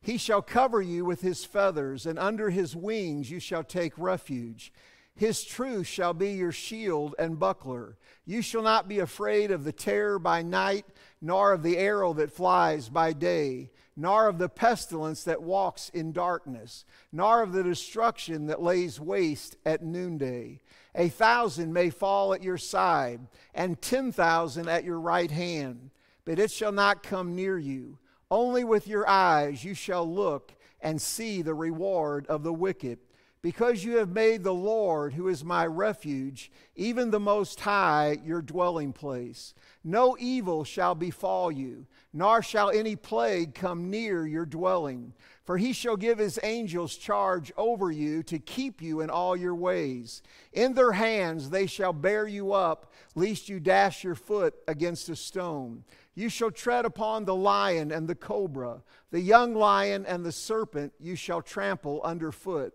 He 0.00 0.18
shall 0.18 0.42
cover 0.42 0.82
you 0.82 1.04
with 1.04 1.20
His 1.20 1.44
feathers, 1.44 2.04
and 2.04 2.18
under 2.18 2.50
His 2.50 2.74
wings 2.74 3.30
you 3.30 3.38
shall 3.38 3.62
take 3.62 3.96
refuge. 3.96 4.72
His 5.14 5.44
truth 5.44 5.86
shall 5.86 6.14
be 6.14 6.32
your 6.32 6.52
shield 6.52 7.14
and 7.18 7.38
buckler. 7.38 7.96
You 8.24 8.42
shall 8.42 8.62
not 8.62 8.88
be 8.88 8.98
afraid 8.98 9.50
of 9.50 9.62
the 9.62 9.72
terror 9.72 10.18
by 10.18 10.42
night, 10.42 10.86
nor 11.20 11.52
of 11.52 11.62
the 11.62 11.78
arrow 11.78 12.12
that 12.14 12.32
flies 12.32 12.88
by 12.88 13.12
day 13.12 13.70
nor 13.96 14.28
of 14.28 14.38
the 14.38 14.48
pestilence 14.48 15.24
that 15.24 15.42
walks 15.42 15.90
in 15.90 16.12
darkness, 16.12 16.84
nor 17.12 17.42
of 17.42 17.52
the 17.52 17.62
destruction 17.62 18.46
that 18.46 18.62
lays 18.62 18.98
waste 18.98 19.56
at 19.66 19.82
noonday. 19.82 20.60
A 20.94 21.08
thousand 21.08 21.72
may 21.72 21.90
fall 21.90 22.34
at 22.34 22.42
your 22.42 22.58
side, 22.58 23.20
and 23.54 23.80
ten 23.80 24.12
thousand 24.12 24.68
at 24.68 24.84
your 24.84 25.00
right 25.00 25.30
hand, 25.30 25.90
but 26.24 26.38
it 26.38 26.50
shall 26.50 26.72
not 26.72 27.02
come 27.02 27.34
near 27.34 27.58
you. 27.58 27.98
Only 28.30 28.64
with 28.64 28.88
your 28.88 29.08
eyes 29.08 29.64
you 29.64 29.74
shall 29.74 30.10
look 30.10 30.54
and 30.80 31.00
see 31.00 31.42
the 31.42 31.54
reward 31.54 32.26
of 32.26 32.42
the 32.42 32.52
wicked. 32.52 32.98
Because 33.42 33.84
you 33.84 33.96
have 33.96 34.10
made 34.10 34.44
the 34.44 34.54
Lord, 34.54 35.14
who 35.14 35.26
is 35.26 35.44
my 35.44 35.66
refuge, 35.66 36.50
even 36.76 37.10
the 37.10 37.20
Most 37.20 37.58
High, 37.60 38.18
your 38.24 38.40
dwelling 38.40 38.92
place. 38.92 39.52
No 39.82 40.16
evil 40.18 40.62
shall 40.62 40.94
befall 40.94 41.50
you 41.50 41.86
nor 42.12 42.42
shall 42.42 42.70
any 42.70 42.94
plague 42.96 43.54
come 43.54 43.90
near 43.90 44.26
your 44.26 44.44
dwelling. 44.44 45.14
For 45.44 45.58
he 45.58 45.72
shall 45.72 45.96
give 45.96 46.18
his 46.18 46.38
angels 46.42 46.96
charge 46.96 47.52
over 47.56 47.90
you 47.90 48.22
to 48.24 48.38
keep 48.38 48.80
you 48.80 49.00
in 49.00 49.10
all 49.10 49.36
your 49.36 49.54
ways. 49.54 50.22
In 50.52 50.74
their 50.74 50.92
hands 50.92 51.50
they 51.50 51.66
shall 51.66 51.92
bear 51.92 52.26
you 52.26 52.52
up, 52.52 52.92
lest 53.14 53.48
you 53.48 53.58
dash 53.58 54.04
your 54.04 54.14
foot 54.14 54.54
against 54.68 55.08
a 55.08 55.16
stone. 55.16 55.84
You 56.14 56.28
shall 56.28 56.50
tread 56.50 56.84
upon 56.84 57.24
the 57.24 57.34
lion 57.34 57.90
and 57.90 58.06
the 58.06 58.14
cobra, 58.14 58.82
the 59.10 59.20
young 59.20 59.54
lion 59.54 60.04
and 60.06 60.24
the 60.24 60.32
serpent 60.32 60.92
you 61.00 61.16
shall 61.16 61.42
trample 61.42 62.02
underfoot. 62.02 62.74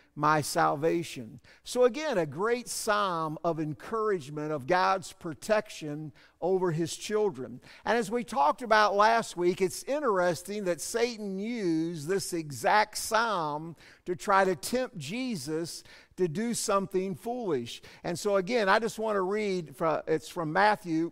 my 0.15 0.41
salvation. 0.41 1.39
So, 1.63 1.85
again, 1.85 2.17
a 2.17 2.25
great 2.25 2.67
psalm 2.67 3.37
of 3.43 3.59
encouragement 3.59 4.51
of 4.51 4.67
God's 4.67 5.13
protection 5.13 6.11
over 6.41 6.71
his 6.71 6.95
children. 6.95 7.61
And 7.85 7.97
as 7.97 8.11
we 8.11 8.23
talked 8.23 8.61
about 8.61 8.95
last 8.95 9.37
week, 9.37 9.61
it's 9.61 9.83
interesting 9.83 10.65
that 10.65 10.81
Satan 10.81 11.39
used 11.39 12.07
this 12.07 12.33
exact 12.33 12.97
psalm 12.97 13.75
to 14.05 14.15
try 14.15 14.43
to 14.43 14.55
tempt 14.55 14.97
Jesus 14.97 15.83
to 16.17 16.27
do 16.27 16.53
something 16.53 17.15
foolish. 17.15 17.81
And 18.03 18.19
so, 18.19 18.35
again, 18.35 18.67
I 18.67 18.79
just 18.79 18.99
want 18.99 19.15
to 19.15 19.21
read, 19.21 19.75
it's 20.07 20.29
from 20.29 20.51
Matthew 20.51 21.11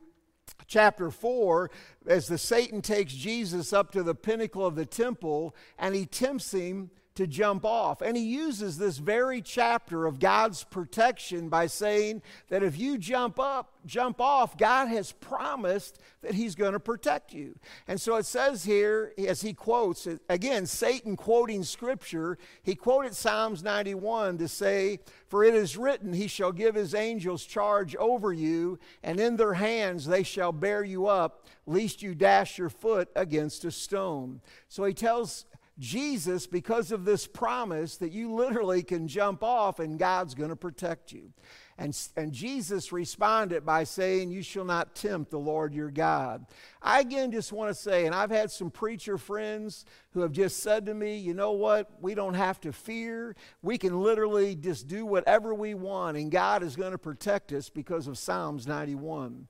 chapter 0.67 1.09
4 1.09 1.71
as 2.05 2.27
the 2.27 2.37
Satan 2.37 2.81
takes 2.81 3.13
Jesus 3.13 3.71
up 3.71 3.91
to 3.91 4.03
the 4.03 4.15
pinnacle 4.15 4.65
of 4.65 4.75
the 4.75 4.85
temple 4.85 5.55
and 5.77 5.95
he 5.95 6.05
tempts 6.05 6.51
him 6.51 6.91
to 7.19 7.27
jump 7.27 7.65
off. 7.65 8.01
And 8.01 8.15
he 8.15 8.23
uses 8.23 8.77
this 8.77 8.97
very 8.97 9.41
chapter 9.41 10.05
of 10.05 10.19
God's 10.21 10.63
protection 10.63 11.49
by 11.49 11.67
saying 11.67 12.21
that 12.47 12.63
if 12.63 12.79
you 12.79 12.97
jump 12.97 13.41
up, 13.41 13.73
jump 13.85 14.21
off, 14.21 14.57
God 14.57 14.87
has 14.87 15.11
promised 15.11 15.99
that 16.21 16.33
he's 16.33 16.55
going 16.55 16.71
to 16.71 16.79
protect 16.79 17.33
you. 17.33 17.59
And 17.89 17.99
so 17.99 18.15
it 18.15 18.25
says 18.25 18.63
here, 18.63 19.11
as 19.17 19.41
he 19.41 19.53
quotes, 19.53 20.07
again, 20.29 20.65
Satan 20.65 21.17
quoting 21.17 21.65
scripture, 21.65 22.37
he 22.63 22.73
quoted 22.73 23.13
Psalms 23.13 23.63
91 23.63 24.37
to 24.37 24.47
say, 24.47 24.99
For 25.27 25.43
it 25.43 25.55
is 25.55 25.75
written, 25.75 26.13
He 26.13 26.27
shall 26.27 26.53
give 26.53 26.75
His 26.75 26.95
angels 26.95 27.43
charge 27.43 27.97
over 27.97 28.31
you, 28.31 28.79
and 29.03 29.19
in 29.19 29.35
their 29.35 29.55
hands 29.55 30.05
they 30.05 30.23
shall 30.23 30.53
bear 30.53 30.85
you 30.85 31.07
up, 31.07 31.47
lest 31.65 32.01
you 32.01 32.15
dash 32.15 32.57
your 32.57 32.69
foot 32.69 33.09
against 33.13 33.65
a 33.65 33.71
stone. 33.71 34.39
So 34.69 34.85
he 34.85 34.93
tells 34.93 35.45
Jesus 35.79 36.45
because 36.45 36.91
of 36.91 37.05
this 37.05 37.25
promise 37.25 37.97
that 37.97 38.11
you 38.11 38.33
literally 38.33 38.83
can 38.83 39.07
jump 39.07 39.41
off 39.43 39.79
and 39.79 39.97
God's 39.97 40.35
going 40.35 40.49
to 40.49 40.55
protect 40.55 41.11
you. 41.11 41.31
And, 41.77 41.97
and 42.17 42.33
Jesus 42.33 42.91
responded 42.91 43.65
by 43.65 43.85
saying, 43.85 44.31
You 44.31 44.41
shall 44.41 44.65
not 44.65 44.95
tempt 44.95 45.31
the 45.31 45.39
Lord 45.39 45.73
your 45.73 45.89
God. 45.89 46.45
I 46.81 46.99
again 46.99 47.31
just 47.31 47.53
want 47.53 47.69
to 47.69 47.73
say, 47.73 48.05
and 48.05 48.13
I've 48.13 48.31
had 48.31 48.51
some 48.51 48.69
preacher 48.69 49.17
friends 49.17 49.85
who 50.11 50.19
have 50.19 50.33
just 50.33 50.61
said 50.61 50.85
to 50.87 50.93
me, 50.93 51.17
You 51.17 51.33
know 51.33 51.53
what? 51.53 51.89
We 52.01 52.15
don't 52.15 52.33
have 52.33 52.59
to 52.61 52.73
fear. 52.73 53.33
We 53.61 53.77
can 53.77 54.01
literally 54.01 54.55
just 54.55 54.89
do 54.89 55.05
whatever 55.05 55.53
we 55.53 55.73
want, 55.73 56.17
and 56.17 56.29
God 56.29 56.63
is 56.63 56.75
going 56.75 56.91
to 56.91 56.97
protect 56.97 57.53
us 57.53 57.69
because 57.69 58.07
of 58.07 58.17
Psalms 58.17 58.67
91. 58.67 59.47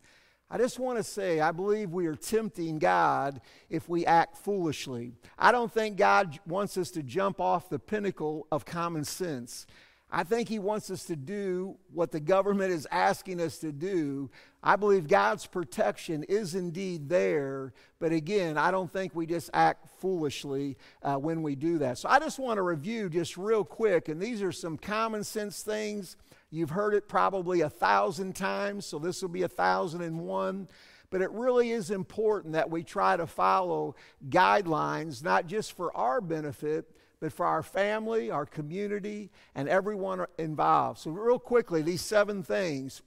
I 0.51 0.57
just 0.57 0.79
want 0.79 0.97
to 0.97 1.03
say, 1.03 1.39
I 1.39 1.51
believe 1.51 1.91
we 1.91 2.07
are 2.07 2.15
tempting 2.15 2.79
God 2.79 3.39
if 3.69 3.87
we 3.87 4.05
act 4.05 4.35
foolishly. 4.37 5.13
I 5.37 5.51
don't 5.51 5.71
think 5.71 5.95
God 5.95 6.39
wants 6.47 6.75
us 6.75 6.89
to 6.91 7.03
jump 7.03 7.39
off 7.39 7.69
the 7.69 7.77
pinnacle 7.77 8.47
of 8.51 8.65
common 8.65 9.03
sense. 9.03 9.67
I 10.11 10.23
think 10.23 10.49
He 10.49 10.57
wants 10.57 10.89
us 10.89 11.05
to 11.05 11.15
do 11.15 11.77
what 11.93 12.11
the 12.11 12.19
government 12.19 12.71
is 12.71 12.87
asking 12.89 13.39
us 13.41 13.59
to 13.59 13.71
do. 13.71 14.31
I 14.63 14.75
believe 14.75 15.07
God's 15.07 15.45
protection 15.45 16.23
is 16.23 16.55
indeed 16.55 17.09
there, 17.09 17.73
but 17.99 18.11
again, 18.11 18.57
I 18.57 18.71
don't 18.71 18.91
think 18.91 19.13
we 19.13 19.27
just 19.27 19.51
act 19.53 19.87
foolishly 19.99 20.77
uh, 21.03 21.17
when 21.17 21.43
we 21.43 21.53
do 21.53 21.77
that. 21.77 21.99
So 21.99 22.09
I 22.09 22.17
just 22.17 22.39
want 22.39 22.57
to 22.57 22.63
review 22.63 23.07
just 23.07 23.37
real 23.37 23.63
quick, 23.63 24.09
and 24.09 24.19
these 24.19 24.41
are 24.41 24.51
some 24.51 24.77
common 24.77 25.23
sense 25.23 25.61
things. 25.61 26.17
You've 26.51 26.71
heard 26.71 26.93
it 26.93 27.07
probably 27.07 27.61
a 27.61 27.69
thousand 27.69 28.35
times, 28.35 28.85
so 28.85 28.97
this 28.97 29.21
will 29.21 29.29
be 29.29 29.43
a 29.43 29.47
thousand 29.47 30.01
and 30.01 30.19
one. 30.21 30.67
But 31.11 31.21
it 31.21 31.31
really 31.31 31.71
is 31.71 31.91
important 31.91 32.53
that 32.53 32.69
we 32.69 32.83
try 32.83 33.17
to 33.17 33.27
follow 33.27 33.95
guidelines, 34.29 35.23
not 35.23 35.47
just 35.47 35.73
for 35.73 35.95
our 35.95 36.21
benefit, 36.21 36.85
but 37.19 37.33
for 37.33 37.45
our 37.45 37.63
family, 37.63 38.31
our 38.31 38.45
community, 38.45 39.31
and 39.55 39.67
everyone 39.67 40.25
involved. 40.37 40.99
So, 40.99 41.11
real 41.11 41.39
quickly, 41.39 41.81
these 41.81 42.01
seven 42.01 42.43
things 42.43 43.01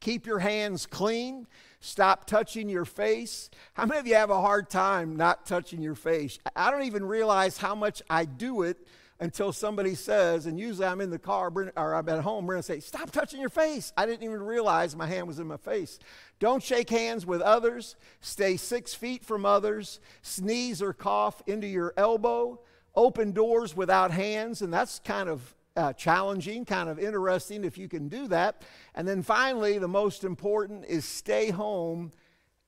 keep 0.00 0.26
your 0.26 0.38
hands 0.38 0.86
clean, 0.86 1.46
stop 1.80 2.24
touching 2.26 2.68
your 2.68 2.84
face. 2.84 3.50
How 3.74 3.86
many 3.86 4.00
of 4.00 4.06
you 4.06 4.14
have 4.14 4.30
a 4.30 4.40
hard 4.40 4.70
time 4.70 5.16
not 5.16 5.46
touching 5.46 5.82
your 5.82 5.94
face? 5.94 6.38
I 6.54 6.70
don't 6.70 6.84
even 6.84 7.04
realize 7.04 7.58
how 7.58 7.74
much 7.74 8.02
I 8.08 8.24
do 8.24 8.62
it 8.62 8.78
until 9.20 9.52
somebody 9.52 9.94
says, 9.94 10.46
and 10.46 10.58
usually 10.58 10.86
I'm 10.86 11.00
in 11.00 11.10
the 11.10 11.18
car 11.18 11.52
or 11.76 11.94
I'm 11.94 12.08
at 12.08 12.20
home, 12.20 12.46
we're 12.46 12.54
going 12.54 12.62
to 12.62 12.66
say, 12.66 12.80
Stop 12.80 13.10
touching 13.10 13.40
your 13.40 13.48
face. 13.48 13.92
I 13.96 14.06
didn't 14.06 14.22
even 14.22 14.42
realize 14.42 14.94
my 14.94 15.06
hand 15.06 15.26
was 15.26 15.38
in 15.38 15.46
my 15.46 15.56
face. 15.56 15.98
Don't 16.38 16.62
shake 16.62 16.90
hands 16.90 17.26
with 17.26 17.40
others. 17.40 17.96
Stay 18.20 18.56
six 18.56 18.94
feet 18.94 19.24
from 19.24 19.44
others. 19.44 20.00
Sneeze 20.22 20.80
or 20.80 20.92
cough 20.92 21.42
into 21.46 21.66
your 21.66 21.94
elbow 21.96 22.60
open 22.98 23.30
doors 23.30 23.76
without 23.76 24.10
hands, 24.10 24.60
and 24.60 24.72
that's 24.72 24.98
kind 24.98 25.28
of 25.28 25.54
uh, 25.76 25.92
challenging, 25.92 26.64
kind 26.64 26.88
of 26.88 26.98
interesting 26.98 27.64
if 27.64 27.78
you 27.78 27.88
can 27.88 28.08
do 28.08 28.26
that. 28.26 28.62
And 28.94 29.06
then 29.06 29.22
finally, 29.22 29.78
the 29.78 29.88
most 29.88 30.24
important 30.24 30.84
is 30.86 31.04
stay 31.04 31.50
home 31.50 32.10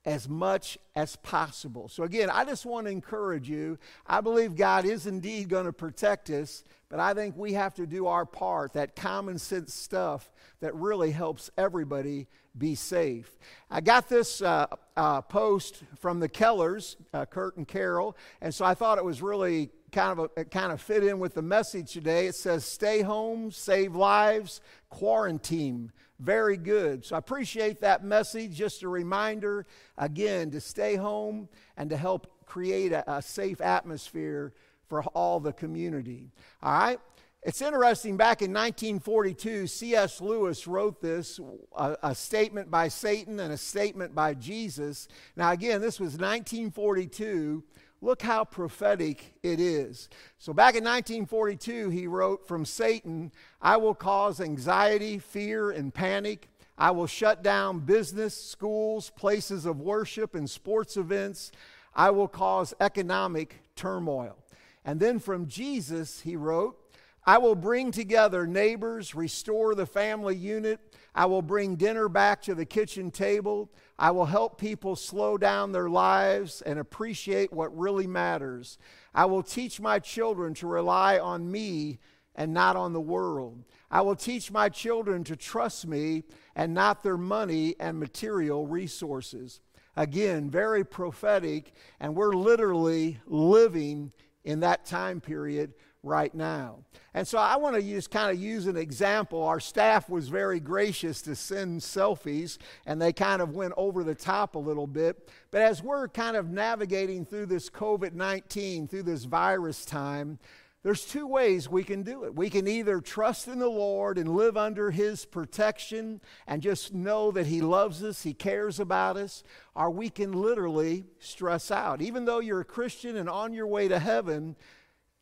as 0.05 0.27
much 0.27 0.77
as 0.95 1.15
possible. 1.17 1.87
So, 1.87 2.03
again, 2.03 2.29
I 2.29 2.43
just 2.43 2.65
want 2.65 2.87
to 2.87 2.91
encourage 2.91 3.49
you. 3.49 3.77
I 4.07 4.21
believe 4.21 4.55
God 4.55 4.85
is 4.85 5.05
indeed 5.05 5.49
going 5.49 5.65
to 5.65 5.73
protect 5.73 6.29
us, 6.29 6.63
but 6.89 6.99
I 6.99 7.13
think 7.13 7.37
we 7.37 7.53
have 7.53 7.75
to 7.75 7.85
do 7.85 8.07
our 8.07 8.25
part, 8.25 8.73
that 8.73 8.95
common 8.95 9.37
sense 9.37 9.73
stuff 9.73 10.31
that 10.59 10.73
really 10.75 11.11
helps 11.11 11.51
everybody 11.57 12.27
be 12.57 12.75
safe. 12.75 13.37
I 13.69 13.81
got 13.81 14.09
this 14.09 14.41
uh, 14.41 14.67
uh, 14.97 15.21
post 15.21 15.83
from 15.99 16.19
the 16.19 16.27
Kellers, 16.27 16.95
uh, 17.13 17.25
Kurt 17.25 17.57
and 17.57 17.67
Carol, 17.67 18.17
and 18.41 18.53
so 18.53 18.65
I 18.65 18.73
thought 18.73 18.97
it 18.97 19.05
was 19.05 19.21
really 19.21 19.69
kind 19.91 20.19
of 20.19 20.31
a, 20.35 20.45
kind 20.45 20.71
of 20.71 20.81
fit 20.81 21.03
in 21.03 21.19
with 21.19 21.33
the 21.33 21.41
message 21.41 21.93
today. 21.93 22.27
It 22.27 22.35
says, 22.35 22.65
"Stay 22.65 23.01
home, 23.01 23.51
save 23.51 23.95
lives, 23.95 24.61
quarantine." 24.89 25.91
Very 26.21 26.55
good. 26.55 27.03
So 27.03 27.15
I 27.15 27.19
appreciate 27.19 27.81
that 27.81 28.03
message. 28.03 28.55
Just 28.55 28.83
a 28.83 28.87
reminder 28.87 29.65
again 29.97 30.51
to 30.51 30.61
stay 30.61 30.95
home 30.95 31.49
and 31.75 31.89
to 31.89 31.97
help 31.97 32.27
create 32.45 32.91
a, 32.91 33.11
a 33.11 33.21
safe 33.23 33.59
atmosphere 33.59 34.53
for 34.87 35.01
all 35.15 35.39
the 35.39 35.51
community. 35.51 36.31
All 36.61 36.73
right. 36.73 36.99
It's 37.43 37.59
interesting, 37.59 38.17
back 38.17 38.43
in 38.43 38.53
1942, 38.53 39.65
C.S. 39.65 40.21
Lewis 40.21 40.67
wrote 40.67 41.01
this 41.01 41.39
a, 41.75 41.97
a, 42.03 42.13
statement 42.13 42.69
by 42.69 42.87
Satan 42.87 43.39
and 43.39 43.51
a 43.51 43.57
statement 43.57 44.13
by 44.13 44.35
Jesus. 44.35 45.07
Now, 45.35 45.51
again, 45.51 45.81
this 45.81 45.99
was 45.99 46.17
1942. 46.17 47.63
Look 48.03 48.23
how 48.23 48.43
prophetic 48.43 49.35
it 49.43 49.59
is. 49.59 50.09
So, 50.39 50.53
back 50.53 50.75
in 50.75 50.83
1942, 50.83 51.89
he 51.89 52.07
wrote, 52.07 52.47
From 52.47 52.65
Satan, 52.65 53.31
I 53.61 53.77
will 53.77 53.93
cause 53.93 54.41
anxiety, 54.41 55.19
fear, 55.19 55.69
and 55.69 55.93
panic. 55.93 56.49
I 56.79 56.89
will 56.91 57.05
shut 57.05 57.43
down 57.43 57.81
business, 57.81 58.35
schools, 58.35 59.11
places 59.11 59.67
of 59.67 59.81
worship, 59.81 60.33
and 60.33 60.49
sports 60.49 60.97
events. 60.97 61.51
I 61.95 62.09
will 62.09 62.27
cause 62.27 62.73
economic 62.79 63.61
turmoil. 63.75 64.35
And 64.83 64.99
then 64.99 65.19
from 65.19 65.47
Jesus, 65.47 66.21
he 66.21 66.35
wrote, 66.35 66.77
I 67.23 67.37
will 67.37 67.53
bring 67.53 67.91
together 67.91 68.47
neighbors, 68.47 69.13
restore 69.13 69.75
the 69.75 69.85
family 69.85 70.35
unit. 70.35 70.79
I 71.13 71.25
will 71.25 71.41
bring 71.41 71.75
dinner 71.75 72.07
back 72.07 72.41
to 72.43 72.55
the 72.55 72.65
kitchen 72.65 73.11
table. 73.11 73.69
I 73.99 74.11
will 74.11 74.25
help 74.25 74.59
people 74.59 74.95
slow 74.95 75.37
down 75.37 75.71
their 75.71 75.89
lives 75.89 76.61
and 76.61 76.79
appreciate 76.79 77.51
what 77.51 77.77
really 77.77 78.07
matters. 78.07 78.77
I 79.13 79.25
will 79.25 79.43
teach 79.43 79.81
my 79.81 79.99
children 79.99 80.53
to 80.55 80.67
rely 80.67 81.19
on 81.19 81.51
me 81.51 81.99
and 82.35 82.53
not 82.53 82.77
on 82.77 82.93
the 82.93 83.01
world. 83.01 83.65
I 83.89 84.01
will 84.01 84.15
teach 84.15 84.51
my 84.51 84.69
children 84.69 85.25
to 85.25 85.35
trust 85.35 85.85
me 85.85 86.23
and 86.55 86.73
not 86.73 87.03
their 87.03 87.17
money 87.17 87.75
and 87.77 87.99
material 87.99 88.65
resources. 88.65 89.59
Again, 89.97 90.49
very 90.49 90.85
prophetic, 90.85 91.73
and 91.99 92.15
we're 92.15 92.33
literally 92.33 93.19
living 93.25 94.13
in 94.45 94.61
that 94.61 94.85
time 94.85 95.19
period 95.19 95.73
right 96.03 96.33
now. 96.33 96.79
And 97.13 97.27
so 97.27 97.37
I 97.37 97.57
want 97.57 97.75
to 97.75 97.81
just 97.81 98.09
kind 98.09 98.31
of 98.31 98.41
use 98.41 98.67
an 98.67 98.77
example. 98.77 99.43
Our 99.43 99.59
staff 99.59 100.09
was 100.09 100.29
very 100.29 100.59
gracious 100.59 101.21
to 101.23 101.35
send 101.35 101.81
selfies, 101.81 102.57
and 102.85 103.01
they 103.01 103.13
kind 103.13 103.41
of 103.41 103.55
went 103.55 103.73
over 103.77 104.03
the 104.03 104.15
top 104.15 104.55
a 104.55 104.59
little 104.59 104.87
bit. 104.87 105.29
But 105.51 105.61
as 105.61 105.83
we're 105.83 106.07
kind 106.07 106.35
of 106.35 106.49
navigating 106.49 107.25
through 107.25 107.47
this 107.47 107.69
COVID 107.69 108.13
19, 108.13 108.87
through 108.87 109.03
this 109.03 109.25
virus 109.25 109.85
time, 109.85 110.39
there's 110.83 111.05
two 111.05 111.27
ways 111.27 111.69
we 111.69 111.83
can 111.83 112.01
do 112.01 112.23
it. 112.23 112.35
We 112.35 112.49
can 112.49 112.67
either 112.67 113.01
trust 113.01 113.47
in 113.47 113.59
the 113.59 113.69
Lord 113.69 114.17
and 114.17 114.35
live 114.35 114.57
under 114.57 114.89
His 114.89 115.25
protection 115.25 116.21
and 116.47 116.59
just 116.59 116.91
know 116.91 117.29
that 117.31 117.45
He 117.45 117.61
loves 117.61 118.03
us, 118.03 118.23
He 118.23 118.33
cares 118.33 118.79
about 118.79 119.15
us, 119.15 119.43
or 119.75 119.91
we 119.91 120.09
can 120.09 120.31
literally 120.31 121.05
stress 121.19 121.69
out. 121.69 122.01
Even 122.01 122.25
though 122.25 122.39
you're 122.39 122.61
a 122.61 122.65
Christian 122.65 123.15
and 123.15 123.29
on 123.29 123.53
your 123.53 123.67
way 123.67 123.87
to 123.89 123.99
heaven, 123.99 124.55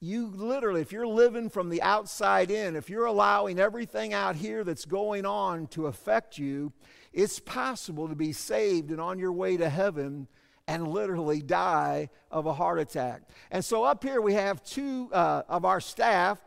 you 0.02 0.28
literally, 0.28 0.82
if 0.82 0.91
you're 0.91 1.08
living 1.08 1.50
from 1.50 1.70
the 1.70 1.82
outside 1.82 2.52
in, 2.52 2.76
if 2.76 2.89
you're 2.89 3.06
allowing 3.06 3.60
everything 3.60 4.14
out 4.14 4.36
here 4.36 4.64
that's 4.64 4.86
going 4.86 5.26
on 5.26 5.68
to 5.68 5.88
affect 5.88 6.38
you, 6.38 6.72
it's 7.12 7.39
possible 7.39 8.08
to 8.08 8.16
be 8.16 8.32
saved 8.32 8.91
and 8.91 9.02
on 9.02 9.20
your 9.20 9.34
way 9.34 9.58
to 9.58 9.70
heaven 9.70 10.28
and 10.68 10.88
literally 10.88 11.41
die 11.41 12.10
of 12.32 12.45
a 12.45 12.54
heart 12.54 12.80
attack. 12.80 13.24
And 13.52 13.66
so 13.66 13.84
up 13.84 14.04
here 14.04 14.22
we 14.22 14.36
have 14.36 14.64
two 14.64 15.10
uh, 15.12 15.43
of 15.50 15.66
our 15.66 15.82
staff. 15.82 16.39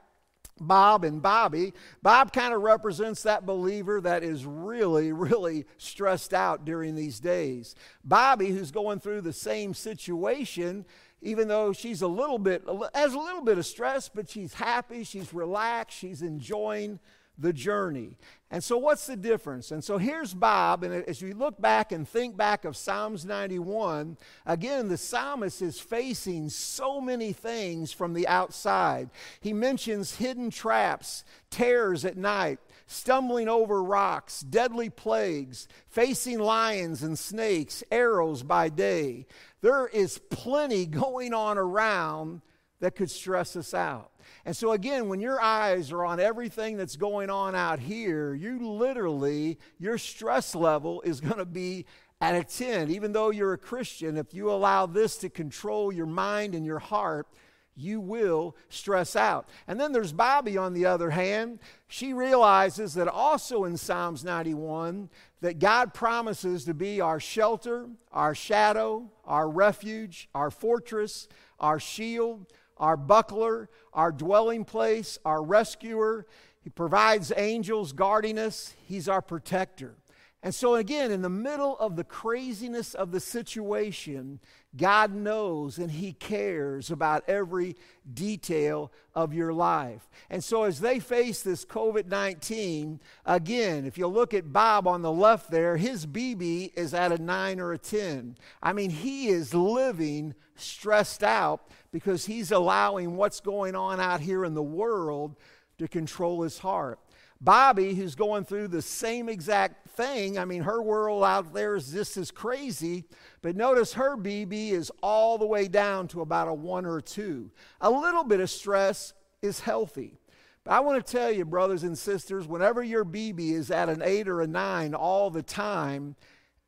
Bob 0.61 1.03
and 1.03 1.21
Bobby. 1.21 1.73
Bob 2.03 2.33
kind 2.33 2.55
of 2.55 2.63
represents 2.63 3.23
that 3.23 3.47
believer 3.47 4.01
that 4.03 4.23
is 4.23 4.45
really, 4.45 5.11
really 5.11 5.65
stressed 5.79 6.33
out 6.33 6.65
during 6.65 6.95
these 6.95 7.19
days. 7.19 7.75
Bobby, 8.05 8.51
who's 8.51 8.71
going 8.71 9.01
through 9.01 9.23
the 9.23 9.33
same 9.33 9.75
situation, 9.75 10.85
even 11.23 11.49
though 11.49 11.73
she's 11.73 12.03
a 12.03 12.07
little 12.07 12.39
bit, 12.39 12.63
has 12.95 13.15
a 13.15 13.19
little 13.19 13.43
bit 13.43 13.57
of 13.57 13.65
stress, 13.65 14.09
but 14.09 14.29
she's 14.29 14.55
happy, 14.55 15.05
she's 15.05 15.33
relaxed, 15.33 15.97
she's 15.97 16.21
enjoying 16.21 16.99
the 17.39 17.53
journey. 17.53 18.17
And 18.51 18.63
so, 18.63 18.77
what's 18.77 19.07
the 19.07 19.17
difference? 19.17 19.71
And 19.71 19.83
so, 19.83 19.97
here's 19.97 20.35
Bob. 20.35 20.85
And 20.85 21.05
as 21.07 21.23
you 21.23 21.35
look 21.35 21.61
back 21.61 21.91
and 21.91 22.07
think 22.07 22.37
back 22.37 22.65
of 22.65 22.77
Psalms 22.77 23.25
91, 23.25 24.19
again, 24.45 24.89
the 24.89 24.99
psalmist 24.99 25.63
is 25.63 25.81
facing 25.81 26.51
so 26.51 27.01
many 27.01 27.33
things 27.33 27.93
from 27.93 28.13
the 28.13 28.29
outside. 28.29 29.11
He 29.41 29.53
mentions 29.53 30.17
hidden 30.17 30.51
traps, 30.51 31.25
terrors 31.51 32.05
at 32.05 32.19
night, 32.19 32.59
stumbling 32.87 33.49
over 33.49 33.83
rocks, 33.83 34.41
deadly 34.41 34.91
plagues, 34.91 35.67
facing 35.89 36.39
lions 36.39 37.03
and 37.03 37.19
snakes, 37.19 37.83
arrows 37.91 38.43
by 38.43 38.69
day. 38.69 39.27
There 39.63 39.87
is 39.87 40.19
plenty 40.31 40.87
going 40.87 41.33
on 41.33 41.57
around 41.57 42.43
that 42.81 42.97
could 42.97 43.11
stress 43.11 43.57
us 43.57 43.73
out. 43.73 44.12
And 44.45 44.57
so, 44.57 44.73
again, 44.73 45.09
when 45.09 45.21
your 45.21 45.41
eyes 45.41 45.93
are 45.93 46.05
on 46.05 46.21
everything 46.21 46.77
that's 46.77 46.97
going 46.97 47.31
on 47.31 47.55
out 47.55 47.79
here, 47.79 48.35
you 48.35 48.59
literally, 48.67 49.59
your 49.79 49.99
stress 49.99 50.55
level 50.55 51.03
is 51.03 51.21
going 51.21 51.39
to 51.39 51.45
be 51.45 51.87
at 52.21 52.35
a 52.35 52.45
10. 52.45 52.91
Even 52.91 53.13
though 53.13 53.31
you're 53.31 53.53
a 53.53 53.59
Christian, 53.59 54.17
if 54.17 54.33
you 54.33 54.51
allow 54.51 54.87
this 54.87 55.17
to 55.19 55.29
control 55.29 55.93
your 55.93 56.07
mind 56.07 56.55
and 56.55 56.65
your 56.65 56.79
heart, 56.79 57.27
you 57.75 58.01
will 58.01 58.57
stress 58.69 59.17
out. 59.17 59.49
And 59.67 59.81
then 59.81 59.93
there's 59.93 60.13
Bobby 60.13 60.57
on 60.57 60.75
the 60.75 60.87
other 60.87 61.11
hand. 61.11 61.59
She 61.89 62.13
realizes 62.13 62.95
that 62.95 63.09
also 63.09 63.65
in 63.65 63.77
Psalms 63.77 64.25
91 64.25 65.09
that 65.41 65.59
God 65.59 65.95
promises 65.95 66.65
to 66.65 66.75
be 66.75 67.01
our 67.01 67.19
shelter, 67.19 67.89
our 68.13 68.35
shadow, 68.35 69.11
our 69.25 69.49
refuge, 69.49 70.29
our 70.35 70.51
fortress, 70.51 71.29
our 71.59 71.81
shield, 71.81 72.47
our 72.77 72.97
buckler, 72.97 73.71
our 73.93 74.13
dwelling 74.13 74.65
place, 74.65 75.19
our 75.25 75.43
rescuer. 75.43 76.27
He 76.61 76.71
provides 76.71 77.33
angels 77.37 77.93
guarding 77.93 78.39
us. 78.39 78.75
He's 78.87 79.09
our 79.09 79.23
protector. 79.23 79.97
And 80.45 80.53
so, 80.53 80.75
again, 80.75 81.13
in 81.13 81.23
the 81.23 81.29
middle 81.29 81.79
of 81.79 81.95
the 81.95 82.03
craziness 82.03 82.95
of 82.95 83.13
the 83.13 83.21
situation, 83.21 84.41
God 84.77 85.15
knows 85.15 85.79
and 85.79 85.89
He 85.89 86.15
cares 86.15 86.91
about 86.91 87.23
every 87.29 87.77
detail 88.13 88.91
of 89.15 89.33
your 89.33 89.53
life. 89.53 90.11
And 90.31 90.43
so, 90.43 90.65
as 90.65 90.81
they 90.81 90.99
face 90.99 91.43
this 91.43 91.65
COVID 91.65 92.07
19, 92.07 92.99
again, 93.25 93.87
if 93.87 93.97
you 93.97 94.09
look 94.09 94.35
at 94.35 94.53
Bob 94.53 94.89
on 94.89 95.03
the 95.03 95.13
left 95.13 95.49
there, 95.49 95.77
his 95.77 96.07
BB 96.07 96.73
is 96.77 96.93
at 96.93 97.13
a 97.13 97.23
9 97.23 97.61
or 97.61 97.73
a 97.73 97.79
10. 97.79 98.37
I 98.61 98.73
mean, 98.73 98.91
he 98.91 99.29
is 99.29 99.55
living 99.55 100.35
stressed 100.57 101.23
out 101.23 101.69
because 101.93 102.27
he's 102.27 102.51
allowing 102.51 103.17
what's 103.17 103.41
going 103.41 103.75
on 103.77 104.01
out 104.01 104.21
here 104.21 104.45
in 104.45 104.55
the 104.55 104.63
world 104.63 105.37
to 105.79 105.87
control 105.87 106.43
his 106.43 106.59
heart. 106.59 106.99
Bobby, 107.41 107.95
who's 107.95 108.15
going 108.15 108.45
through 108.45 108.69
the 108.69 108.81
same 108.81 109.29
exact 109.29 109.91
thing, 109.91 110.39
I 110.39 110.45
mean, 110.45 110.63
her 110.63 110.81
world 110.81 111.25
out 111.25 111.53
there 111.53 111.75
is 111.75 111.91
just 111.91 112.17
as 112.17 112.31
crazy, 112.31 113.05
but 113.43 113.57
notice 113.57 113.95
her 113.95 114.17
BB 114.17 114.71
is 114.71 114.93
all 115.03 115.39
the 115.39 115.47
way 115.47 115.67
down 115.67 116.07
to 116.09 116.21
about 116.21 116.47
a 116.47 116.55
one 116.55 116.87
or 116.87 117.01
two. 117.01 117.51
A 117.81 117.91
little 117.91 118.23
bit 118.23 118.39
of 118.39 118.49
stress 118.49 119.13
is 119.43 119.59
healthy. 119.59 120.21
But 120.63 120.75
I 120.75 120.81
want 120.81 121.05
to 121.05 121.13
tell 121.13 121.33
you, 121.33 121.45
brothers 121.45 121.83
and 121.83 121.99
sisters, 121.99 122.47
whenever 122.47 122.81
your 122.81 123.05
BB 123.05 123.53
is 123.55 123.73
at 123.73 123.89
an 123.89 124.03
eight 124.05 124.29
or 124.29 124.41
a 124.41 124.47
nine 124.47 124.95
all 124.95 125.29
the 125.29 125.43
time, 125.43 126.15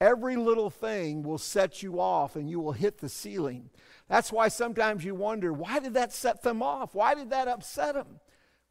every 0.00 0.34
little 0.34 0.70
thing 0.70 1.22
will 1.22 1.38
set 1.38 1.84
you 1.84 2.00
off 2.00 2.34
and 2.34 2.50
you 2.50 2.58
will 2.58 2.72
hit 2.72 2.98
the 2.98 3.08
ceiling. 3.08 3.70
That's 4.08 4.30
why 4.30 4.48
sometimes 4.48 5.04
you 5.04 5.14
wonder, 5.14 5.52
why 5.52 5.78
did 5.78 5.94
that 5.94 6.12
set 6.12 6.42
them 6.42 6.62
off? 6.62 6.94
Why 6.94 7.14
did 7.14 7.30
that 7.30 7.48
upset 7.48 7.94
them? 7.94 8.20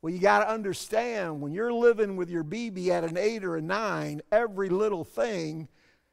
Well, 0.01 0.13
you 0.13 0.19
got 0.19 0.39
to 0.39 0.49
understand 0.49 1.41
when 1.41 1.53
you're 1.53 1.73
living 1.73 2.17
with 2.17 2.29
your 2.29 2.43
BB 2.43 2.89
at 2.89 3.03
an 3.03 3.17
eight 3.17 3.43
or 3.43 3.55
a 3.55 3.61
nine, 3.61 4.21
every 4.31 4.69
little 4.69 5.03
thing 5.03 5.69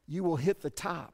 you 0.07 0.23
will 0.23 0.37
hit 0.37 0.61
the 0.61 0.69
top. 0.69 1.13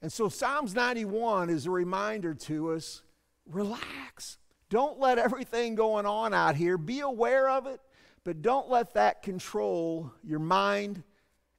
And 0.00 0.12
so 0.12 0.28
Psalms 0.28 0.74
91 0.74 1.50
is 1.50 1.66
a 1.66 1.70
reminder 1.70 2.34
to 2.34 2.72
us 2.72 3.02
relax. 3.46 4.38
Don't 4.70 4.98
let 4.98 5.18
everything 5.18 5.74
going 5.74 6.06
on 6.06 6.32
out 6.32 6.56
here, 6.56 6.78
be 6.78 7.00
aware 7.00 7.48
of 7.48 7.66
it, 7.66 7.80
but 8.22 8.42
don't 8.42 8.70
let 8.70 8.94
that 8.94 9.22
control 9.22 10.12
your 10.22 10.38
mind 10.38 11.02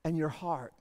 and 0.03 0.17
your 0.17 0.29
heart. 0.29 0.73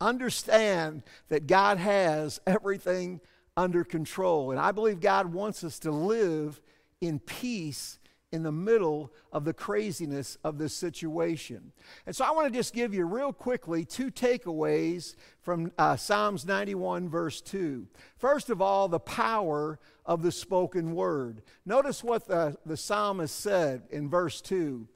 Understand 0.00 1.02
that 1.28 1.46
God 1.46 1.78
has 1.78 2.40
everything 2.46 3.20
under 3.56 3.84
control. 3.84 4.50
And 4.50 4.60
I 4.60 4.72
believe 4.72 5.00
God 5.00 5.32
wants 5.32 5.64
us 5.64 5.78
to 5.80 5.90
live 5.90 6.60
in 7.00 7.18
peace 7.18 7.98
in 8.32 8.42
the 8.42 8.52
middle 8.52 9.12
of 9.32 9.44
the 9.44 9.52
craziness 9.52 10.38
of 10.44 10.58
this 10.58 10.74
situation. 10.74 11.72
And 12.06 12.14
so 12.14 12.24
I 12.24 12.30
want 12.30 12.52
to 12.52 12.58
just 12.58 12.72
give 12.72 12.94
you 12.94 13.04
real 13.04 13.32
quickly 13.32 13.84
two 13.84 14.10
takeaways 14.10 15.16
from 15.42 15.72
uh, 15.78 15.96
Psalms 15.96 16.46
91, 16.46 17.08
verse 17.08 17.40
2. 17.40 17.86
First 18.18 18.50
of 18.50 18.62
all, 18.62 18.88
the 18.88 19.00
power 19.00 19.80
of 20.06 20.22
the 20.22 20.32
spoken 20.32 20.94
word. 20.94 21.42
Notice 21.66 22.04
what 22.04 22.28
the, 22.28 22.56
the 22.64 22.76
psalmist 22.76 23.38
said 23.38 23.82
in 23.90 24.08
verse 24.08 24.40
2. 24.40 24.86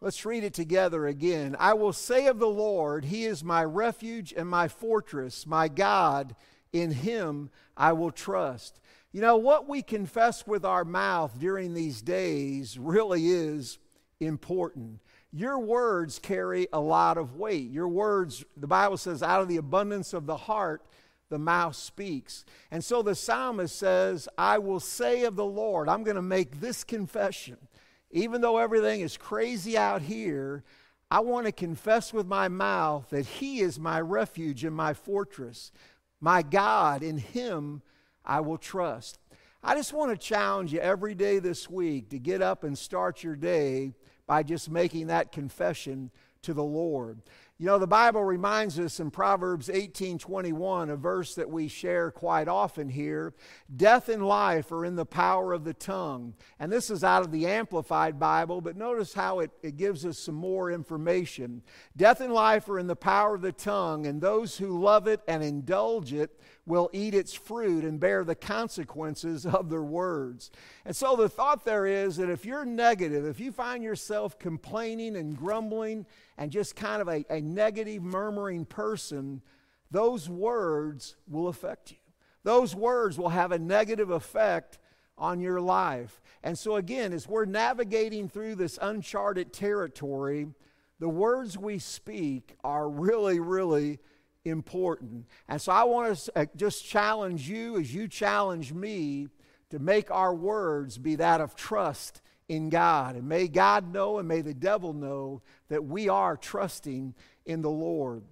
Let's 0.00 0.26
read 0.26 0.44
it 0.44 0.52
together 0.52 1.06
again. 1.06 1.56
I 1.58 1.72
will 1.72 1.94
say 1.94 2.26
of 2.26 2.38
the 2.38 2.46
Lord, 2.46 3.06
He 3.06 3.24
is 3.24 3.42
my 3.42 3.64
refuge 3.64 4.34
and 4.36 4.46
my 4.46 4.68
fortress, 4.68 5.46
my 5.46 5.68
God, 5.68 6.36
in 6.74 6.90
Him 6.90 7.48
I 7.76 7.94
will 7.94 8.10
trust. 8.10 8.80
You 9.12 9.22
know, 9.22 9.36
what 9.36 9.68
we 9.68 9.80
confess 9.80 10.46
with 10.46 10.64
our 10.64 10.84
mouth 10.84 11.38
during 11.38 11.72
these 11.72 12.02
days 12.02 12.76
really 12.76 13.28
is 13.28 13.78
important. 14.20 14.98
Your 15.32 15.58
words 15.58 16.18
carry 16.18 16.66
a 16.72 16.80
lot 16.80 17.16
of 17.16 17.36
weight. 17.36 17.70
Your 17.70 17.88
words, 17.88 18.44
the 18.56 18.66
Bible 18.66 18.96
says, 18.96 19.22
out 19.22 19.40
of 19.40 19.48
the 19.48 19.56
abundance 19.56 20.12
of 20.12 20.26
the 20.26 20.36
heart, 20.36 20.82
the 21.30 21.38
mouth 21.38 21.76
speaks. 21.76 22.44
And 22.70 22.84
so 22.84 23.02
the 23.02 23.14
psalmist 23.14 23.76
says, 23.76 24.28
I 24.36 24.58
will 24.58 24.80
say 24.80 25.24
of 25.24 25.36
the 25.36 25.44
Lord, 25.44 25.88
I'm 25.88 26.04
going 26.04 26.16
to 26.16 26.22
make 26.22 26.60
this 26.60 26.84
confession. 26.84 27.56
Even 28.10 28.40
though 28.40 28.58
everything 28.58 29.00
is 29.00 29.16
crazy 29.16 29.76
out 29.76 30.02
here, 30.02 30.64
I 31.10 31.20
want 31.20 31.46
to 31.46 31.52
confess 31.52 32.12
with 32.12 32.26
my 32.26 32.48
mouth 32.48 33.10
that 33.10 33.26
He 33.26 33.60
is 33.60 33.78
my 33.78 34.00
refuge 34.00 34.64
and 34.64 34.74
my 34.74 34.94
fortress, 34.94 35.70
my 36.24 36.40
God, 36.40 37.02
in 37.02 37.18
Him 37.18 37.82
I 38.24 38.40
will 38.40 38.56
trust. 38.56 39.18
I 39.62 39.74
just 39.74 39.92
want 39.92 40.10
to 40.10 40.16
challenge 40.16 40.72
you 40.72 40.80
every 40.80 41.14
day 41.14 41.38
this 41.38 41.68
week 41.68 42.08
to 42.08 42.18
get 42.18 42.40
up 42.40 42.64
and 42.64 42.78
start 42.78 43.22
your 43.22 43.36
day 43.36 43.92
by 44.26 44.42
just 44.42 44.70
making 44.70 45.08
that 45.08 45.32
confession 45.32 46.10
to 46.40 46.54
the 46.54 46.64
Lord. 46.64 47.20
You 47.56 47.66
know, 47.66 47.78
the 47.78 47.86
Bible 47.86 48.24
reminds 48.24 48.80
us 48.80 48.98
in 48.98 49.12
Proverbs 49.12 49.68
18:21, 49.68 50.90
a 50.90 50.96
verse 50.96 51.36
that 51.36 51.48
we 51.48 51.68
share 51.68 52.10
quite 52.10 52.48
often 52.48 52.88
here, 52.88 53.32
death 53.76 54.08
and 54.08 54.26
life 54.26 54.72
are 54.72 54.84
in 54.84 54.96
the 54.96 55.06
power 55.06 55.52
of 55.52 55.62
the 55.62 55.72
tongue. 55.72 56.34
And 56.58 56.72
this 56.72 56.90
is 56.90 57.04
out 57.04 57.22
of 57.22 57.30
the 57.30 57.46
Amplified 57.46 58.18
Bible, 58.18 58.60
but 58.60 58.76
notice 58.76 59.14
how 59.14 59.38
it, 59.38 59.52
it 59.62 59.76
gives 59.76 60.04
us 60.04 60.18
some 60.18 60.34
more 60.34 60.72
information. 60.72 61.62
Death 61.96 62.20
and 62.20 62.32
life 62.32 62.68
are 62.68 62.80
in 62.80 62.88
the 62.88 62.96
power 62.96 63.36
of 63.36 63.42
the 63.42 63.52
tongue, 63.52 64.04
and 64.04 64.20
those 64.20 64.58
who 64.58 64.82
love 64.82 65.06
it 65.06 65.20
and 65.28 65.44
indulge 65.44 66.12
it 66.12 66.40
will 66.66 66.88
eat 66.92 67.14
its 67.14 67.34
fruit 67.34 67.84
and 67.84 68.00
bear 68.00 68.24
the 68.24 68.34
consequences 68.34 69.44
of 69.46 69.70
their 69.70 69.82
words. 69.82 70.50
And 70.84 70.94
so 70.94 71.16
the 71.16 71.28
thought 71.28 71.64
there 71.64 71.86
is 71.86 72.16
that 72.16 72.30
if 72.30 72.44
you're 72.44 72.64
negative, 72.64 73.26
if 73.26 73.40
you 73.40 73.52
find 73.52 73.82
yourself 73.82 74.38
complaining 74.38 75.16
and 75.16 75.36
grumbling 75.36 76.06
and 76.38 76.50
just 76.50 76.76
kind 76.76 77.02
of 77.02 77.08
a, 77.08 77.24
a 77.30 77.40
negative, 77.40 78.02
murmuring 78.02 78.64
person, 78.64 79.42
those 79.90 80.28
words 80.28 81.16
will 81.28 81.48
affect 81.48 81.92
you. 81.92 81.98
Those 82.42 82.74
words 82.74 83.18
will 83.18 83.30
have 83.30 83.52
a 83.52 83.58
negative 83.58 84.10
effect 84.10 84.78
on 85.16 85.40
your 85.40 85.60
life. 85.60 86.20
And 86.42 86.58
so, 86.58 86.76
again, 86.76 87.12
as 87.12 87.28
we're 87.28 87.46
navigating 87.46 88.28
through 88.28 88.56
this 88.56 88.78
uncharted 88.82 89.52
territory, 89.52 90.48
the 91.00 91.08
words 91.08 91.56
we 91.56 91.78
speak 91.78 92.56
are 92.62 92.88
really, 92.88 93.40
really 93.40 93.98
important. 94.44 95.26
And 95.48 95.60
so 95.60 95.72
I 95.72 95.84
want 95.84 96.16
to 96.16 96.32
uh, 96.36 96.46
just 96.56 96.84
challenge 96.84 97.48
you 97.48 97.78
as 97.78 97.94
you 97.94 98.08
challenge 98.08 98.72
me 98.72 99.28
to 99.70 99.78
make 99.78 100.10
our 100.10 100.34
words 100.34 100.98
be 100.98 101.16
that 101.16 101.40
of 101.40 101.56
trust 101.56 102.20
in 102.48 102.68
God. 102.68 103.16
And 103.16 103.28
may 103.28 103.48
God 103.48 103.92
know 103.92 104.18
and 104.18 104.28
may 104.28 104.40
the 104.40 104.54
devil 104.54 104.92
know 104.92 105.42
that 105.68 105.84
we 105.84 106.08
are 106.08 106.36
trusting 106.36 107.14
in 107.46 107.62
the 107.62 107.70
Lord. 107.70 108.22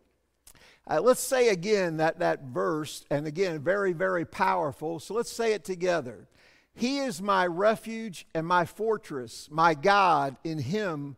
Uh, 0.89 1.01
let's 1.01 1.21
say 1.21 1.49
again 1.49 1.99
that, 1.99 2.19
that 2.19 2.43
verse, 2.45 3.05
and 3.11 3.27
again, 3.27 3.61
very, 3.61 3.93
very 3.93 4.25
powerful. 4.25 4.99
So 4.99 5.15
let's 5.15 5.33
say 5.33 5.53
it 5.53 5.65
together. 5.65 6.29
He 6.75 6.99
is 6.99 7.23
my 7.23 7.47
refuge 7.47 8.27
and 8.35 8.47
my 8.47 8.65
fortress, 8.65 9.49
my 9.51 9.75
God, 9.75 10.37
in 10.43 10.59
him 10.59 11.17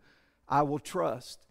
I 0.49 0.63
will 0.63 0.79
trust. 0.79 1.47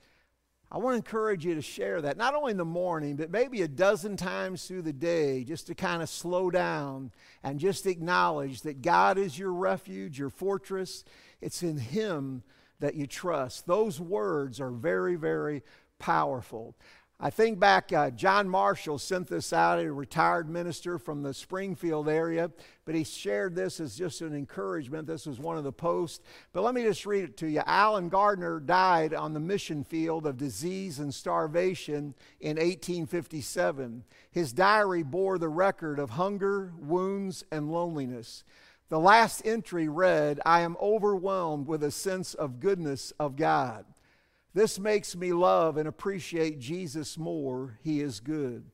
I 0.74 0.78
want 0.78 0.94
to 0.94 0.98
encourage 0.98 1.46
you 1.46 1.54
to 1.54 1.62
share 1.62 2.02
that, 2.02 2.18
not 2.18 2.34
only 2.34 2.50
in 2.50 2.58
the 2.58 2.66
morning, 2.66 3.16
but 3.16 3.30
maybe 3.30 3.62
a 3.62 3.68
dozen 3.68 4.18
times 4.18 4.66
through 4.66 4.82
the 4.82 4.92
day, 4.92 5.44
just 5.44 5.68
to 5.68 5.76
kind 5.76 6.02
of 6.02 6.10
slow 6.10 6.50
down 6.50 7.12
and 7.44 7.60
just 7.60 7.86
acknowledge 7.86 8.64
that 8.64 8.82
God 8.82 9.20
is 9.20 9.38
your 9.38 9.54
refuge, 9.54 10.18
your 10.18 10.32
fortress. 10.32 11.06
It's 11.42 11.62
in 11.62 11.78
Him 11.78 12.42
that 12.80 12.96
you 12.96 13.06
trust. 13.06 13.68
Those 13.68 14.00
words 14.00 14.60
are 14.60 14.72
very, 14.72 15.16
very 15.16 15.62
powerful. 16.00 16.76
I 17.20 17.30
think 17.30 17.60
back, 17.60 17.94
uh, 17.94 18.10
John 18.10 18.50
Marshall 18.50 18.98
sent 18.98 19.28
this 19.28 19.54
out, 19.54 19.80
a 19.80 19.92
retired 19.92 20.50
minister 20.50 20.98
from 20.98 21.22
the 21.22 21.34
Springfield 21.34 22.10
area, 22.10 22.52
but 22.86 22.96
he 22.96 23.06
shared 23.06 23.56
this 23.56 23.80
as 23.80 23.96
just 23.96 24.22
an 24.22 24.36
encouragement. 24.36 25.08
This 25.08 25.26
was 25.26 25.40
one 25.40 25.58
of 25.58 25.64
the 25.64 25.72
posts. 25.72 26.20
But 26.52 26.64
let 26.64 26.74
me 26.74 26.84
just 26.84 27.06
read 27.06 27.24
it 27.24 27.38
to 27.38 27.48
you. 27.48 27.62
Allen 27.66 28.10
Gardiner 28.10 28.60
died 28.60 29.14
on 29.14 29.34
the 29.34 29.40
mission 29.40 29.84
field 29.84 30.26
of 30.26 30.38
disease 30.38 31.00
and 31.00 31.14
starvation 31.14 32.14
in 32.42 32.58
1857. 32.58 34.04
His 34.32 34.52
diary 34.52 35.04
bore 35.04 35.38
the 35.38 35.50
record 35.50 36.00
of 36.00 36.12
hunger, 36.12 36.74
wounds, 36.78 37.46
and 37.52 37.72
loneliness. 37.72 38.44
The 38.90 39.00
last 39.00 39.46
entry 39.46 39.88
read, 39.88 40.42
I 40.46 40.62
am 40.62 40.76
overwhelmed 40.82 41.68
with 41.68 41.84
a 41.84 41.92
sense 41.92 42.34
of 42.34 42.60
goodness 42.60 43.14
of 43.18 43.38
God. 43.38 43.86
This 44.54 44.80
makes 44.80 45.16
me 45.16 45.34
love 45.34 45.78
and 45.78 45.88
appreciate 45.88 46.60
Jesus 46.60 47.18
more. 47.18 47.80
He 47.82 48.02
is 48.02 48.20
good. 48.20 48.66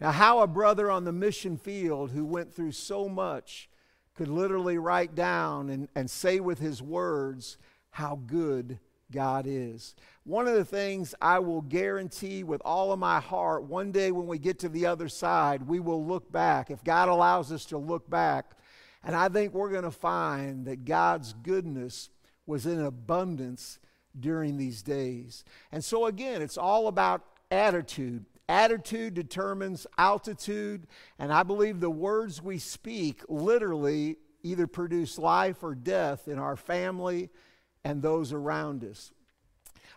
Now, 0.00 0.10
how 0.10 0.40
a 0.40 0.46
brother 0.46 0.90
on 0.90 1.04
the 1.04 1.12
mission 1.12 1.56
field 1.56 2.10
who 2.10 2.24
went 2.24 2.54
through 2.54 2.72
so 2.72 3.08
much 3.08 3.70
could 4.14 4.28
literally 4.28 4.76
write 4.76 5.14
down 5.14 5.70
and, 5.70 5.88
and 5.94 6.10
say 6.10 6.40
with 6.40 6.58
his 6.58 6.82
words 6.82 7.56
how 7.90 8.20
good 8.26 8.78
God 9.10 9.46
is. 9.46 9.94
One 10.24 10.48
of 10.48 10.54
the 10.54 10.64
things 10.64 11.14
I 11.20 11.38
will 11.38 11.60
guarantee 11.60 12.42
with 12.42 12.60
all 12.64 12.92
of 12.92 12.98
my 12.98 13.20
heart, 13.20 13.64
one 13.64 13.92
day 13.92 14.10
when 14.10 14.26
we 14.26 14.38
get 14.38 14.58
to 14.60 14.68
the 14.68 14.86
other 14.86 15.08
side, 15.08 15.62
we 15.62 15.80
will 15.80 16.04
look 16.04 16.32
back. 16.32 16.70
If 16.70 16.82
God 16.82 17.08
allows 17.08 17.52
us 17.52 17.64
to 17.66 17.78
look 17.78 18.08
back, 18.10 18.56
and 19.04 19.14
I 19.14 19.28
think 19.28 19.52
we're 19.52 19.70
going 19.70 19.82
to 19.84 19.90
find 19.90 20.66
that 20.66 20.84
God's 20.84 21.32
goodness 21.32 22.08
was 22.46 22.66
in 22.66 22.80
abundance 22.80 23.78
during 24.18 24.56
these 24.56 24.82
days. 24.82 25.44
And 25.70 25.84
so, 25.84 26.06
again, 26.06 26.42
it's 26.42 26.58
all 26.58 26.88
about 26.88 27.24
attitude. 27.50 28.24
Attitude 28.48 29.14
determines 29.14 29.86
altitude, 29.96 30.86
and 31.18 31.32
I 31.32 31.42
believe 31.42 31.80
the 31.80 31.90
words 31.90 32.42
we 32.42 32.58
speak 32.58 33.22
literally 33.28 34.16
either 34.42 34.66
produce 34.66 35.18
life 35.18 35.62
or 35.62 35.74
death 35.74 36.28
in 36.28 36.38
our 36.38 36.56
family 36.56 37.30
and 37.84 38.02
those 38.02 38.32
around 38.32 38.84
us. 38.84 39.12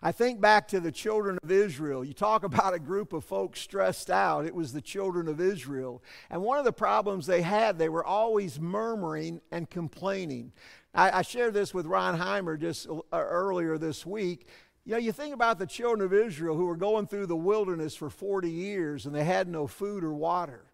I 0.01 0.11
think 0.11 0.39
back 0.39 0.67
to 0.67 0.79
the 0.79 0.91
children 0.91 1.39
of 1.41 1.49
Israel. 1.49 2.03
You 2.05 2.13
talk 2.13 2.43
about 2.43 2.73
a 2.73 2.79
group 2.79 3.13
of 3.13 3.23
folks 3.23 3.59
stressed 3.61 4.11
out. 4.11 4.45
It 4.45 4.53
was 4.53 4.71
the 4.71 4.81
children 4.81 5.27
of 5.27 5.41
Israel. 5.41 6.03
And 6.29 6.43
one 6.43 6.59
of 6.59 6.65
the 6.65 6.73
problems 6.73 7.25
they 7.25 7.41
had, 7.41 7.79
they 7.79 7.89
were 7.89 8.05
always 8.05 8.59
murmuring 8.59 9.41
and 9.51 9.69
complaining. 9.69 10.51
I, 10.95 11.19
I 11.19 11.21
shared 11.21 11.53
this 11.53 11.73
with 11.73 11.85
Ron 11.85 12.17
Heimer 12.17 12.59
just 12.59 12.87
uh, 12.87 13.01
earlier 13.13 13.77
this 13.77 14.05
week. 14.05 14.47
You 14.85 14.93
know, 14.93 14.97
you 14.97 15.11
think 15.11 15.33
about 15.33 15.59
the 15.59 15.67
children 15.67 16.05
of 16.05 16.13
Israel 16.13 16.55
who 16.55 16.65
were 16.65 16.77
going 16.77 17.07
through 17.07 17.25
the 17.25 17.35
wilderness 17.35 17.95
for 17.95 18.09
40 18.09 18.49
years 18.49 19.05
and 19.05 19.13
they 19.13 19.23
had 19.23 19.47
no 19.47 19.67
food 19.67 20.03
or 20.03 20.13
water. 20.13 20.65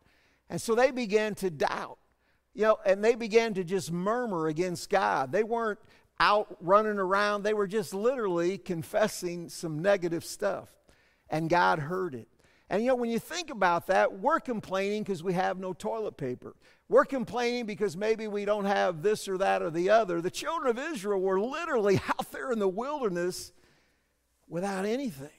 And 0.50 0.62
so 0.62 0.76
they 0.76 0.92
began 0.92 1.34
to 1.36 1.50
doubt. 1.50 1.98
You 2.54 2.64
know, 2.64 2.78
and 2.86 3.04
they 3.04 3.16
began 3.16 3.54
to 3.54 3.64
just 3.64 3.92
murmur 3.92 4.48
against 4.48 4.90
God. 4.90 5.32
They 5.32 5.44
weren't 5.44 5.80
out 6.20 6.58
running 6.60 7.00
around. 7.00 7.44
They 7.44 7.54
were 7.54 7.68
just 7.68 7.94
literally 7.94 8.58
confessing 8.58 9.48
some 9.50 9.82
negative 9.82 10.26
stuff. 10.26 10.70
And 11.30 11.50
God 11.50 11.80
heard 11.80 12.14
it. 12.14 12.28
And 12.70 12.82
you 12.84 12.90
know, 12.90 12.96
when 12.96 13.10
you 13.10 13.20
think 13.20 13.50
about 13.50 13.88
that, 13.88 14.20
we're 14.20 14.40
complaining 14.40 15.04
because 15.04 15.24
we 15.24 15.34
have 15.34 15.58
no 15.58 15.74
toilet 15.74 16.18
paper. 16.18 16.56
We're 16.92 17.06
complaining 17.06 17.68
because 17.68 17.96
maybe 17.96 18.28
we 18.28 18.44
don't 18.44 18.66
have 18.66 19.02
this 19.02 19.30
or 19.30 19.38
that 19.38 19.62
or 19.62 19.70
the 19.70 19.92
other. 19.92 20.20
The 20.20 20.30
children 20.30 20.78
of 20.78 20.92
Israel 20.92 21.22
were 21.22 21.40
literally 21.40 22.02
out 22.10 22.30
there 22.34 22.52
in 22.52 22.60
the 22.60 22.68
wilderness 22.68 23.54
without 24.50 24.84
anything. 24.84 25.30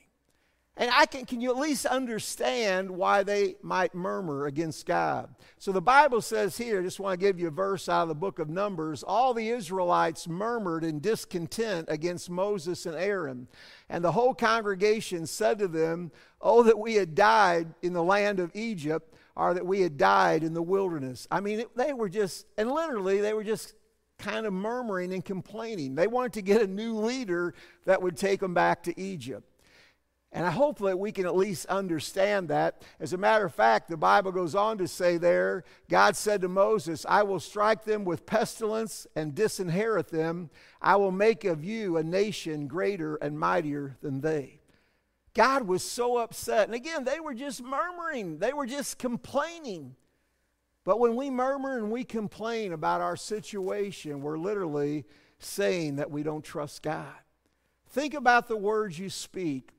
And 0.78 0.90
I 0.90 1.04
can, 1.04 1.26
can 1.26 1.42
you 1.42 1.50
at 1.50 1.58
least 1.58 1.84
understand 1.84 2.90
why 2.90 3.22
they 3.22 3.56
might 3.60 3.94
murmur 3.94 4.46
against 4.46 4.86
God? 4.86 5.28
So 5.58 5.72
the 5.72 5.82
Bible 5.82 6.22
says 6.22 6.56
here, 6.56 6.80
I 6.80 6.82
just 6.82 6.98
want 6.98 7.20
to 7.20 7.26
give 7.26 7.38
you 7.38 7.48
a 7.48 7.50
verse 7.50 7.86
out 7.86 8.04
of 8.04 8.08
the 8.08 8.14
book 8.14 8.38
of 8.38 8.48
Numbers. 8.48 9.02
All 9.02 9.34
the 9.34 9.50
Israelites 9.50 10.26
murmured 10.26 10.84
in 10.84 11.00
discontent 11.00 11.84
against 11.90 12.30
Moses 12.30 12.86
and 12.86 12.96
Aaron. 12.96 13.46
And 13.90 14.02
the 14.02 14.12
whole 14.12 14.32
congregation 14.32 15.26
said 15.26 15.58
to 15.58 15.68
them, 15.68 16.12
Oh, 16.40 16.62
that 16.62 16.78
we 16.78 16.94
had 16.94 17.14
died 17.14 17.74
in 17.82 17.92
the 17.92 18.02
land 18.02 18.40
of 18.40 18.50
Egypt, 18.54 19.14
or 19.36 19.54
that 19.54 19.66
we 19.66 19.80
had 19.80 19.96
died 19.96 20.42
in 20.42 20.54
the 20.54 20.62
wilderness. 20.62 21.26
I 21.30 21.40
mean, 21.40 21.64
they 21.74 21.92
were 21.92 22.08
just, 22.08 22.46
and 22.56 22.70
literally, 22.70 23.20
they 23.20 23.32
were 23.32 23.44
just 23.44 23.74
kind 24.18 24.46
of 24.46 24.52
murmuring 24.52 25.12
and 25.12 25.24
complaining. 25.24 25.94
They 25.94 26.06
wanted 26.06 26.34
to 26.34 26.42
get 26.42 26.62
a 26.62 26.66
new 26.66 26.98
leader 26.98 27.54
that 27.86 28.02
would 28.02 28.16
take 28.16 28.40
them 28.40 28.54
back 28.54 28.84
to 28.84 29.00
Egypt. 29.00 29.48
And 30.34 30.46
I 30.46 30.50
hope 30.50 30.78
that 30.78 30.98
we 30.98 31.12
can 31.12 31.26
at 31.26 31.36
least 31.36 31.66
understand 31.66 32.48
that. 32.48 32.82
As 32.98 33.12
a 33.12 33.18
matter 33.18 33.44
of 33.44 33.54
fact, 33.54 33.90
the 33.90 33.98
Bible 33.98 34.32
goes 34.32 34.54
on 34.54 34.78
to 34.78 34.88
say 34.88 35.18
there, 35.18 35.62
God 35.90 36.16
said 36.16 36.40
to 36.40 36.48
Moses, 36.48 37.04
I 37.06 37.22
will 37.22 37.40
strike 37.40 37.84
them 37.84 38.04
with 38.04 38.24
pestilence 38.24 39.06
and 39.14 39.34
disinherit 39.34 40.08
them. 40.08 40.48
I 40.80 40.96
will 40.96 41.12
make 41.12 41.44
of 41.44 41.62
you 41.62 41.98
a 41.98 42.02
nation 42.02 42.66
greater 42.66 43.16
and 43.16 43.38
mightier 43.38 43.98
than 44.00 44.22
they. 44.22 44.61
God 45.34 45.66
was 45.66 45.82
so 45.82 46.18
upset. 46.18 46.68
And 46.68 46.74
again, 46.74 47.04
they 47.04 47.20
were 47.20 47.34
just 47.34 47.62
murmuring, 47.62 48.38
they 48.38 48.52
were 48.52 48.66
just 48.66 48.98
complaining. 48.98 49.96
But 50.84 50.98
when 50.98 51.14
we 51.14 51.30
murmur 51.30 51.78
and 51.78 51.90
we 51.90 52.04
complain 52.04 52.72
about 52.72 53.00
our 53.00 53.16
situation, 53.16 54.20
we're 54.20 54.38
literally 54.38 55.04
saying 55.38 55.96
that 55.96 56.10
we 56.10 56.22
don't 56.22 56.44
trust 56.44 56.82
God. 56.82 57.14
Think 57.90 58.14
about 58.14 58.48
the 58.48 58.56
words 58.56 58.98
you 58.98 59.08
speak. 59.08 59.70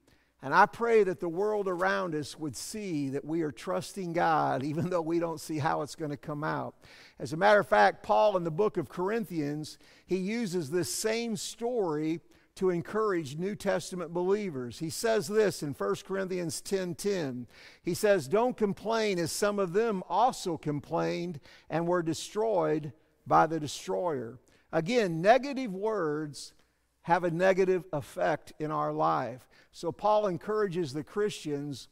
And 0.42 0.54
I 0.54 0.66
pray 0.66 1.06
that 1.06 1.22
the 1.22 1.30
world 1.30 1.70
around 1.70 2.14
us 2.16 2.38
would 2.38 2.56
see 2.56 3.10
that 3.10 3.24
we 3.24 3.44
are 3.44 3.52
trusting 3.52 4.12
God, 4.12 4.62
even 4.66 4.90
though 4.90 5.02
we 5.02 5.20
don't 5.20 5.40
see 5.40 5.58
how 5.58 5.82
it's 5.82 5.96
going 5.96 6.12
to 6.12 6.18
come 6.18 6.44
out. 6.44 6.76
As 7.18 7.34
a 7.34 7.38
matter 7.38 7.60
of 7.60 7.68
fact, 7.68 8.04
Paul 8.04 8.38
in 8.38 8.44
the 8.44 8.52
book 8.52 8.78
of 8.78 8.90
Corinthians, 8.90 9.78
he 10.06 10.18
uses 10.18 10.70
this 10.70 10.94
same 10.94 11.38
story 11.38 12.20
to 12.56 12.70
encourage 12.70 13.38
New 13.38 13.56
Testament 13.56 14.14
believers. 14.14 14.80
He 14.80 14.90
says 14.90 15.28
this 15.28 15.64
in 15.64 15.74
1 15.74 16.06
Corinthians 16.06 16.62
10:10. 16.62 16.96
10, 16.96 17.48
he 17.82 17.94
says, 17.94 18.28
"Don't 18.28 18.56
complain 18.58 19.18
as 19.18 19.32
some 19.32 19.60
of 19.60 19.74
them 19.74 20.04
also 20.08 20.58
complained 20.58 21.40
and 21.70 21.88
were 21.88 22.04
destroyed 22.04 22.94
by 23.26 23.48
the 23.48 23.60
destroyer." 23.60 24.40
Again, 24.72 25.22
negative 25.22 25.74
words 25.74 26.54
have 27.04 27.24
a 27.24 27.32
negative 27.32 27.86
effect 27.92 28.54
in 28.60 28.72
our 28.72 28.94
life. 28.94 29.48
So 29.72 29.92
Paul 29.92 30.28
encourages 30.28 30.94
the 30.94 31.04
Christians 31.04 31.88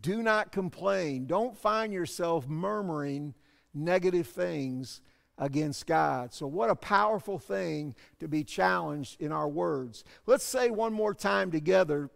do 0.00 0.22
not 0.22 0.52
complain. 0.52 1.26
Don't 1.26 1.56
find 1.56 1.92
yourself 1.92 2.48
murmuring 2.48 3.34
negative 3.72 4.26
things 4.26 5.00
against 5.38 5.86
God. 5.86 6.32
So, 6.32 6.46
what 6.46 6.70
a 6.70 6.74
powerful 6.74 7.38
thing 7.38 7.94
to 8.20 8.28
be 8.28 8.44
challenged 8.44 9.20
in 9.20 9.32
our 9.32 9.48
words. 9.48 10.04
Let's 10.26 10.44
say 10.44 10.70
one 10.70 10.92
more 10.92 11.14
time 11.14 11.50
together, 11.50 12.10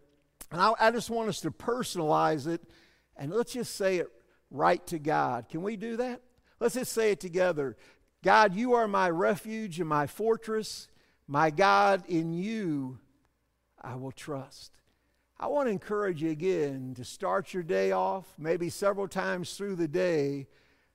and 0.51 0.61
I, 0.61 0.73
I, 0.79 0.91
just 0.91 1.09
want 1.09 1.29
us 1.29 1.41
to 1.41 1.51
personalize 1.51 2.47
it, 2.47 2.61
and 3.15 3.31
let's 3.31 3.53
just 3.53 3.75
say 3.75 3.97
it 3.97 4.07
right 4.49 4.85
to 4.87 4.99
God. 4.99 5.49
Can 5.49 5.61
we 5.61 5.75
do 5.75 5.97
that? 5.97 6.21
Let's 6.59 6.75
just 6.75 6.93
say 6.93 7.11
it 7.11 7.19
together. 7.19 7.77
God, 8.23 8.53
you 8.53 8.73
are 8.73 8.87
my 8.87 9.09
refuge 9.09 9.79
and 9.79 9.89
my 9.89 10.07
fortress. 10.07 10.87
My 11.27 11.49
God, 11.49 12.03
in 12.07 12.33
you 12.33 12.99
I 13.81 13.95
will 13.95 14.11
trust. 14.11 14.71
I 15.39 15.47
want 15.47 15.67
to 15.67 15.71
encourage 15.71 16.21
you 16.21 16.29
again 16.29 16.93
to 16.97 17.03
start 17.03 17.53
your 17.53 17.63
day 17.63 17.91
off, 17.91 18.31
maybe 18.37 18.69
several 18.69 19.07
times 19.07 19.55
through 19.55 19.75
the 19.75 19.87
day, 19.87 20.47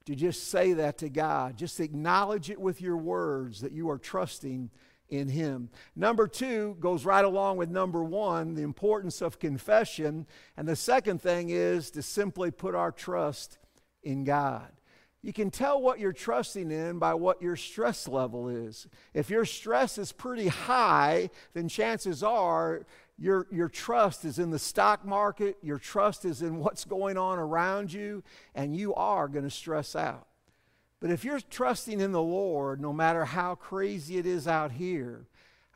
to 0.07 0.15
just 0.15 0.49
say 0.49 0.73
that 0.75 0.99
to 0.99 1.09
God. 1.09 1.57
Just 1.57 1.81
acknowledge 1.81 2.51
it 2.51 2.61
with 2.61 2.81
your 2.81 2.97
words 2.97 3.61
that 3.61 3.73
you 3.73 3.91
are 3.91 3.99
trusting 3.99 4.71
in 5.09 5.29
Him. 5.29 5.69
Number 5.95 6.27
two 6.27 6.77
goes 6.81 7.05
right 7.05 7.25
along 7.25 7.59
with 7.59 7.71
number 7.71 8.03
one, 8.03 8.55
the 8.55 8.63
importance 8.63 9.21
of 9.21 9.39
confession. 9.39 10.27
And 10.57 10.67
the 10.67 10.77
second 10.77 11.21
thing 11.21 11.51
is 11.51 11.91
to 11.93 12.03
simply 12.03 12.51
put 12.51 12.75
our 12.75 12.93
trust 12.93 13.59
in 14.03 14.25
God. 14.25 14.73
You 15.23 15.33
can 15.33 15.51
tell 15.51 15.81
what 15.81 15.99
you're 15.99 16.13
trusting 16.13 16.71
in 16.71 17.01
by 17.01 17.15
what 17.15 17.43
your 17.43 17.57
stress 17.57 18.07
level 18.07 18.49
is. 18.49 18.87
If 19.13 19.29
your 19.29 19.45
stress 19.45 19.99
is 19.99 20.13
pretty 20.13 20.47
high, 20.47 21.31
then 21.53 21.69
chances 21.69 22.23
are 22.23 22.87
your, 23.19 23.47
your 23.51 23.69
trust 23.69 24.25
is 24.25 24.39
in 24.39 24.51
the 24.51 24.59
stock 24.59 25.05
market, 25.05 25.57
your 25.63 25.79
trust 25.79 26.25
is 26.25 26.43
in 26.43 26.59
what's 26.59 26.85
going 26.85 27.17
on 27.17 27.39
around 27.39 27.93
you, 27.93 28.23
and 28.55 28.77
you 28.77 28.95
are 28.95 29.29
going 29.29 29.45
to 29.45 29.51
stress 29.51 29.97
out. 29.97 30.27
But 31.01 31.11
if 31.11 31.25
you're 31.25 31.41
trusting 31.41 32.01
in 32.01 32.13
the 32.13 32.23
Lord, 32.23 32.81
no 32.81 32.93
matter 32.93 33.25
how 33.25 33.55
crazy 33.55 34.19
it 34.19 34.27
is 34.27 34.47
out 34.47 34.73
here, 34.73 35.27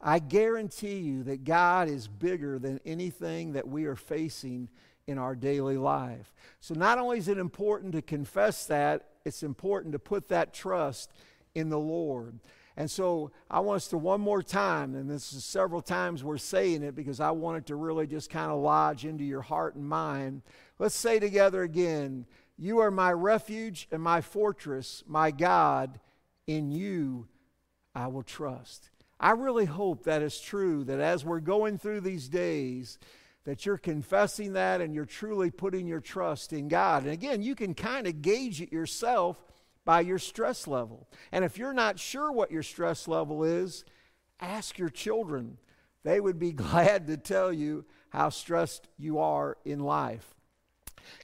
I 0.00 0.18
guarantee 0.18 0.98
you 0.98 1.22
that 1.24 1.44
God 1.44 1.88
is 1.88 2.08
bigger 2.08 2.58
than 2.58 2.80
anything 2.86 3.52
that 3.52 3.68
we 3.68 3.84
are 3.84 3.96
facing 3.96 4.68
in 5.06 5.18
our 5.18 5.34
daily 5.34 5.76
life. 5.76 6.32
So, 6.60 6.74
not 6.74 6.98
only 6.98 7.18
is 7.18 7.28
it 7.28 7.36
important 7.36 7.92
to 7.92 8.02
confess 8.02 8.66
that, 8.66 9.08
it's 9.24 9.42
important 9.42 9.92
to 9.92 9.98
put 9.98 10.28
that 10.28 10.54
trust 10.54 11.12
in 11.54 11.68
the 11.68 11.78
Lord. 11.78 12.38
And 12.76 12.90
so 12.90 13.32
I 13.50 13.60
want 13.60 13.76
us 13.76 13.88
to 13.88 13.98
one 13.98 14.20
more 14.20 14.42
time, 14.42 14.94
and 14.94 15.10
this 15.10 15.32
is 15.32 15.44
several 15.44 15.82
times 15.82 16.24
we're 16.24 16.38
saying 16.38 16.82
it 16.82 16.94
because 16.94 17.20
I 17.20 17.30
want 17.32 17.58
it 17.58 17.66
to 17.66 17.76
really 17.76 18.06
just 18.06 18.30
kind 18.30 18.50
of 18.50 18.60
lodge 18.60 19.04
into 19.04 19.24
your 19.24 19.42
heart 19.42 19.74
and 19.74 19.86
mind. 19.86 20.42
Let's 20.78 20.94
say 20.94 21.18
together 21.18 21.62
again 21.62 22.26
You 22.56 22.78
are 22.78 22.90
my 22.90 23.12
refuge 23.12 23.88
and 23.90 24.02
my 24.02 24.20
fortress, 24.20 25.02
my 25.06 25.30
God. 25.30 26.00
In 26.46 26.72
you 26.72 27.28
I 27.94 28.06
will 28.06 28.22
trust. 28.22 28.90
I 29.18 29.32
really 29.32 29.66
hope 29.66 30.04
that 30.04 30.22
is 30.22 30.40
true, 30.40 30.84
that 30.84 31.00
as 31.00 31.24
we're 31.24 31.40
going 31.40 31.76
through 31.76 32.00
these 32.00 32.28
days, 32.28 32.98
that 33.44 33.66
you're 33.66 33.78
confessing 33.78 34.54
that 34.54 34.80
and 34.80 34.94
you're 34.94 35.04
truly 35.04 35.50
putting 35.50 35.86
your 35.86 36.00
trust 36.00 36.52
in 36.52 36.68
God. 36.68 37.04
And 37.04 37.12
again, 37.12 37.42
you 37.42 37.54
can 37.54 37.74
kind 37.74 38.06
of 38.06 38.22
gauge 38.22 38.60
it 38.60 38.72
yourself 38.72 39.36
by 39.84 40.00
your 40.00 40.18
stress 40.18 40.66
level. 40.66 41.08
And 41.32 41.44
if 41.44 41.58
you're 41.58 41.72
not 41.72 41.98
sure 41.98 42.30
what 42.30 42.50
your 42.50 42.62
stress 42.62 43.08
level 43.08 43.44
is, 43.44 43.84
ask 44.40 44.78
your 44.78 44.88
children. 44.88 45.58
They 46.02 46.20
would 46.20 46.38
be 46.38 46.52
glad 46.52 47.06
to 47.06 47.16
tell 47.16 47.52
you 47.52 47.84
how 48.10 48.30
stressed 48.30 48.88
you 48.98 49.18
are 49.18 49.56
in 49.64 49.80
life. 49.80 50.34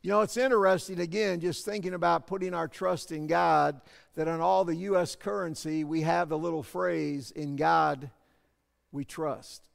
You 0.03 0.11
know, 0.11 0.21
it's 0.23 0.37
interesting, 0.37 1.01
again, 1.01 1.41
just 1.41 1.65
thinking 1.65 1.95
about 1.95 2.27
putting 2.27 2.55
our 2.55 2.69
trust 2.69 3.13
in 3.13 3.27
God, 3.27 3.81
that 4.15 4.29
on 4.29 4.41
all 4.41 4.65
the 4.65 4.77
U.S. 4.77 5.15
currency, 5.15 5.85
we 5.85 6.03
have 6.03 6.29
the 6.29 6.39
little 6.39 6.63
phrase, 6.63 7.31
in 7.31 7.57
God 7.57 8.11
we 8.93 9.05
trust. 9.05 9.69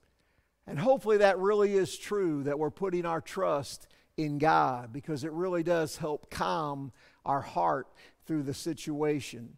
And 0.68 0.80
hopefully 0.80 1.18
that 1.18 1.38
really 1.38 1.74
is 1.74 1.98
true, 1.98 2.44
that 2.44 2.60
we're 2.60 2.72
putting 2.72 3.06
our 3.06 3.22
trust 3.22 3.88
in 4.18 4.38
God, 4.38 4.92
because 4.92 5.24
it 5.24 5.32
really 5.32 5.64
does 5.64 5.98
help 5.98 6.30
calm 6.30 6.92
our 7.26 7.42
heart 7.42 7.88
through 8.32 8.44
the 8.44 8.54
situation. 8.54 9.58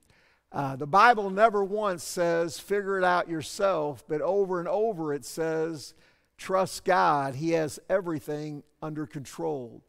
Uh, 0.51 0.75
the 0.75 0.87
Bible 0.87 1.29
never 1.29 1.63
once 1.63 2.03
says, 2.03 2.59
figure 2.59 2.97
it 2.97 3.03
out 3.03 3.29
yourself, 3.29 4.03
but 4.07 4.19
over 4.19 4.57
and 4.57 4.67
over 4.67 5.13
it 5.13 5.25
says, 5.25 5.93
trust 6.39 6.83
God. 6.83 7.35
He 7.35 7.51
has 7.51 7.79
everything 7.87 8.63
under 8.81 9.05
control. 9.05 9.83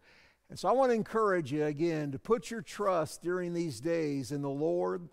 And 0.51 0.59
so 0.59 0.69
I 0.69 0.73
want 0.73 0.91
to 0.91 0.97
encourage 0.97 1.51
you 1.51 1.65
again 1.65 2.13
to 2.13 2.19
put 2.19 2.51
your 2.51 2.61
trust 2.61 3.23
during 3.23 3.55
these 3.55 3.81
days 3.81 4.33
in 4.33 4.43
the 4.43 4.51
Lord. 4.51 5.09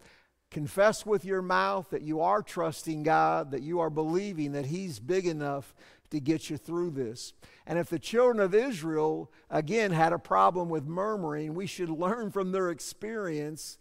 Confess 0.50 1.06
with 1.06 1.24
your 1.24 1.42
mouth 1.42 1.92
that 1.92 2.02
you 2.02 2.20
are 2.20 2.42
trusting 2.42 3.04
God, 3.04 3.52
that 3.52 3.64
you 3.64 3.80
are 3.80 3.90
believing 3.90 4.52
that 4.52 4.66
He's 4.66 5.00
big 5.00 5.26
enough 5.26 5.74
to 6.12 6.20
get 6.20 6.50
you 6.50 6.58
through 6.58 6.92
this. 6.92 7.34
And 7.66 7.80
if 7.80 7.90
the 7.90 8.00
children 8.00 8.40
of 8.40 8.54
Israel, 8.54 9.32
again, 9.50 9.92
had 9.92 10.14
a 10.14 10.20
problem 10.20 10.70
with 10.70 10.86
murmuring, 10.86 11.56
we 11.56 11.66
should 11.66 11.90
learn 11.90 12.32
from 12.32 12.52
their 12.52 12.70
experience 12.70 13.78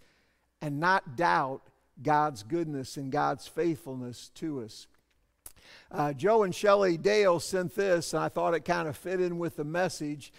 and 0.63 0.81
not 0.81 1.17
doubt 1.17 1.63
God's 2.03 2.43
goodness 2.43 2.97
and 2.97 3.13
God's 3.13 3.47
faithfulness 3.47 4.31
to 4.37 4.63
us. 4.63 4.87
Uh, 5.91 6.13
Joe 6.13 6.45
and 6.45 6.55
Shelley 6.55 6.97
Dale 6.97 7.41
sent 7.41 7.75
this, 7.75 8.15
and 8.15 8.23
I 8.23 8.29
thought 8.29 8.55
it 8.55 8.65
kind 8.65 8.89
of 8.89 8.97
fit 8.97 9.21
in 9.21 9.39
with 9.39 9.57
the 9.57 9.65
message. 9.65 10.33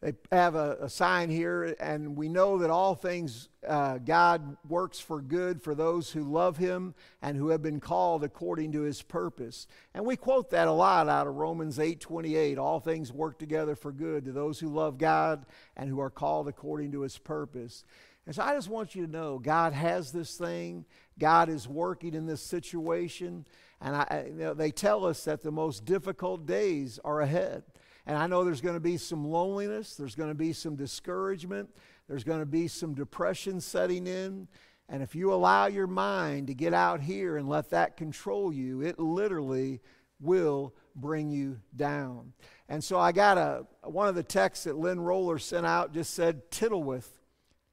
They 0.00 0.12
have 0.30 0.54
a, 0.54 0.76
a 0.82 0.88
sign 0.88 1.28
here, 1.28 1.74
and 1.80 2.16
we 2.16 2.28
know 2.28 2.58
that 2.58 2.70
all 2.70 2.94
things 2.94 3.48
uh, 3.66 3.98
God 3.98 4.56
works 4.68 5.00
for 5.00 5.20
good 5.20 5.60
for 5.60 5.74
those 5.74 6.12
who 6.12 6.22
love 6.22 6.56
Him 6.56 6.94
and 7.20 7.36
who 7.36 7.48
have 7.48 7.62
been 7.62 7.80
called 7.80 8.22
according 8.22 8.70
to 8.72 8.82
His 8.82 9.02
purpose. 9.02 9.66
And 9.94 10.06
we 10.06 10.14
quote 10.14 10.50
that 10.50 10.68
a 10.68 10.72
lot 10.72 11.08
out 11.08 11.26
of 11.26 11.34
Romans 11.34 11.80
8 11.80 11.98
28. 11.98 12.58
All 12.58 12.78
things 12.78 13.12
work 13.12 13.40
together 13.40 13.74
for 13.74 13.90
good 13.90 14.24
to 14.26 14.32
those 14.32 14.60
who 14.60 14.68
love 14.68 14.98
God 14.98 15.44
and 15.76 15.90
who 15.90 15.98
are 15.98 16.10
called 16.10 16.46
according 16.46 16.92
to 16.92 17.00
His 17.00 17.18
purpose. 17.18 17.84
And 18.24 18.34
so 18.34 18.42
I 18.42 18.54
just 18.54 18.68
want 18.68 18.94
you 18.94 19.04
to 19.04 19.10
know 19.10 19.38
God 19.38 19.72
has 19.72 20.12
this 20.12 20.36
thing, 20.36 20.84
God 21.18 21.48
is 21.48 21.66
working 21.66 22.14
in 22.14 22.26
this 22.26 22.42
situation. 22.42 23.46
And 23.80 23.96
I, 23.96 24.26
you 24.28 24.34
know, 24.34 24.54
they 24.54 24.70
tell 24.70 25.04
us 25.06 25.24
that 25.24 25.42
the 25.42 25.50
most 25.50 25.84
difficult 25.84 26.46
days 26.46 27.00
are 27.04 27.20
ahead. 27.20 27.62
And 28.08 28.16
I 28.16 28.26
know 28.26 28.42
there's 28.42 28.62
going 28.62 28.74
to 28.74 28.80
be 28.80 28.96
some 28.96 29.28
loneliness, 29.28 29.94
there's 29.94 30.14
going 30.14 30.30
to 30.30 30.34
be 30.34 30.54
some 30.54 30.76
discouragement, 30.76 31.68
there's 32.08 32.24
going 32.24 32.40
to 32.40 32.46
be 32.46 32.66
some 32.66 32.94
depression 32.94 33.60
setting 33.60 34.06
in. 34.06 34.48
And 34.88 35.02
if 35.02 35.14
you 35.14 35.30
allow 35.30 35.66
your 35.66 35.86
mind 35.86 36.46
to 36.46 36.54
get 36.54 36.72
out 36.72 37.02
here 37.02 37.36
and 37.36 37.50
let 37.50 37.68
that 37.68 37.98
control 37.98 38.50
you, 38.50 38.80
it 38.80 38.98
literally 38.98 39.82
will 40.20 40.74
bring 40.96 41.30
you 41.30 41.60
down. 41.76 42.32
And 42.70 42.82
so 42.82 42.98
I 42.98 43.12
got 43.12 43.36
a 43.36 43.66
one 43.82 44.08
of 44.08 44.14
the 44.14 44.22
texts 44.22 44.64
that 44.64 44.78
Lynn 44.78 45.00
Roller 45.00 45.38
sent 45.38 45.66
out 45.66 45.92
just 45.92 46.14
said 46.14 46.50
Tittlewith. 46.50 47.10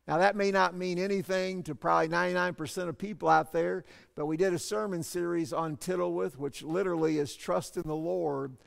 Now, 0.06 0.18
that 0.18 0.36
may 0.36 0.52
not 0.52 0.76
mean 0.76 1.00
anything 1.00 1.64
to 1.64 1.74
probably 1.74 2.10
99% 2.10 2.90
of 2.90 2.98
people 2.98 3.28
out 3.28 3.54
there, 3.54 3.86
but 4.16 4.28
we 4.28 4.38
did 4.38 4.54
a 4.54 4.60
sermon 4.60 5.02
series 5.02 5.52
on 5.52 5.78
Tittlewith, 5.78 6.38
which 6.38 6.62
literally 6.62 7.18
is 7.18 7.36
trust 7.36 7.78
in 7.78 7.88
the 7.88 7.96
Lord 7.96 8.58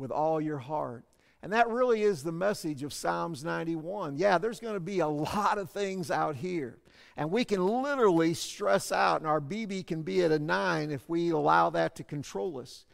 with 0.00 0.10
all 0.10 0.40
your 0.40 0.58
heart. 0.58 1.04
And 1.42 1.52
that 1.52 1.68
really 1.68 2.02
is 2.02 2.22
the 2.22 2.32
message 2.32 2.82
of 2.82 2.92
Psalms 2.92 3.44
91. 3.44 4.16
Yeah, 4.16 4.38
there's 4.38 4.60
going 4.60 4.74
to 4.74 4.80
be 4.80 4.98
a 4.98 5.08
lot 5.08 5.58
of 5.58 5.70
things 5.70 6.10
out 6.10 6.36
here. 6.36 6.78
And 7.16 7.30
we 7.30 7.44
can 7.44 7.66
literally 7.66 8.34
stress 8.34 8.92
out, 8.92 9.20
and 9.20 9.26
our 9.26 9.40
BB 9.40 9.86
can 9.86 10.02
be 10.02 10.22
at 10.22 10.32
a 10.32 10.38
nine 10.38 10.90
if 10.90 11.08
we 11.08 11.30
allow 11.30 11.70
that 11.70 11.94
to 11.96 12.04
control 12.04 12.58
us. 12.58 12.84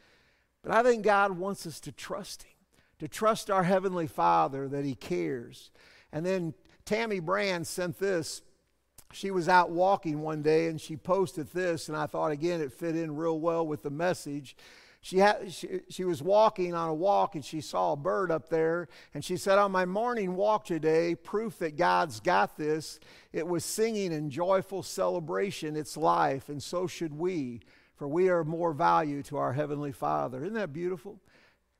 But 0.63 0.71
I 0.71 0.83
think 0.83 1.03
God 1.03 1.31
wants 1.37 1.65
us 1.65 1.79
to 1.81 1.91
trust 1.91 2.43
Him, 2.43 2.55
to 2.99 3.07
trust 3.07 3.49
our 3.49 3.63
Heavenly 3.63 4.07
Father 4.07 4.67
that 4.67 4.85
He 4.85 4.95
cares. 4.95 5.71
And 6.11 6.25
then 6.25 6.53
Tammy 6.85 7.19
Brand 7.19 7.67
sent 7.67 7.99
this. 7.99 8.41
She 9.13 9.31
was 9.31 9.47
out 9.47 9.71
walking 9.71 10.21
one 10.21 10.41
day 10.41 10.67
and 10.67 10.79
she 10.79 10.97
posted 10.97 11.47
this, 11.51 11.87
and 11.87 11.97
I 11.97 12.07
thought 12.07 12.31
again 12.31 12.61
it 12.61 12.73
fit 12.73 12.95
in 12.95 13.15
real 13.15 13.39
well 13.39 13.65
with 13.65 13.83
the 13.83 13.89
message. 13.89 14.57
She, 15.07 15.19
had, 15.19 15.53
she, 15.53 15.79
she 15.87 16.03
was 16.03 16.21
walking 16.21 16.73
on 16.73 16.89
a 16.89 16.93
walk 16.93 17.35
and 17.35 17.45
she 17.45 17.61
saw 17.61 17.93
a 17.93 17.95
bird 17.95 18.29
up 18.29 18.49
there, 18.49 18.89
and 19.13 19.23
she 19.23 19.37
said, 19.37 19.57
On 19.57 19.71
my 19.71 19.85
morning 19.85 20.35
walk 20.35 20.65
today, 20.65 21.15
proof 21.15 21.59
that 21.59 21.77
God's 21.77 22.19
got 22.19 22.57
this, 22.57 22.99
it 23.31 23.47
was 23.47 23.63
singing 23.63 24.11
in 24.11 24.29
joyful 24.29 24.83
celebration 24.83 25.77
its 25.77 25.95
life, 25.95 26.49
and 26.49 26.61
so 26.61 26.87
should 26.87 27.13
we, 27.13 27.61
for 27.95 28.05
we 28.05 28.27
are 28.27 28.43
more 28.43 28.73
value 28.73 29.23
to 29.23 29.37
our 29.37 29.53
Heavenly 29.53 29.93
Father. 29.93 30.43
Isn't 30.43 30.55
that 30.55 30.73
beautiful? 30.73 31.21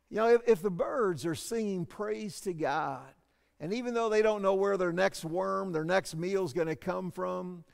You 0.10 0.16
know, 0.20 0.30
if, 0.30 0.42
if 0.48 0.62
the 0.62 0.72
birds 0.72 1.26
are 1.26 1.36
singing 1.36 1.86
praise 1.86 2.40
to 2.42 2.54
God, 2.54 3.12
and 3.60 3.74
even 3.74 3.94
though 3.94 4.08
they 4.08 4.22
don't 4.22 4.42
know 4.42 4.56
where 4.56 4.78
their 4.78 4.94
next 4.94 5.26
worm, 5.26 5.74
their 5.74 5.84
next 5.84 6.16
meal 6.16 6.46
is 6.46 6.54
going 6.54 6.70
to 6.70 6.78
come 6.78 7.12
from, 7.12 7.66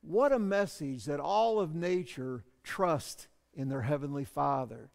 what 0.00 0.32
a 0.32 0.40
message 0.40 1.04
that 1.04 1.20
all 1.20 1.60
of 1.60 1.72
nature 1.72 2.42
trust 2.64 3.28
in 3.54 3.68
their 3.68 3.82
Heavenly 3.82 4.24
Father. 4.24 4.90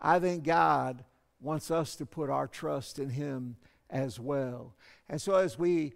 I 0.00 0.18
think 0.18 0.44
God 0.44 1.04
wants 1.40 1.70
us 1.70 1.96
to 1.96 2.06
put 2.06 2.30
our 2.30 2.46
trust 2.46 2.98
in 2.98 3.10
Him 3.10 3.56
as 3.90 4.18
well. 4.18 4.74
And 5.08 5.20
so 5.20 5.34
as 5.34 5.58
we 5.58 5.92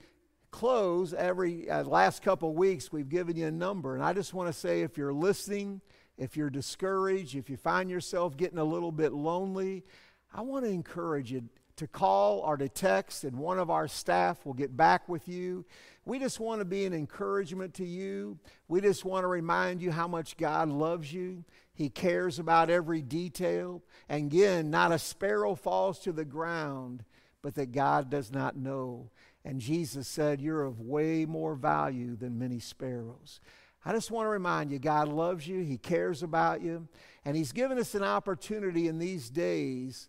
close 0.51 1.13
every 1.13 1.69
uh, 1.69 1.85
last 1.85 2.23
couple 2.23 2.55
weeks 2.55 2.91
we've 2.91 3.11
given 3.11 3.37
you 3.37 3.47
a 3.47 3.51
number 3.51 3.95
and 3.95 4.03
i 4.03 4.13
just 4.13 4.33
want 4.33 4.49
to 4.49 4.59
say 4.59 4.81
if 4.81 4.97
you're 4.97 5.13
listening 5.13 5.83
if 6.17 6.35
you're 6.35 6.49
discouraged 6.49 7.35
if 7.35 7.51
you 7.51 7.59
find 7.59 7.91
yourself 7.91 8.37
getting 8.39 8.57
a 8.57 8.65
little 8.65 8.93
bit 8.93 9.13
lonely 9.13 9.85
i 10.33 10.41
want 10.41 10.65
to 10.65 10.71
encourage 10.71 11.31
you 11.31 11.47
to 11.77 11.87
call 11.87 12.41
or 12.41 12.57
to 12.57 12.69
text, 12.69 13.25
and 13.25 13.37
one 13.37 13.59
of 13.59 13.71
our 13.71 13.87
staff 13.87 14.45
will 14.45 14.55
get 14.55 14.77
back 14.77 15.09
with 15.09 15.29
you. 15.29 15.65
We 16.05 16.19
just 16.19 16.41
want 16.41 16.61
to 16.61 16.65
be 16.65 16.87
an 16.87 16.95
encouragement 16.95 17.75
to 17.75 17.85
you. 17.85 18.39
We 18.67 18.81
just 18.81 19.05
want 19.05 19.25
to 19.25 19.29
remind 19.29 19.83
you 19.83 19.91
how 19.91 20.09
much 20.09 20.37
God 20.37 20.71
loves 20.71 21.13
you. 21.13 21.45
He 21.77 21.91
cares 21.91 22.39
about 22.39 22.71
every 22.71 23.03
detail. 23.03 23.83
And 24.09 24.33
again, 24.33 24.71
not 24.71 24.93
a 24.93 24.99
sparrow 24.99 25.55
falls 25.55 25.99
to 26.01 26.13
the 26.13 26.25
ground, 26.25 27.05
but 27.43 27.55
that 27.57 27.71
God 27.71 28.09
does 28.09 28.33
not 28.33 28.57
know. 28.57 29.11
And 29.45 29.61
Jesus 29.61 30.09
said, 30.09 30.41
You're 30.41 30.65
of 30.65 30.81
way 30.81 31.27
more 31.27 31.55
value 31.55 32.17
than 32.17 32.39
many 32.39 32.61
sparrows. 32.61 33.41
I 33.85 33.93
just 33.93 34.11
want 34.11 34.25
to 34.25 34.31
remind 34.31 34.73
you 34.73 34.79
God 34.79 35.09
loves 35.09 35.47
you, 35.47 35.61
He 35.61 35.77
cares 35.77 36.23
about 36.23 36.63
you, 36.63 36.89
and 37.27 37.37
He's 37.37 37.53
given 37.53 37.79
us 37.79 37.95
an 37.95 38.03
opportunity 38.03 38.89
in 38.89 38.99
these 38.99 39.29
days 39.29 40.09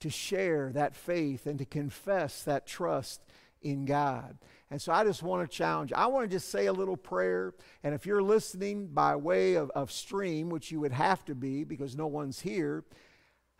to 0.00 0.10
share 0.10 0.70
that 0.74 0.94
faith 0.94 1.46
and 1.46 1.58
to 1.58 1.64
confess 1.64 2.42
that 2.42 2.66
trust 2.66 3.22
in 3.62 3.86
God. 3.86 4.36
And 4.70 4.80
so 4.80 4.92
I 4.92 5.02
just 5.04 5.22
want 5.22 5.48
to 5.48 5.56
challenge. 5.56 5.92
I 5.94 6.06
want 6.06 6.28
to 6.28 6.36
just 6.36 6.50
say 6.50 6.66
a 6.66 6.72
little 6.72 6.96
prayer. 6.96 7.54
And 7.82 7.94
if 7.94 8.04
you're 8.04 8.22
listening 8.22 8.88
by 8.88 9.16
way 9.16 9.54
of, 9.54 9.70
of 9.70 9.90
stream, 9.90 10.50
which 10.50 10.70
you 10.70 10.80
would 10.80 10.92
have 10.92 11.24
to 11.24 11.34
be 11.34 11.64
because 11.64 11.96
no 11.96 12.06
one's 12.06 12.40
here, 12.40 12.84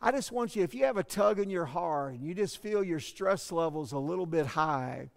I 0.01 0.13
just 0.13 0.31
want 0.31 0.55
you, 0.55 0.63
if 0.63 0.75
you 0.75 0.85
have 0.85 0.97
a 0.97 1.03
tug 1.03 1.39
in 1.39 1.51
your 1.51 1.65
heart 1.65 2.15
and 2.15 2.23
you 2.23 2.35
just 2.35 2.59
feel 2.59 2.85
your 2.85 3.01
stress 3.01 3.51
levels 3.51 3.93
a 3.93 3.99
little 3.99 4.27
bit 4.27 4.47
high, 4.47 5.11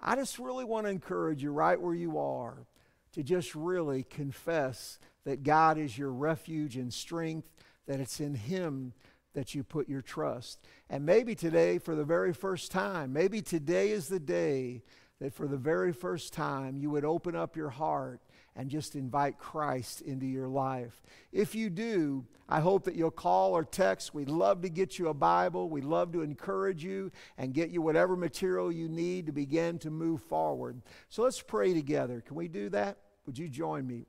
I 0.00 0.14
just 0.14 0.38
really 0.38 0.64
want 0.64 0.86
to 0.86 0.90
encourage 0.90 1.42
you 1.42 1.50
right 1.52 1.80
where 1.80 1.94
you 1.94 2.18
are 2.18 2.66
to 3.12 3.22
just 3.22 3.54
really 3.54 4.04
confess 4.04 4.98
that 5.24 5.42
God 5.42 5.78
is 5.78 5.98
your 5.98 6.12
refuge 6.12 6.76
and 6.76 6.92
strength, 6.92 7.48
that 7.86 7.98
it's 7.98 8.20
in 8.20 8.34
Him 8.34 8.92
that 9.34 9.54
you 9.54 9.62
put 9.62 9.88
your 9.88 10.02
trust. 10.02 10.60
And 10.88 11.04
maybe 11.04 11.34
today, 11.34 11.78
for 11.78 11.94
the 11.94 12.04
very 12.04 12.32
first 12.32 12.70
time, 12.70 13.12
maybe 13.12 13.42
today 13.42 13.90
is 13.90 14.08
the 14.08 14.20
day 14.20 14.82
that 15.20 15.34
for 15.34 15.46
the 15.46 15.56
very 15.56 15.92
first 15.92 16.32
time 16.32 16.76
you 16.76 16.90
would 16.90 17.04
open 17.04 17.36
up 17.36 17.56
your 17.56 17.68
heart 17.68 18.20
and 18.56 18.68
just 18.68 18.96
invite 18.96 19.38
Christ 19.38 20.00
into 20.00 20.26
your 20.26 20.48
life. 20.48 21.02
If 21.32 21.54
you 21.54 21.70
do, 21.70 22.26
I 22.48 22.60
hope 22.60 22.84
that 22.84 22.96
you'll 22.96 23.10
call 23.10 23.56
or 23.56 23.64
text. 23.64 24.12
We'd 24.12 24.28
love 24.28 24.62
to 24.62 24.68
get 24.68 24.98
you 24.98 25.08
a 25.08 25.14
Bible. 25.14 25.70
We'd 25.70 25.84
love 25.84 26.12
to 26.12 26.22
encourage 26.22 26.82
you 26.82 27.12
and 27.38 27.54
get 27.54 27.70
you 27.70 27.80
whatever 27.80 28.16
material 28.16 28.72
you 28.72 28.88
need 28.88 29.26
to 29.26 29.32
begin 29.32 29.78
to 29.80 29.90
move 29.90 30.22
forward. 30.22 30.82
So 31.08 31.22
let's 31.22 31.40
pray 31.40 31.74
together. 31.74 32.20
Can 32.20 32.36
we 32.36 32.48
do 32.48 32.68
that? 32.70 32.98
Would 33.26 33.38
you 33.38 33.48
join 33.48 33.86
me? 33.86 34.06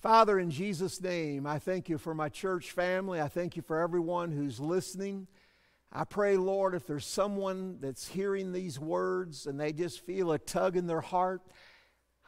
Father, 0.00 0.38
in 0.38 0.50
Jesus' 0.50 1.00
name, 1.00 1.46
I 1.46 1.58
thank 1.58 1.88
you 1.88 1.98
for 1.98 2.14
my 2.14 2.28
church 2.28 2.72
family. 2.72 3.20
I 3.20 3.28
thank 3.28 3.56
you 3.56 3.62
for 3.62 3.80
everyone 3.80 4.32
who's 4.32 4.58
listening. 4.58 5.26
I 5.92 6.04
pray, 6.04 6.36
Lord, 6.36 6.74
if 6.74 6.86
there's 6.86 7.06
someone 7.06 7.78
that's 7.80 8.06
hearing 8.06 8.52
these 8.52 8.78
words 8.78 9.46
and 9.46 9.58
they 9.58 9.72
just 9.72 10.00
feel 10.06 10.30
a 10.30 10.38
tug 10.38 10.76
in 10.76 10.86
their 10.86 11.00
heart, 11.00 11.42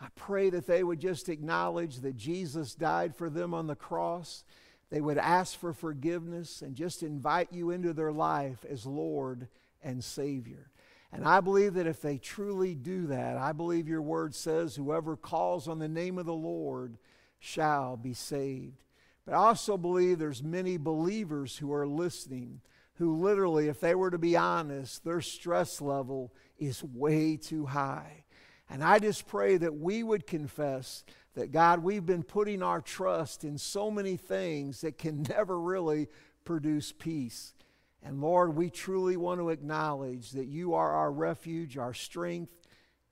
I 0.00 0.08
pray 0.16 0.50
that 0.50 0.66
they 0.66 0.82
would 0.82 0.98
just 0.98 1.28
acknowledge 1.28 1.98
that 1.98 2.16
Jesus 2.16 2.74
died 2.74 3.14
for 3.14 3.30
them 3.30 3.54
on 3.54 3.68
the 3.68 3.76
cross. 3.76 4.42
They 4.90 5.00
would 5.00 5.16
ask 5.16 5.56
for 5.56 5.72
forgiveness 5.72 6.60
and 6.60 6.74
just 6.74 7.04
invite 7.04 7.52
you 7.52 7.70
into 7.70 7.92
their 7.92 8.10
life 8.10 8.64
as 8.68 8.84
Lord 8.84 9.46
and 9.80 10.02
Savior. 10.02 10.72
And 11.12 11.24
I 11.24 11.40
believe 11.40 11.74
that 11.74 11.86
if 11.86 12.00
they 12.00 12.18
truly 12.18 12.74
do 12.74 13.06
that, 13.08 13.36
I 13.36 13.52
believe 13.52 13.86
your 13.86 14.02
word 14.02 14.34
says, 14.34 14.74
whoever 14.74 15.16
calls 15.16 15.68
on 15.68 15.78
the 15.78 15.88
name 15.88 16.18
of 16.18 16.26
the 16.26 16.34
Lord 16.34 16.96
shall 17.38 17.96
be 17.96 18.14
saved. 18.14 18.82
But 19.24 19.34
I 19.34 19.38
also 19.38 19.76
believe 19.76 20.18
there's 20.18 20.42
many 20.42 20.78
believers 20.78 21.58
who 21.58 21.72
are 21.72 21.86
listening 21.86 22.60
who 22.94 23.16
literally, 23.16 23.68
if 23.68 23.80
they 23.80 23.94
were 23.94 24.10
to 24.10 24.18
be 24.18 24.36
honest, 24.36 25.04
their 25.04 25.20
stress 25.20 25.80
level 25.80 26.32
is 26.58 26.84
way 26.84 27.36
too 27.36 27.66
high. 27.66 28.24
And 28.68 28.82
I 28.82 28.98
just 28.98 29.26
pray 29.26 29.56
that 29.56 29.74
we 29.74 30.02
would 30.02 30.26
confess 30.26 31.04
that, 31.34 31.52
God, 31.52 31.82
we've 31.82 32.04
been 32.04 32.22
putting 32.22 32.62
our 32.62 32.80
trust 32.80 33.44
in 33.44 33.58
so 33.58 33.90
many 33.90 34.16
things 34.16 34.82
that 34.82 34.98
can 34.98 35.22
never 35.28 35.58
really 35.58 36.08
produce 36.44 36.92
peace. 36.92 37.54
And 38.02 38.20
Lord, 38.20 38.56
we 38.56 38.68
truly 38.68 39.16
want 39.16 39.40
to 39.40 39.50
acknowledge 39.50 40.32
that 40.32 40.46
you 40.46 40.74
are 40.74 40.90
our 40.92 41.12
refuge, 41.12 41.78
our 41.78 41.94
strength, 41.94 42.52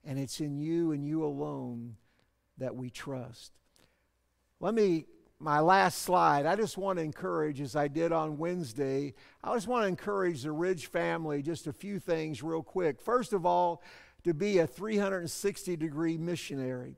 and 0.03 0.19
it's 0.19 0.41
in 0.41 0.57
you 0.57 0.91
and 0.91 1.05
you 1.05 1.23
alone 1.23 1.95
that 2.57 2.75
we 2.75 2.89
trust. 2.89 3.53
Let 4.59 4.73
me, 4.73 5.05
my 5.41 5.59
last 5.59 6.03
slide, 6.03 6.45
I 6.45 6.55
just 6.55 6.77
want 6.77 6.99
to 6.99 7.03
encourage, 7.03 7.61
as 7.61 7.75
I 7.75 7.87
did 7.87 8.11
on 8.11 8.37
Wednesday, 8.37 9.13
I 9.43 9.53
just 9.53 9.67
want 9.67 9.83
to 9.83 9.87
encourage 9.87 10.43
the 10.43 10.51
Ridge 10.51 10.85
family 10.87 11.41
just 11.41 11.67
a 11.67 11.73
few 11.73 11.99
things 11.99 12.43
real 12.43 12.61
quick. 12.61 13.01
First 13.01 13.33
of 13.33 13.45
all, 13.45 13.81
to 14.23 14.33
be 14.33 14.59
a 14.59 14.67
360 14.67 15.75
degree 15.77 16.17
missionary. 16.17 16.95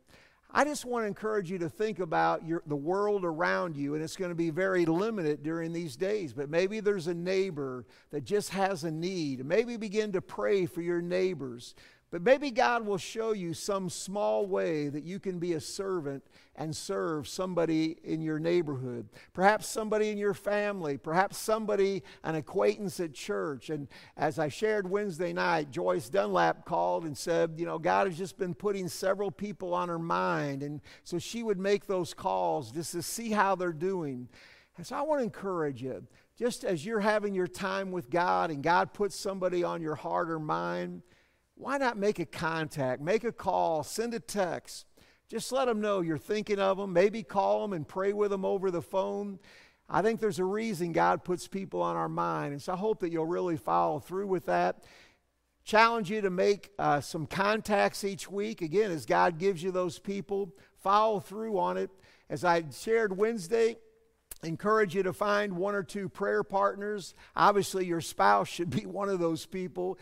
I 0.56 0.66
just 0.66 0.86
want 0.86 1.04
to 1.04 1.08
encourage 1.08 1.50
you 1.50 1.58
to 1.60 1.70
think 1.70 1.98
about 1.98 2.46
your, 2.46 2.62
the 2.68 2.76
world 2.76 3.26
around 3.26 3.76
you, 3.76 3.96
and 3.96 4.04
it's 4.04 4.16
going 4.16 4.30
to 4.30 4.36
be 4.36 4.52
very 4.52 4.86
limited 4.86 5.42
during 5.42 5.74
these 5.74 5.96
days. 5.96 6.32
But 6.32 6.48
maybe 6.48 6.80
there's 6.80 7.08
a 7.08 7.14
neighbor 7.14 7.86
that 8.12 8.24
just 8.24 8.50
has 8.50 8.84
a 8.84 8.92
need. 8.92 9.44
Maybe 9.44 9.78
begin 9.78 10.12
to 10.12 10.22
pray 10.22 10.68
for 10.68 10.82
your 10.82 11.02
neighbors. 11.02 11.74
But 12.14 12.22
maybe 12.22 12.52
God 12.52 12.86
will 12.86 13.00
show 13.00 13.32
you 13.32 13.56
some 13.56 13.90
small 13.90 14.46
way 14.46 14.88
that 14.88 15.04
you 15.04 15.20
can 15.20 15.40
be 15.40 15.54
a 15.54 15.60
servant 15.60 16.24
and 16.56 16.76
serve 16.76 17.28
somebody 17.28 17.98
in 18.04 18.22
your 18.22 18.38
neighborhood. 18.38 19.10
Perhaps 19.34 19.66
somebody 19.66 20.12
in 20.12 20.20
your 20.20 20.36
family, 20.36 20.96
perhaps 20.96 21.40
somebody, 21.40 22.04
an 22.24 22.36
acquaintance 22.36 23.00
at 23.00 23.16
church. 23.16 23.72
And 23.72 23.88
as 24.16 24.38
I 24.38 24.48
shared 24.48 24.88
Wednesday 24.88 25.34
night, 25.34 25.72
Joyce 25.72 26.08
Dunlap 26.08 26.66
called 26.66 27.06
and 27.06 27.18
said, 27.18 27.56
You 27.58 27.66
know, 27.66 27.80
God 27.80 28.06
has 28.06 28.16
just 28.16 28.38
been 28.38 28.54
putting 28.54 28.88
several 28.90 29.32
people 29.32 29.74
on 29.74 29.90
her 29.90 29.98
mind. 29.98 30.62
And 30.62 30.82
so 31.04 31.18
she 31.18 31.42
would 31.42 31.58
make 31.58 31.88
those 31.88 32.14
calls 32.14 32.72
just 32.72 32.92
to 32.92 33.02
see 33.02 33.32
how 33.32 33.56
they're 33.56 33.74
doing. 33.74 34.30
And 34.78 34.86
so 34.86 34.98
I 34.98 35.02
want 35.02 35.22
to 35.22 35.24
encourage 35.24 35.82
you, 35.82 36.06
just 36.38 36.64
as 36.64 36.86
you're 36.86 37.00
having 37.00 37.34
your 37.34 37.48
time 37.48 37.92
with 37.92 38.12
God 38.12 38.52
and 38.52 38.62
God 38.62 38.94
puts 38.94 39.16
somebody 39.16 39.64
on 39.64 39.82
your 39.82 39.96
heart 39.96 40.30
or 40.30 40.38
mind 40.38 41.02
why 41.56 41.78
not 41.78 41.98
make 41.98 42.20
a 42.20 42.26
contact, 42.26 43.02
make 43.02 43.24
a 43.24 43.32
call, 43.32 43.84
send 43.84 44.14
a 44.14 44.20
text? 44.20 44.86
Just 45.30 45.52
let 45.52 45.66
them 45.66 45.82
know 45.82 46.02
you're 46.02 46.18
thinking 46.18 46.60
of 46.60 46.78
them. 46.78 46.94
Maybe 46.94 47.24
call 47.24 47.62
them 47.62 47.74
and 47.74 47.88
pray 47.88 48.14
with 48.14 48.32
them 48.32 48.46
over 48.46 48.70
the 48.70 48.82
phone. 48.82 49.40
I 49.90 50.02
think 50.02 50.20
there's 50.20 50.40
a 50.40 50.46
reason 50.46 50.92
God 50.92 51.24
puts 51.24 51.48
people 51.48 51.82
on 51.82 51.96
our 51.96 52.10
mind. 52.10 52.54
And 52.54 52.62
so 52.62 52.74
I 52.74 52.76
hope 52.78 53.00
that 53.02 53.12
you'll 53.12 53.26
really 53.26 53.58
follow 53.58 54.00
through 54.00 54.28
with 54.28 54.46
that. 54.48 54.84
Challenge 55.66 56.12
you 56.12 56.22
to 56.22 56.30
make 56.30 56.72
uh, 56.78 57.00
some 57.00 57.26
contacts 57.26 58.04
each 58.04 58.30
week. 58.30 58.62
Again, 58.62 58.92
as 58.92 59.06
God 59.06 59.38
gives 59.38 59.64
you 59.64 59.72
those 59.72 59.98
people, 59.98 60.52
follow 60.82 61.20
through 61.20 61.58
on 61.58 61.78
it. 61.78 61.90
As 62.30 62.44
I 62.44 62.64
shared 62.72 63.16
Wednesday, 63.16 63.78
encourage 64.44 64.94
you 64.94 65.04
to 65.04 65.14
find 65.14 65.56
one 65.56 65.76
or 65.76 65.84
two 65.84 66.10
prayer 66.10 66.44
partners. 66.44 67.14
Obviously, 67.36 67.86
your 67.86 68.02
spouse 68.02 68.50
should 68.50 68.70
be 68.70 68.86
one 68.86 69.10
of 69.10 69.20
those 69.20 69.46
people. 69.46 69.98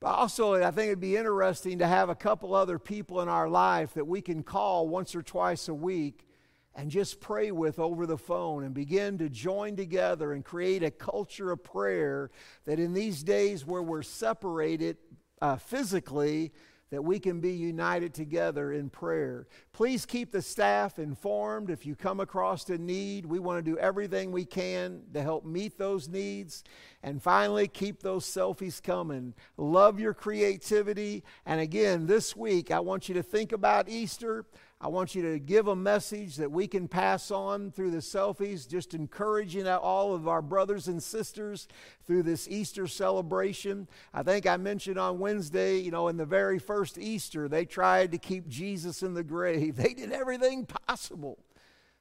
But 0.00 0.14
also, 0.14 0.54
I 0.54 0.70
think 0.70 0.86
it'd 0.86 1.00
be 1.00 1.16
interesting 1.16 1.78
to 1.80 1.86
have 1.86 2.08
a 2.08 2.14
couple 2.14 2.54
other 2.54 2.78
people 2.78 3.20
in 3.20 3.28
our 3.28 3.50
life 3.50 3.92
that 3.94 4.06
we 4.06 4.22
can 4.22 4.42
call 4.42 4.88
once 4.88 5.14
or 5.14 5.22
twice 5.22 5.68
a 5.68 5.74
week 5.74 6.26
and 6.74 6.90
just 6.90 7.20
pray 7.20 7.50
with 7.50 7.78
over 7.78 8.06
the 8.06 8.16
phone 8.16 8.64
and 8.64 8.72
begin 8.72 9.18
to 9.18 9.28
join 9.28 9.76
together 9.76 10.32
and 10.32 10.42
create 10.42 10.82
a 10.82 10.90
culture 10.90 11.50
of 11.50 11.62
prayer 11.62 12.30
that 12.64 12.78
in 12.78 12.94
these 12.94 13.22
days 13.22 13.66
where 13.66 13.82
we're 13.82 14.02
separated 14.02 14.96
uh, 15.42 15.56
physically, 15.56 16.52
that 16.90 17.02
we 17.02 17.18
can 17.18 17.40
be 17.40 17.52
united 17.52 18.12
together 18.12 18.72
in 18.72 18.90
prayer. 18.90 19.46
Please 19.72 20.04
keep 20.04 20.32
the 20.32 20.42
staff 20.42 20.98
informed 20.98 21.70
if 21.70 21.86
you 21.86 21.94
come 21.94 22.20
across 22.20 22.68
a 22.68 22.78
need. 22.78 23.26
We 23.26 23.38
want 23.38 23.64
to 23.64 23.70
do 23.70 23.78
everything 23.78 24.32
we 24.32 24.44
can 24.44 25.02
to 25.14 25.22
help 25.22 25.44
meet 25.44 25.78
those 25.78 26.08
needs. 26.08 26.64
And 27.02 27.22
finally, 27.22 27.68
keep 27.68 28.02
those 28.02 28.26
selfies 28.26 28.82
coming. 28.82 29.34
Love 29.56 30.00
your 30.00 30.14
creativity. 30.14 31.22
And 31.46 31.60
again, 31.60 32.06
this 32.06 32.36
week, 32.36 32.70
I 32.70 32.80
want 32.80 33.08
you 33.08 33.14
to 33.14 33.22
think 33.22 33.52
about 33.52 33.88
Easter. 33.88 34.44
I 34.82 34.88
want 34.88 35.14
you 35.14 35.20
to 35.30 35.38
give 35.38 35.68
a 35.68 35.76
message 35.76 36.36
that 36.36 36.50
we 36.50 36.66
can 36.66 36.88
pass 36.88 37.30
on 37.30 37.70
through 37.70 37.90
the 37.90 37.98
selfies, 37.98 38.66
just 38.66 38.94
encouraging 38.94 39.68
all 39.68 40.14
of 40.14 40.26
our 40.26 40.40
brothers 40.40 40.88
and 40.88 41.02
sisters 41.02 41.68
through 42.06 42.22
this 42.22 42.48
Easter 42.48 42.86
celebration. 42.86 43.88
I 44.14 44.22
think 44.22 44.46
I 44.46 44.56
mentioned 44.56 44.98
on 44.98 45.18
Wednesday, 45.18 45.76
you 45.76 45.90
know, 45.90 46.08
in 46.08 46.16
the 46.16 46.24
very 46.24 46.58
first 46.58 46.96
Easter, 46.96 47.46
they 47.46 47.66
tried 47.66 48.12
to 48.12 48.18
keep 48.18 48.48
Jesus 48.48 49.02
in 49.02 49.12
the 49.12 49.22
grave. 49.22 49.76
They 49.80 49.94
did 49.94 50.12
everything 50.12 50.66
possible, 50.66 51.38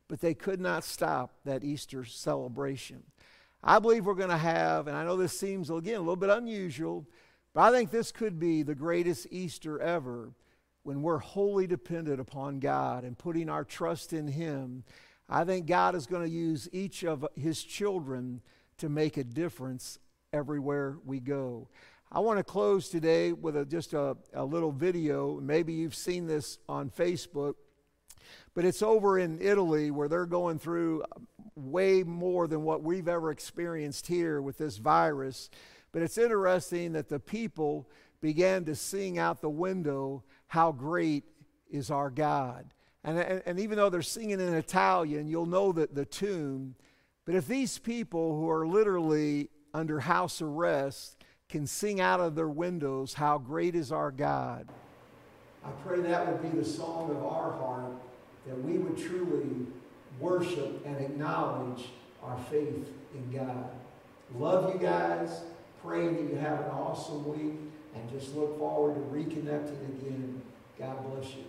but 0.07 0.21
they 0.21 0.33
could 0.33 0.61
not 0.61 0.85
stop 0.85 1.31
that 1.43 1.63
Easter 1.63 2.05
celebration. 2.05 3.03
I 3.61 3.79
believe 3.79 4.05
we're 4.05 4.13
going 4.13 4.29
to 4.29 4.37
have, 4.37 4.87
and 4.87 4.95
I 4.95 5.03
know 5.03 5.17
this 5.17 5.37
seems, 5.37 5.69
again, 5.69 5.95
a 5.95 5.99
little 5.99 6.15
bit 6.15 6.29
unusual, 6.29 7.05
but 7.53 7.61
I 7.61 7.71
think 7.71 7.91
this 7.91 8.11
could 8.13 8.39
be 8.39 8.63
the 8.63 8.75
greatest 8.75 9.27
Easter 9.31 9.81
ever 9.81 10.31
when 10.83 11.01
we're 11.01 11.19
wholly 11.19 11.67
dependent 11.67 12.19
upon 12.19 12.59
God 12.59 13.03
and 13.03 13.17
putting 13.17 13.49
our 13.49 13.63
trust 13.63 14.13
in 14.13 14.27
Him, 14.27 14.83
I 15.27 15.43
think 15.43 15.67
God 15.67 15.95
is 15.95 16.07
going 16.07 16.23
to 16.23 16.29
use 16.29 16.69
each 16.71 17.03
of 17.03 17.25
His 17.35 17.63
children 17.63 18.41
to 18.77 18.89
make 18.89 19.17
a 19.17 19.23
difference 19.23 19.99
everywhere 20.33 20.97
we 21.05 21.19
go. 21.19 21.67
I 22.11 22.19
want 22.21 22.39
to 22.39 22.43
close 22.43 22.89
today 22.89 23.33
with 23.33 23.55
a, 23.55 23.65
just 23.65 23.93
a, 23.93 24.17
a 24.33 24.43
little 24.43 24.71
video. 24.71 25.39
Maybe 25.39 25.73
you've 25.73 25.95
seen 25.95 26.25
this 26.25 26.57
on 26.67 26.89
Facebook, 26.89 27.53
but 28.55 28.65
it's 28.65 28.81
over 28.81 29.19
in 29.19 29.39
Italy 29.39 29.91
where 29.91 30.07
they're 30.07 30.25
going 30.25 30.57
through 30.57 31.03
way 31.55 32.03
more 32.03 32.47
than 32.47 32.63
what 32.63 32.81
we've 32.81 33.07
ever 33.07 33.29
experienced 33.29 34.07
here 34.07 34.41
with 34.41 34.57
this 34.57 34.77
virus. 34.77 35.51
But 35.91 36.01
it's 36.01 36.17
interesting 36.17 36.93
that 36.93 37.09
the 37.09 37.19
people 37.19 37.87
began 38.21 38.65
to 38.65 38.75
sing 38.75 39.17
out 39.19 39.41
the 39.41 39.49
window 39.49 40.23
how 40.49 40.71
great 40.71 41.23
is 41.69 41.89
our 41.89 42.09
God. 42.09 42.65
And, 43.03 43.17
and, 43.17 43.41
and, 43.45 43.59
even 43.59 43.77
though 43.77 43.89
they're 43.89 44.01
singing 44.01 44.41
in 44.41 44.53
Italian, 44.53 45.27
you'll 45.27 45.45
know 45.45 45.71
that 45.71 45.95
the 45.95 46.05
tune. 46.05 46.75
But 47.25 47.35
if 47.35 47.47
these 47.47 47.77
people 47.77 48.35
who 48.35 48.49
are 48.49 48.67
literally 48.67 49.49
under 49.73 50.01
house 50.01 50.41
arrest 50.41 51.23
can 51.47 51.65
sing 51.65 52.01
out 52.01 52.19
of 52.19 52.35
their 52.35 52.49
windows, 52.49 53.13
How 53.13 53.37
great 53.37 53.73
is 53.73 53.91
our 53.91 54.11
God, 54.11 54.67
I 55.63 55.69
pray 55.85 56.01
that 56.01 56.27
would 56.27 56.51
be 56.51 56.57
the 56.57 56.65
song 56.65 57.11
of 57.11 57.23
our 57.25 57.51
heart, 57.51 57.93
that 58.47 58.61
we 58.63 58.77
would 58.77 58.97
truly 58.97 59.67
worship 60.19 60.85
and 60.85 60.97
acknowledge 60.97 61.85
our 62.23 62.37
faith 62.49 62.87
in 63.13 63.31
God. 63.31 63.69
Love 64.35 64.73
you 64.73 64.79
guys. 64.79 65.41
Praying 65.83 66.15
that 66.15 66.33
you 66.33 66.39
have 66.39 66.59
an 66.59 66.71
awesome 66.71 67.25
week 67.29 67.53
and 67.95 68.09
just 68.09 68.35
look 68.35 68.57
forward 68.57 68.95
to 68.95 69.01
reconnecting 69.01 69.83
again. 69.99 70.41
God 70.77 70.97
bless 71.11 71.35
you. 71.35 71.45